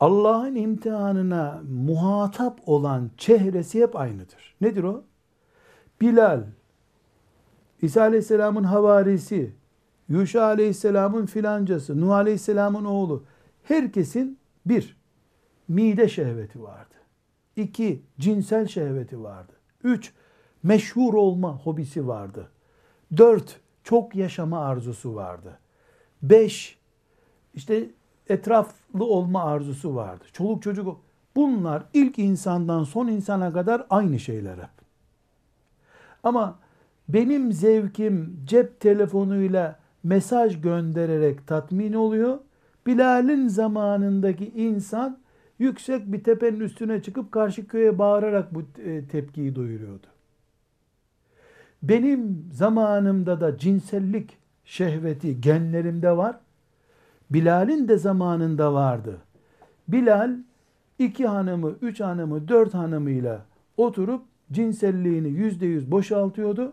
Allah'ın 0.00 0.54
imtihanına 0.54 1.62
muhatap 1.70 2.60
olan 2.66 3.10
çehresi 3.16 3.82
hep 3.82 3.96
aynıdır. 3.96 4.54
Nedir 4.60 4.82
o? 4.82 5.04
Bilal, 6.00 6.42
İsa 7.82 8.02
Aleyhisselam'ın 8.02 8.64
havarisi, 8.64 9.52
Yuşa 10.08 10.44
Aleyhisselam'ın 10.44 11.26
filancası, 11.26 12.00
Nuh 12.00 12.10
Aleyhisselam'ın 12.10 12.84
oğlu. 12.84 13.24
Herkesin 13.62 14.38
bir, 14.66 14.96
mide 15.68 16.08
şehveti 16.08 16.62
vardı. 16.62 16.94
İki, 17.56 18.02
cinsel 18.20 18.66
şehveti 18.66 19.22
vardı. 19.22 19.52
Üç, 19.84 20.12
meşhur 20.62 21.14
olma 21.14 21.58
hobisi 21.58 22.08
vardı. 22.08 22.50
Dört, 23.16 23.60
çok 23.84 24.14
yaşama 24.14 24.60
arzusu 24.60 25.14
vardı. 25.14 25.58
Beş, 26.22 26.78
işte 27.54 27.90
etraflı 28.28 29.04
olma 29.04 29.44
arzusu 29.44 29.94
vardı. 29.94 30.24
Çoluk 30.32 30.62
çocuk. 30.62 31.00
Bunlar 31.36 31.82
ilk 31.94 32.18
insandan 32.18 32.84
son 32.84 33.06
insana 33.06 33.52
kadar 33.52 33.86
aynı 33.90 34.18
şeyler 34.18 34.58
hep. 34.58 34.75
Ama 36.26 36.58
benim 37.08 37.52
zevkim 37.52 38.40
cep 38.44 38.80
telefonuyla 38.80 39.78
mesaj 40.02 40.60
göndererek 40.60 41.46
tatmin 41.46 41.92
oluyor. 41.92 42.38
Bilal'in 42.86 43.48
zamanındaki 43.48 44.48
insan 44.48 45.18
yüksek 45.58 46.12
bir 46.12 46.24
tepenin 46.24 46.60
üstüne 46.60 47.02
çıkıp 47.02 47.32
karşı 47.32 47.66
köye 47.66 47.98
bağırarak 47.98 48.54
bu 48.54 48.62
e, 48.82 49.04
tepkiyi 49.04 49.54
duyuruyordu. 49.54 50.06
Benim 51.82 52.48
zamanımda 52.52 53.40
da 53.40 53.58
cinsellik 53.58 54.36
şehveti 54.64 55.40
genlerimde 55.40 56.16
var. 56.16 56.36
Bilal'in 57.30 57.88
de 57.88 57.98
zamanında 57.98 58.72
vardı. 58.74 59.18
Bilal 59.88 60.36
iki 60.98 61.26
hanımı, 61.26 61.74
üç 61.82 62.00
hanımı, 62.00 62.48
dört 62.48 62.74
hanımıyla 62.74 63.44
oturup 63.76 64.22
cinselliğini 64.52 65.28
yüzde 65.28 65.66
yüz 65.66 65.90
boşaltıyordu. 65.90 66.72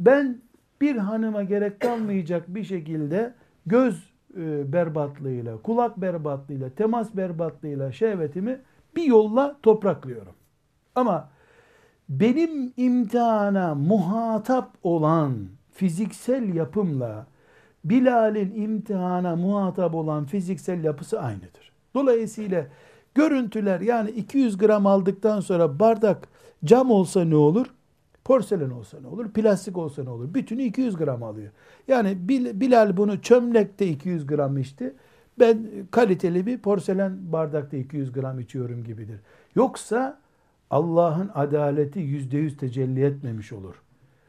Ben 0.00 0.38
bir 0.80 0.96
hanıma 0.96 1.42
gerek 1.42 1.80
kalmayacak 1.80 2.54
bir 2.54 2.64
şekilde 2.64 3.34
göz 3.66 4.12
e, 4.36 4.72
berbatlığıyla, 4.72 5.62
kulak 5.62 5.96
berbatlığıyla, 6.00 6.70
temas 6.70 7.16
berbatlığıyla 7.16 7.92
şehvetimi 7.92 8.60
bir 8.96 9.02
yolla 9.02 9.56
topraklıyorum. 9.62 10.34
Ama 10.94 11.28
benim 12.08 12.72
imtihana 12.76 13.74
muhatap 13.74 14.70
olan 14.82 15.48
fiziksel 15.72 16.54
yapımla 16.54 17.26
Bilal'in 17.84 18.54
imtihana 18.54 19.36
muhatap 19.36 19.94
olan 19.94 20.24
fiziksel 20.24 20.84
yapısı 20.84 21.20
aynıdır. 21.20 21.72
Dolayısıyla 21.94 22.66
görüntüler 23.14 23.80
yani 23.80 24.10
200 24.10 24.58
gram 24.58 24.86
aldıktan 24.86 25.40
sonra 25.40 25.78
bardak 25.78 26.28
cam 26.64 26.90
olsa 26.90 27.24
ne 27.24 27.36
olur? 27.36 27.66
Porselen 28.24 28.70
olsa 28.70 29.00
ne 29.00 29.06
olur? 29.06 29.32
Plastik 29.32 29.78
olsa 29.78 30.02
ne 30.04 30.10
olur? 30.10 30.34
Bütünü 30.34 30.62
200 30.62 30.96
gram 30.96 31.22
alıyor. 31.22 31.50
Yani 31.88 32.28
Bilal 32.60 32.96
bunu 32.96 33.22
çömlekte 33.22 33.86
200 33.86 34.26
gram 34.26 34.58
içti. 34.58 34.94
Ben 35.38 35.68
kaliteli 35.90 36.46
bir 36.46 36.58
porselen 36.58 37.32
bardakta 37.32 37.76
200 37.76 38.12
gram 38.12 38.40
içiyorum 38.40 38.84
gibidir. 38.84 39.20
Yoksa 39.54 40.20
Allah'ın 40.70 41.30
adaleti 41.34 41.98
yüzde 41.98 42.36
yüz 42.36 42.56
tecelli 42.56 43.04
etmemiş 43.04 43.52
olur. 43.52 43.74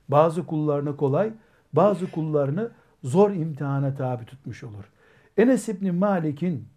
Bazı 0.10 0.46
kullarını 0.46 0.98
kolay, 0.98 1.34
bazı 1.74 2.12
kullarını 2.12 2.72
zor 3.04 3.32
imtihana 3.32 3.96
tabi 3.96 4.26
tutmuş 4.26 4.64
olur. 4.64 4.92
Enes 5.38 5.70
İbni 5.70 5.92
Malik'in 5.92 6.68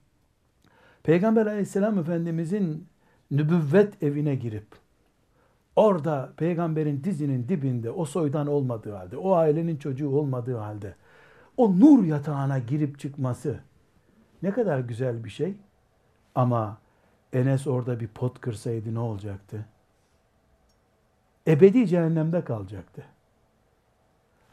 Peygamber 1.02 1.46
aleyhisselam 1.46 1.98
efendimizin 1.98 2.86
nübüvvet 3.30 4.02
evine 4.02 4.34
girip 4.34 4.66
orada 5.76 6.32
peygamberin 6.36 7.04
dizinin 7.04 7.48
dibinde 7.48 7.90
o 7.90 8.04
soydan 8.04 8.46
olmadığı 8.46 8.92
halde, 8.92 9.16
o 9.16 9.34
ailenin 9.34 9.76
çocuğu 9.76 10.08
olmadığı 10.08 10.56
halde 10.56 10.94
o 11.56 11.80
nur 11.80 12.04
yatağına 12.04 12.58
girip 12.58 12.98
çıkması 12.98 13.60
ne 14.42 14.50
kadar 14.50 14.78
güzel 14.78 15.24
bir 15.24 15.30
şey. 15.30 15.54
Ama 16.34 16.78
Enes 17.32 17.66
orada 17.66 18.00
bir 18.00 18.08
pot 18.08 18.40
kırsaydı 18.40 18.94
ne 18.94 18.98
olacaktı? 18.98 19.66
Ebedi 21.46 21.86
cehennemde 21.86 22.44
kalacaktı. 22.44 23.04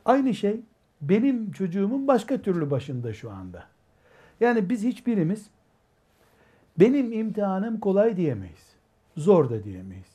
Aynı 0.05 0.33
şey 0.33 0.61
benim 1.01 1.51
çocuğumun 1.51 2.07
başka 2.07 2.41
türlü 2.41 2.71
başında 2.71 3.13
şu 3.13 3.31
anda. 3.31 3.63
Yani 4.39 4.69
biz 4.69 4.83
hiçbirimiz 4.83 5.49
benim 6.79 7.11
imtihanım 7.11 7.79
kolay 7.79 8.17
diyemeyiz. 8.17 8.73
Zor 9.17 9.49
da 9.49 9.63
diyemeyiz. 9.63 10.12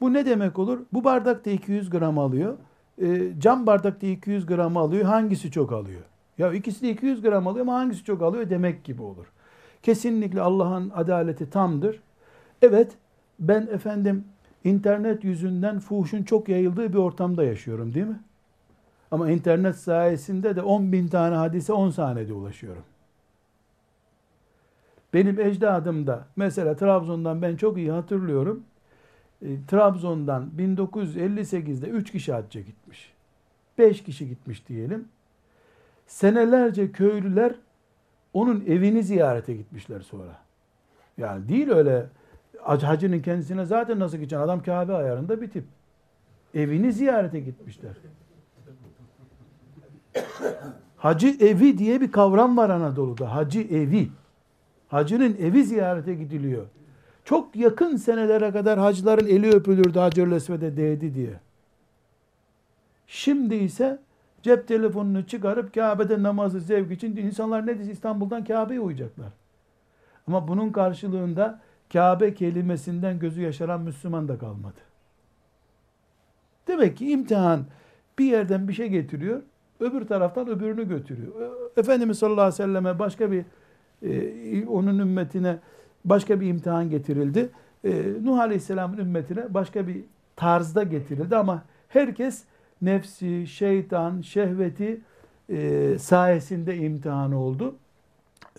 Bu 0.00 0.12
ne 0.12 0.26
demek 0.26 0.58
olur? 0.58 0.78
Bu 0.92 1.04
bardakta 1.04 1.50
200 1.50 1.90
gram 1.90 2.18
alıyor. 2.18 2.56
E, 3.02 3.40
cam 3.40 3.66
bardakta 3.66 4.06
200 4.06 4.46
gram 4.46 4.76
alıyor. 4.76 5.04
Hangisi 5.04 5.50
çok 5.50 5.72
alıyor? 5.72 6.02
Ya 6.38 6.52
ikisi 6.52 6.82
de 6.82 6.90
200 6.90 7.22
gram 7.22 7.46
alıyor 7.46 7.66
ama 7.66 7.74
hangisi 7.74 8.04
çok 8.04 8.22
alıyor 8.22 8.50
demek 8.50 8.84
gibi 8.84 9.02
olur. 9.02 9.26
Kesinlikle 9.82 10.40
Allah'ın 10.40 10.90
adaleti 10.90 11.50
tamdır. 11.50 12.00
Evet 12.62 12.92
ben 13.38 13.68
efendim 13.72 14.24
internet 14.64 15.24
yüzünden 15.24 15.78
fuhuşun 15.78 16.22
çok 16.22 16.48
yayıldığı 16.48 16.92
bir 16.92 16.98
ortamda 16.98 17.44
yaşıyorum 17.44 17.94
değil 17.94 18.06
mi? 18.06 18.20
Ama 19.10 19.30
internet 19.30 19.76
sayesinde 19.76 20.56
de 20.56 20.62
10 20.62 20.92
bin 20.92 21.08
tane 21.08 21.34
hadise 21.34 21.72
10 21.72 21.90
saniyede 21.90 22.32
ulaşıyorum. 22.32 22.82
Benim 25.14 25.40
ecdadım 25.40 26.06
da 26.06 26.26
mesela 26.36 26.76
Trabzon'dan 26.76 27.42
ben 27.42 27.56
çok 27.56 27.76
iyi 27.76 27.90
hatırlıyorum. 27.90 28.62
E, 29.42 29.46
Trabzon'dan 29.68 30.50
1958'de 30.58 31.86
3 31.88 32.12
kişi 32.12 32.32
hacca 32.32 32.60
gitmiş. 32.60 33.12
5 33.78 34.02
kişi 34.02 34.28
gitmiş 34.28 34.68
diyelim. 34.68 35.08
Senelerce 36.06 36.92
köylüler 36.92 37.54
Onun 38.32 38.64
evini 38.66 39.02
ziyarete 39.02 39.54
gitmişler 39.54 40.00
sonra. 40.00 40.38
Yani 41.18 41.48
değil 41.48 41.70
öyle 41.70 42.06
hacının 42.62 43.20
kendisine 43.20 43.64
zaten 43.64 43.98
nasıl 43.98 44.16
gideceksin? 44.16 44.44
Adam 44.44 44.62
Kabe 44.62 44.92
ayarında 44.92 45.40
bir 45.40 45.50
tip. 45.50 45.64
Evini 46.54 46.92
ziyarete 46.92 47.40
gitmişler. 47.40 47.96
Hacı 50.96 51.28
evi 51.40 51.78
diye 51.78 52.00
bir 52.00 52.12
kavram 52.12 52.56
var 52.56 52.70
Anadolu'da. 52.70 53.34
Hacı 53.34 53.60
evi. 53.60 54.08
Hacının 54.88 55.36
evi 55.36 55.64
ziyarete 55.64 56.14
gidiliyor. 56.14 56.66
Çok 57.26 57.56
yakın 57.56 57.96
senelere 57.96 58.52
kadar 58.52 58.78
hacıların 58.78 59.26
eli 59.26 59.50
öpülürdü 59.50 59.98
Hacer 59.98 60.30
Lesved'e 60.30 60.76
değdi 60.76 61.14
diye. 61.14 61.40
Şimdi 63.06 63.54
ise 63.54 63.98
cep 64.42 64.68
telefonunu 64.68 65.26
çıkarıp 65.26 65.74
Kabe'de 65.74 66.22
namazı 66.22 66.60
zevk 66.60 66.90
için 66.90 67.16
insanlar 67.16 67.66
ne 67.66 67.78
dese 67.78 67.92
İstanbul'dan 67.92 68.44
Kabe'ye 68.44 68.80
uyacaklar. 68.80 69.28
Ama 70.26 70.48
bunun 70.48 70.72
karşılığında 70.72 71.60
Kabe 71.92 72.34
kelimesinden 72.34 73.18
gözü 73.18 73.42
yaşaran 73.42 73.80
Müslüman 73.80 74.28
da 74.28 74.38
kalmadı. 74.38 74.80
Demek 76.68 76.96
ki 76.96 77.10
imtihan 77.10 77.64
bir 78.18 78.24
yerden 78.24 78.68
bir 78.68 78.72
şey 78.72 78.88
getiriyor, 78.88 79.42
öbür 79.80 80.06
taraftan 80.06 80.48
öbürünü 80.48 80.88
götürüyor. 80.88 81.32
Efendimiz 81.76 82.18
sallallahu 82.18 82.40
aleyhi 82.40 82.54
ve 82.54 82.56
selleme 82.56 82.98
başka 82.98 83.32
bir 83.32 83.44
e, 84.02 84.66
onun 84.66 84.98
ümmetine 84.98 85.58
başka 86.06 86.40
bir 86.40 86.46
imtihan 86.46 86.90
getirildi. 86.90 87.48
E, 87.84 88.04
Nuh 88.22 88.38
aleyhisselamın 88.38 88.98
ümmetine 88.98 89.54
başka 89.54 89.86
bir 89.86 90.04
tarzda 90.36 90.82
getirildi 90.82 91.36
ama 91.36 91.62
herkes 91.88 92.44
nefsi, 92.82 93.46
şeytan, 93.46 94.20
şehveti 94.20 95.00
e, 95.48 95.96
sayesinde 95.98 96.76
imtihan 96.76 97.32
oldu. 97.32 97.74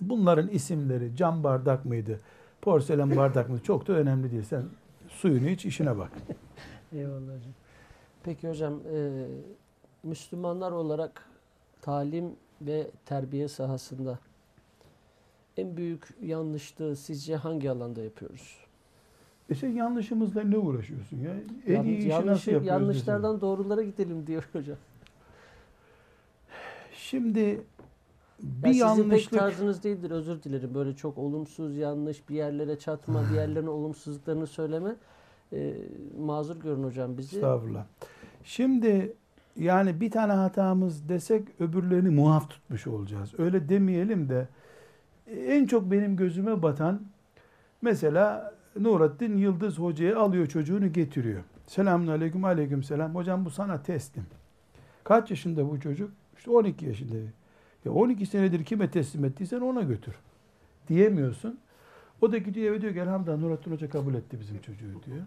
Bunların 0.01 0.47
isimleri 0.47 1.15
cam 1.15 1.43
bardak 1.43 1.85
mıydı, 1.85 2.19
porselen 2.61 3.15
bardak 3.15 3.49
mıydı 3.49 3.63
çok 3.63 3.87
da 3.87 3.93
önemli 3.93 4.31
değil. 4.31 4.43
Sen 4.43 4.63
suyunu 5.09 5.49
iç, 5.49 5.65
işine 5.65 5.97
bak. 5.97 6.11
Eyvallah 6.93 7.21
hocam. 7.21 7.53
Peki 8.23 8.49
hocam, 8.49 8.73
e, 8.73 9.25
Müslümanlar 10.03 10.71
olarak 10.71 11.25
talim 11.81 12.31
ve 12.61 12.87
terbiye 13.05 13.47
sahasında 13.47 14.19
en 15.57 15.77
büyük 15.77 16.07
yanlışlığı 16.21 16.95
sizce 16.95 17.35
hangi 17.35 17.71
alanda 17.71 18.01
yapıyoruz? 18.03 18.57
E 19.49 19.55
sen 19.55 19.69
yanlışımızla 19.69 20.43
ne 20.43 20.57
uğraşıyorsun 20.57 21.17
ya? 21.17 21.31
En 21.67 21.73
Yan- 21.73 21.85
iyi 21.85 21.97
işi 21.97 22.07
yanlışı- 22.07 22.27
nasıl 22.31 22.51
yapıyoruz? 22.51 22.81
yanlışlardan 22.81 23.41
doğrulara 23.41 23.83
gidelim 23.83 24.27
diyor 24.27 24.49
hocam. 24.53 24.77
Şimdi 26.93 27.61
bir 28.43 28.67
Ya 28.75 28.89
sizin 28.89 29.03
pek 29.03 29.11
yanlışlık 29.11 29.39
tarzınız 29.39 29.83
değildir 29.83 30.11
özür 30.11 30.43
dilerim. 30.43 30.73
Böyle 30.73 30.95
çok 30.95 31.17
olumsuz, 31.17 31.77
yanlış 31.77 32.29
bir 32.29 32.35
yerlere 32.35 32.79
çatma, 32.79 33.23
diğerlerinin 33.31 33.67
olumsuzluklarını 33.77 34.47
söyleme. 34.47 34.95
E, 35.53 35.73
mazur 36.19 36.55
görün 36.59 36.83
hocam 36.83 37.17
bizi. 37.17 37.35
Estağfurullah. 37.35 37.85
Şimdi 38.43 39.13
yani 39.55 40.01
bir 40.01 40.11
tane 40.11 40.33
hatamız 40.33 41.09
desek 41.09 41.47
öbürlerini 41.61 42.09
muaf 42.09 42.49
tutmuş 42.49 42.87
olacağız. 42.87 43.33
Öyle 43.37 43.69
demeyelim 43.69 44.29
de 44.29 44.47
en 45.31 45.65
çok 45.65 45.91
benim 45.91 46.15
gözüme 46.15 46.61
batan 46.61 47.01
mesela 47.81 48.53
Nurattin 48.79 49.37
Yıldız 49.37 49.79
hocaya 49.79 50.19
alıyor 50.19 50.47
çocuğunu 50.47 50.93
getiriyor. 50.93 51.43
Selamun 51.67 52.07
aleyküm 52.07 52.43
aleyküm 52.43 52.83
selam. 52.83 53.15
Hocam 53.15 53.45
bu 53.45 53.49
sana 53.49 53.83
teslim. 53.83 54.25
Kaç 55.03 55.29
yaşında 55.29 55.69
bu 55.69 55.79
çocuk? 55.79 56.11
İşte 56.37 56.51
12 56.51 56.85
yaşında. 56.85 57.15
Ya 57.85 57.91
12 57.91 58.25
senedir 58.25 58.65
kime 58.65 58.91
teslim 58.91 59.25
ettiysen 59.25 59.59
ona 59.59 59.81
götür. 59.81 60.15
Diyemiyorsun. 60.87 61.59
O 62.21 62.31
da 62.31 62.37
gidiyor 62.37 62.71
eve 62.71 62.81
diyor 62.81 62.93
ki 62.93 62.99
elhamdülillah 62.99 63.37
Nurattin 63.37 63.71
Hoca 63.71 63.89
kabul 63.89 64.13
etti 64.13 64.39
bizim 64.39 64.61
çocuğu 64.61 65.03
diyor. 65.05 65.21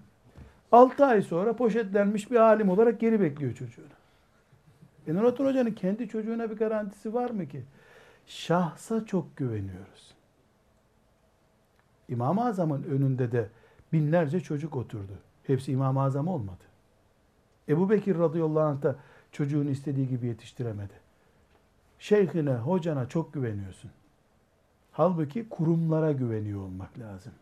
6 0.72 1.05
ay 1.05 1.22
sonra 1.22 1.56
poşetlenmiş 1.56 2.31
bir 2.31 2.36
alim 2.36 2.68
olarak 2.68 3.01
geri 3.01 3.20
bekliyor 3.20 3.55
çocuğunu. 3.55 3.86
E 5.06 5.14
Nurattin 5.14 5.44
Hoca'nın 5.44 5.70
kendi 5.70 6.09
çocuğuna 6.09 6.51
bir 6.51 6.56
garantisi 6.56 7.14
var 7.14 7.31
mı 7.31 7.48
ki? 7.48 7.62
Şahsa 8.26 9.06
çok 9.06 9.36
güveniyoruz. 9.36 10.14
İmam-ı 12.09 12.44
Azam'ın 12.44 12.82
önünde 12.82 13.32
de 13.32 13.48
binlerce 13.92 14.40
çocuk 14.40 14.76
oturdu. 14.76 15.12
Hepsi 15.47 15.72
İmam-ı 15.72 16.02
Azam 16.02 16.28
olmadı. 16.28 16.64
Ebu 17.68 17.90
Bekir 17.90 18.18
radıyallahu 18.18 18.64
anh 18.64 18.82
da 18.82 18.97
çocuğunu 19.32 19.70
istediği 19.70 20.09
gibi 20.09 20.26
yetiştiremedi. 20.26 20.92
Şeyhine, 21.98 22.55
hocana 22.55 23.09
çok 23.09 23.32
güveniyorsun. 23.32 23.90
Halbuki 24.92 25.48
kurumlara 25.48 26.12
güveniyor 26.12 26.60
olmak 26.60 26.98
lazım. 26.98 27.32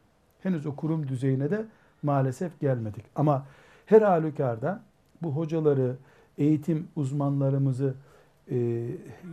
Henüz 0.43 0.67
o 0.67 0.77
kurum 0.77 1.09
düzeyine 1.09 1.51
de 1.51 1.67
maalesef 2.03 2.61
gelmedik. 2.61 3.05
Ama 3.17 3.47
her 3.87 4.03
halükarda 4.03 4.83
bu 5.23 5.37
hocaları, 5.37 5.97
eğitim 6.39 6.89
uzmanlarımızı 6.97 7.95
e, 8.51 8.87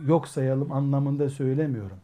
yok 0.06 0.28
sayalım 0.28 0.72
anlamında 0.72 1.30
söylemiyorum. 1.30 1.96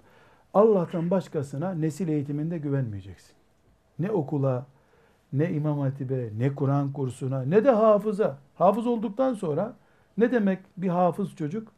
Allah'tan 0.54 1.10
başkasına 1.10 1.74
nesil 1.74 2.08
eğitiminde 2.08 2.58
güvenmeyeceksin. 2.58 3.34
Ne 3.98 4.10
okula, 4.10 4.66
ne 5.32 5.50
imam 5.50 5.78
hatibe, 5.78 6.30
ne 6.38 6.54
Kur'an 6.54 6.92
kursuna, 6.92 7.42
ne 7.42 7.64
de 7.64 7.70
hafıza. 7.70 8.38
Hafız 8.54 8.86
olduktan 8.86 9.34
sonra 9.34 9.74
ne 10.18 10.32
demek 10.32 10.58
bir 10.76 10.88
hafız 10.88 11.36
çocuk? 11.36 11.68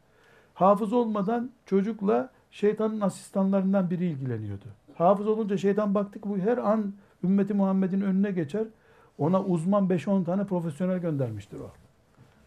Hafız 0.53 0.93
olmadan 0.93 1.51
çocukla 1.65 2.29
şeytanın 2.51 3.01
asistanlarından 3.01 3.89
biri 3.89 4.05
ilgileniyordu. 4.05 4.65
Hafız 4.95 5.27
olunca 5.27 5.57
şeytan 5.57 5.95
baktık 5.95 6.25
bu 6.25 6.37
her 6.37 6.57
an 6.57 6.93
ümmeti 7.23 7.53
Muhammed'in 7.53 8.01
önüne 8.01 8.31
geçer. 8.31 8.67
Ona 9.17 9.43
uzman 9.43 9.87
5-10 9.87 10.23
tane 10.23 10.45
profesyonel 10.45 10.99
göndermiştir 10.99 11.59
o. 11.59 11.71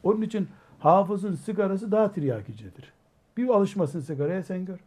Onun 0.02 0.22
için 0.22 0.48
hafızın 0.78 1.34
sigarası 1.34 1.92
daha 1.92 2.12
tiryakicidir. 2.12 2.92
Bir 3.36 3.48
alışmasın 3.48 4.00
sigaraya 4.00 4.42
sen 4.42 4.64
gör. 4.64 4.78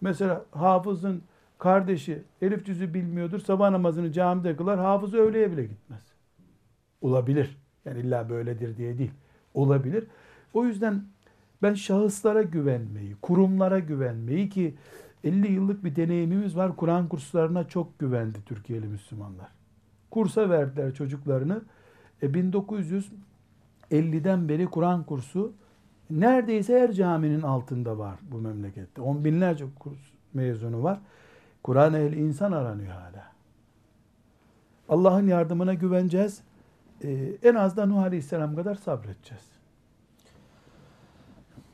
Mesela 0.00 0.44
hafızın 0.50 1.22
kardeşi 1.58 2.22
elif 2.42 2.66
cüzü 2.66 2.94
bilmiyordur. 2.94 3.38
Sabah 3.38 3.70
namazını 3.70 4.12
camide 4.12 4.56
kılar. 4.56 4.78
Hafız 4.78 5.14
öğleye 5.14 5.52
bile 5.52 5.64
gitmez. 5.64 6.02
Olabilir. 7.00 7.56
Yani 7.84 8.00
illa 8.00 8.30
böyledir 8.30 8.76
diye 8.76 8.98
değil. 8.98 9.12
Olabilir. 9.54 10.04
O 10.54 10.64
yüzden 10.64 11.04
ben 11.62 11.74
şahıslara 11.74 12.42
güvenmeyi, 12.42 13.16
kurumlara 13.22 13.78
güvenmeyi 13.78 14.48
ki 14.48 14.74
50 15.24 15.52
yıllık 15.52 15.84
bir 15.84 15.96
deneyimimiz 15.96 16.56
var. 16.56 16.76
Kur'an 16.76 17.08
kurslarına 17.08 17.68
çok 17.68 17.98
güvendi 17.98 18.38
Türkiye'li 18.46 18.86
Müslümanlar. 18.86 19.48
Kursa 20.10 20.50
verdiler 20.50 20.94
çocuklarını. 20.94 21.62
E 22.22 22.34
1950'den 23.92 24.48
beri 24.48 24.66
Kur'an 24.66 25.04
kursu 25.04 25.52
neredeyse 26.10 26.80
her 26.80 26.92
caminin 26.92 27.42
altında 27.42 27.98
var 27.98 28.18
bu 28.22 28.38
memlekette. 28.38 29.00
On 29.00 29.24
binlerce 29.24 29.66
kurs 29.78 29.98
mezunu 30.34 30.82
var. 30.82 31.00
Kur'an 31.62 31.94
ehli 31.94 32.20
insan 32.20 32.52
aranıyor 32.52 32.92
hala. 32.92 33.32
Allah'ın 34.88 35.26
yardımına 35.26 35.74
güveneceğiz. 35.74 36.42
Ee, 37.04 37.36
en 37.42 37.54
az 37.54 37.76
da 37.76 37.86
Nuh 37.86 38.02
Aleyhisselam 38.02 38.56
kadar 38.56 38.74
sabredeceğiz. 38.74 39.44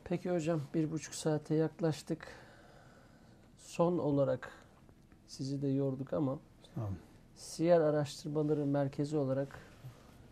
Peki 0.05 0.31
hocam 0.31 0.61
bir 0.75 0.91
buçuk 0.91 1.15
saate 1.15 1.55
yaklaştık. 1.55 2.29
Son 3.59 3.99
olarak 3.99 4.53
sizi 5.27 5.63
de 5.63 5.69
yorduk 5.69 6.13
ama 6.13 6.39
Tamam. 6.75 6.91
Siyer 7.37 7.81
Araştırmaları 7.81 8.67
Merkezi 8.67 9.17
olarak 9.17 9.59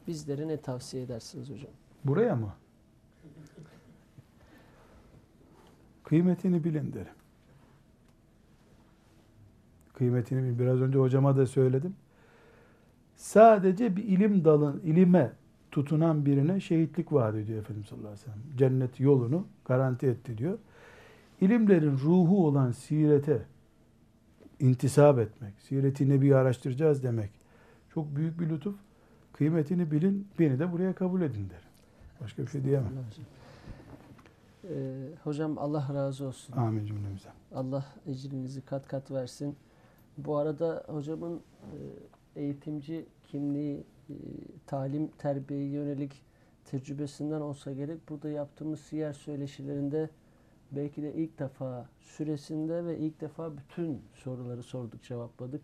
bizlere 0.06 0.48
ne 0.48 0.56
tavsiye 0.56 1.02
edersiniz 1.02 1.50
hocam? 1.50 1.72
Buraya 2.04 2.36
mı? 2.36 2.52
Kıymetini 6.04 6.64
bilin 6.64 6.92
derim. 6.92 7.12
Kıymetini 9.94 10.42
bilin. 10.42 10.58
Biraz 10.58 10.80
önce 10.80 10.98
hocama 10.98 11.36
da 11.36 11.46
söyledim. 11.46 11.96
Sadece 13.16 13.96
bir 13.96 14.04
ilim 14.04 14.44
dalın, 14.44 14.80
ilime 14.80 15.32
tutunan 15.70 16.26
birine 16.26 16.60
şehitlik 16.60 17.12
vaat 17.12 17.34
ediyor 17.34 17.60
Efendimiz 17.60 17.88
sallallahu 17.88 18.08
aleyhi 18.08 18.26
ve 18.28 18.32
sellem. 18.32 18.56
Cennet 18.56 19.00
yolunu 19.00 19.46
garanti 19.64 20.06
etti 20.06 20.38
diyor. 20.38 20.58
İlimlerin 21.40 21.98
ruhu 21.98 22.46
olan 22.46 22.70
sirete 22.70 23.42
intisap 24.60 25.18
etmek, 25.18 25.54
siret-i 25.60 26.08
nebi 26.08 26.36
araştıracağız 26.36 27.02
demek 27.02 27.30
çok 27.94 28.16
büyük 28.16 28.40
bir 28.40 28.48
lütuf. 28.48 28.74
Kıymetini 29.40 29.90
bilin, 29.90 30.28
beni 30.38 30.58
de 30.58 30.72
buraya 30.72 30.94
kabul 30.94 31.20
edin 31.20 31.50
derim. 31.50 31.68
Başka 32.20 32.42
bir 32.42 32.46
şey 32.46 32.64
diyemem. 32.64 32.92
Ee, 34.64 34.68
hocam 35.24 35.58
Allah 35.58 35.88
razı 35.94 36.26
olsun. 36.26 36.56
Amin 36.56 36.86
cümlemize. 36.86 37.28
Allah 37.54 37.84
ecrinizi 38.06 38.64
kat 38.64 38.88
kat 38.88 39.10
versin. 39.10 39.56
Bu 40.18 40.36
arada 40.36 40.84
hocamın 40.86 41.40
e, 42.36 42.40
eğitimci 42.40 43.06
kimliği, 43.22 43.84
e, 44.10 44.14
talim, 44.66 45.08
terbiyeye 45.18 45.68
yönelik 45.68 46.22
tecrübesinden 46.64 47.40
olsa 47.40 47.72
gerek 47.72 48.08
burada 48.08 48.28
yaptığımız 48.28 48.80
siyer 48.80 49.12
söyleşilerinde 49.12 50.10
belki 50.72 51.02
de 51.02 51.14
ilk 51.14 51.38
defa 51.38 51.88
süresinde 52.00 52.84
ve 52.84 52.98
ilk 52.98 53.20
defa 53.20 53.56
bütün 53.56 54.02
soruları 54.14 54.62
sorduk, 54.62 55.02
cevapladık. 55.02 55.62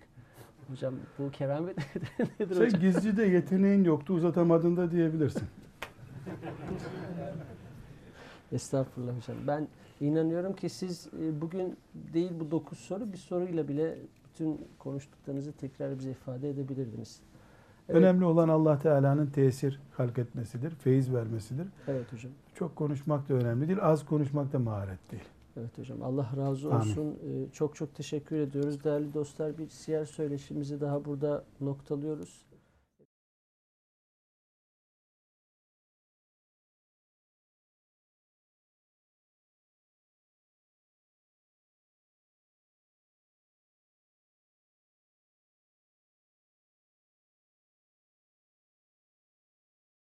Hocam 0.71 0.95
bu 1.19 1.31
keramet 1.31 1.77
nedir 2.41 2.55
Sen 2.55 2.65
hocam? 2.65 2.81
gizli 2.81 3.17
de 3.17 3.23
yeteneğin 3.25 3.85
yoktu 3.85 4.15
uzatamadın 4.15 4.77
da 4.77 4.91
diyebilirsin. 4.91 5.43
Estağfurullah 8.53 9.13
hocam. 9.17 9.37
Ben 9.47 9.69
inanıyorum 10.01 10.53
ki 10.53 10.69
siz 10.69 11.07
e, 11.23 11.41
bugün 11.41 11.77
değil 11.95 12.31
bu 12.41 12.51
dokuz 12.51 12.79
soru 12.79 13.13
bir 13.13 13.17
soruyla 13.19 13.69
bile 13.69 13.99
bütün 14.29 14.61
konuştuklarınızı 14.79 15.53
tekrar 15.53 15.99
bize 15.99 16.11
ifade 16.11 16.51
edebilirdiniz. 16.51 17.21
Evet, 17.89 17.99
Önemli 18.03 18.25
olan 18.25 18.49
Allah 18.49 18.79
Teala'nın 18.79 19.27
tesir 19.27 19.81
halk 19.97 20.19
etmesidir, 20.19 20.71
feyiz 20.71 21.15
vermesidir. 21.15 21.67
Evet 21.89 22.13
hocam. 22.13 22.33
Çok 22.55 22.77
konuşmak 22.77 23.29
da 23.29 23.35
önemli 23.35 23.69
değil, 23.69 23.79
az 23.83 24.07
konuşmak 24.07 24.53
da 24.53 24.59
maharet 24.59 25.11
değil. 25.13 25.23
Evet 25.57 25.79
hocam. 25.79 26.03
Allah 26.03 26.31
razı 26.37 26.69
Amin. 26.69 26.81
olsun. 26.81 27.19
Ee, 27.25 27.51
Çok 27.53 27.77
çok 27.77 27.95
teşekkür 27.95 28.37
ediyoruz. 28.37 28.85
Değerli 28.85 29.15
dostlar 29.15 29.59
bir 29.59 29.69
siyer 29.69 30.05
söyleşimizi 30.05 30.81
daha 30.81 31.05
burada 31.05 31.45
noktalıyoruz. 31.61 32.46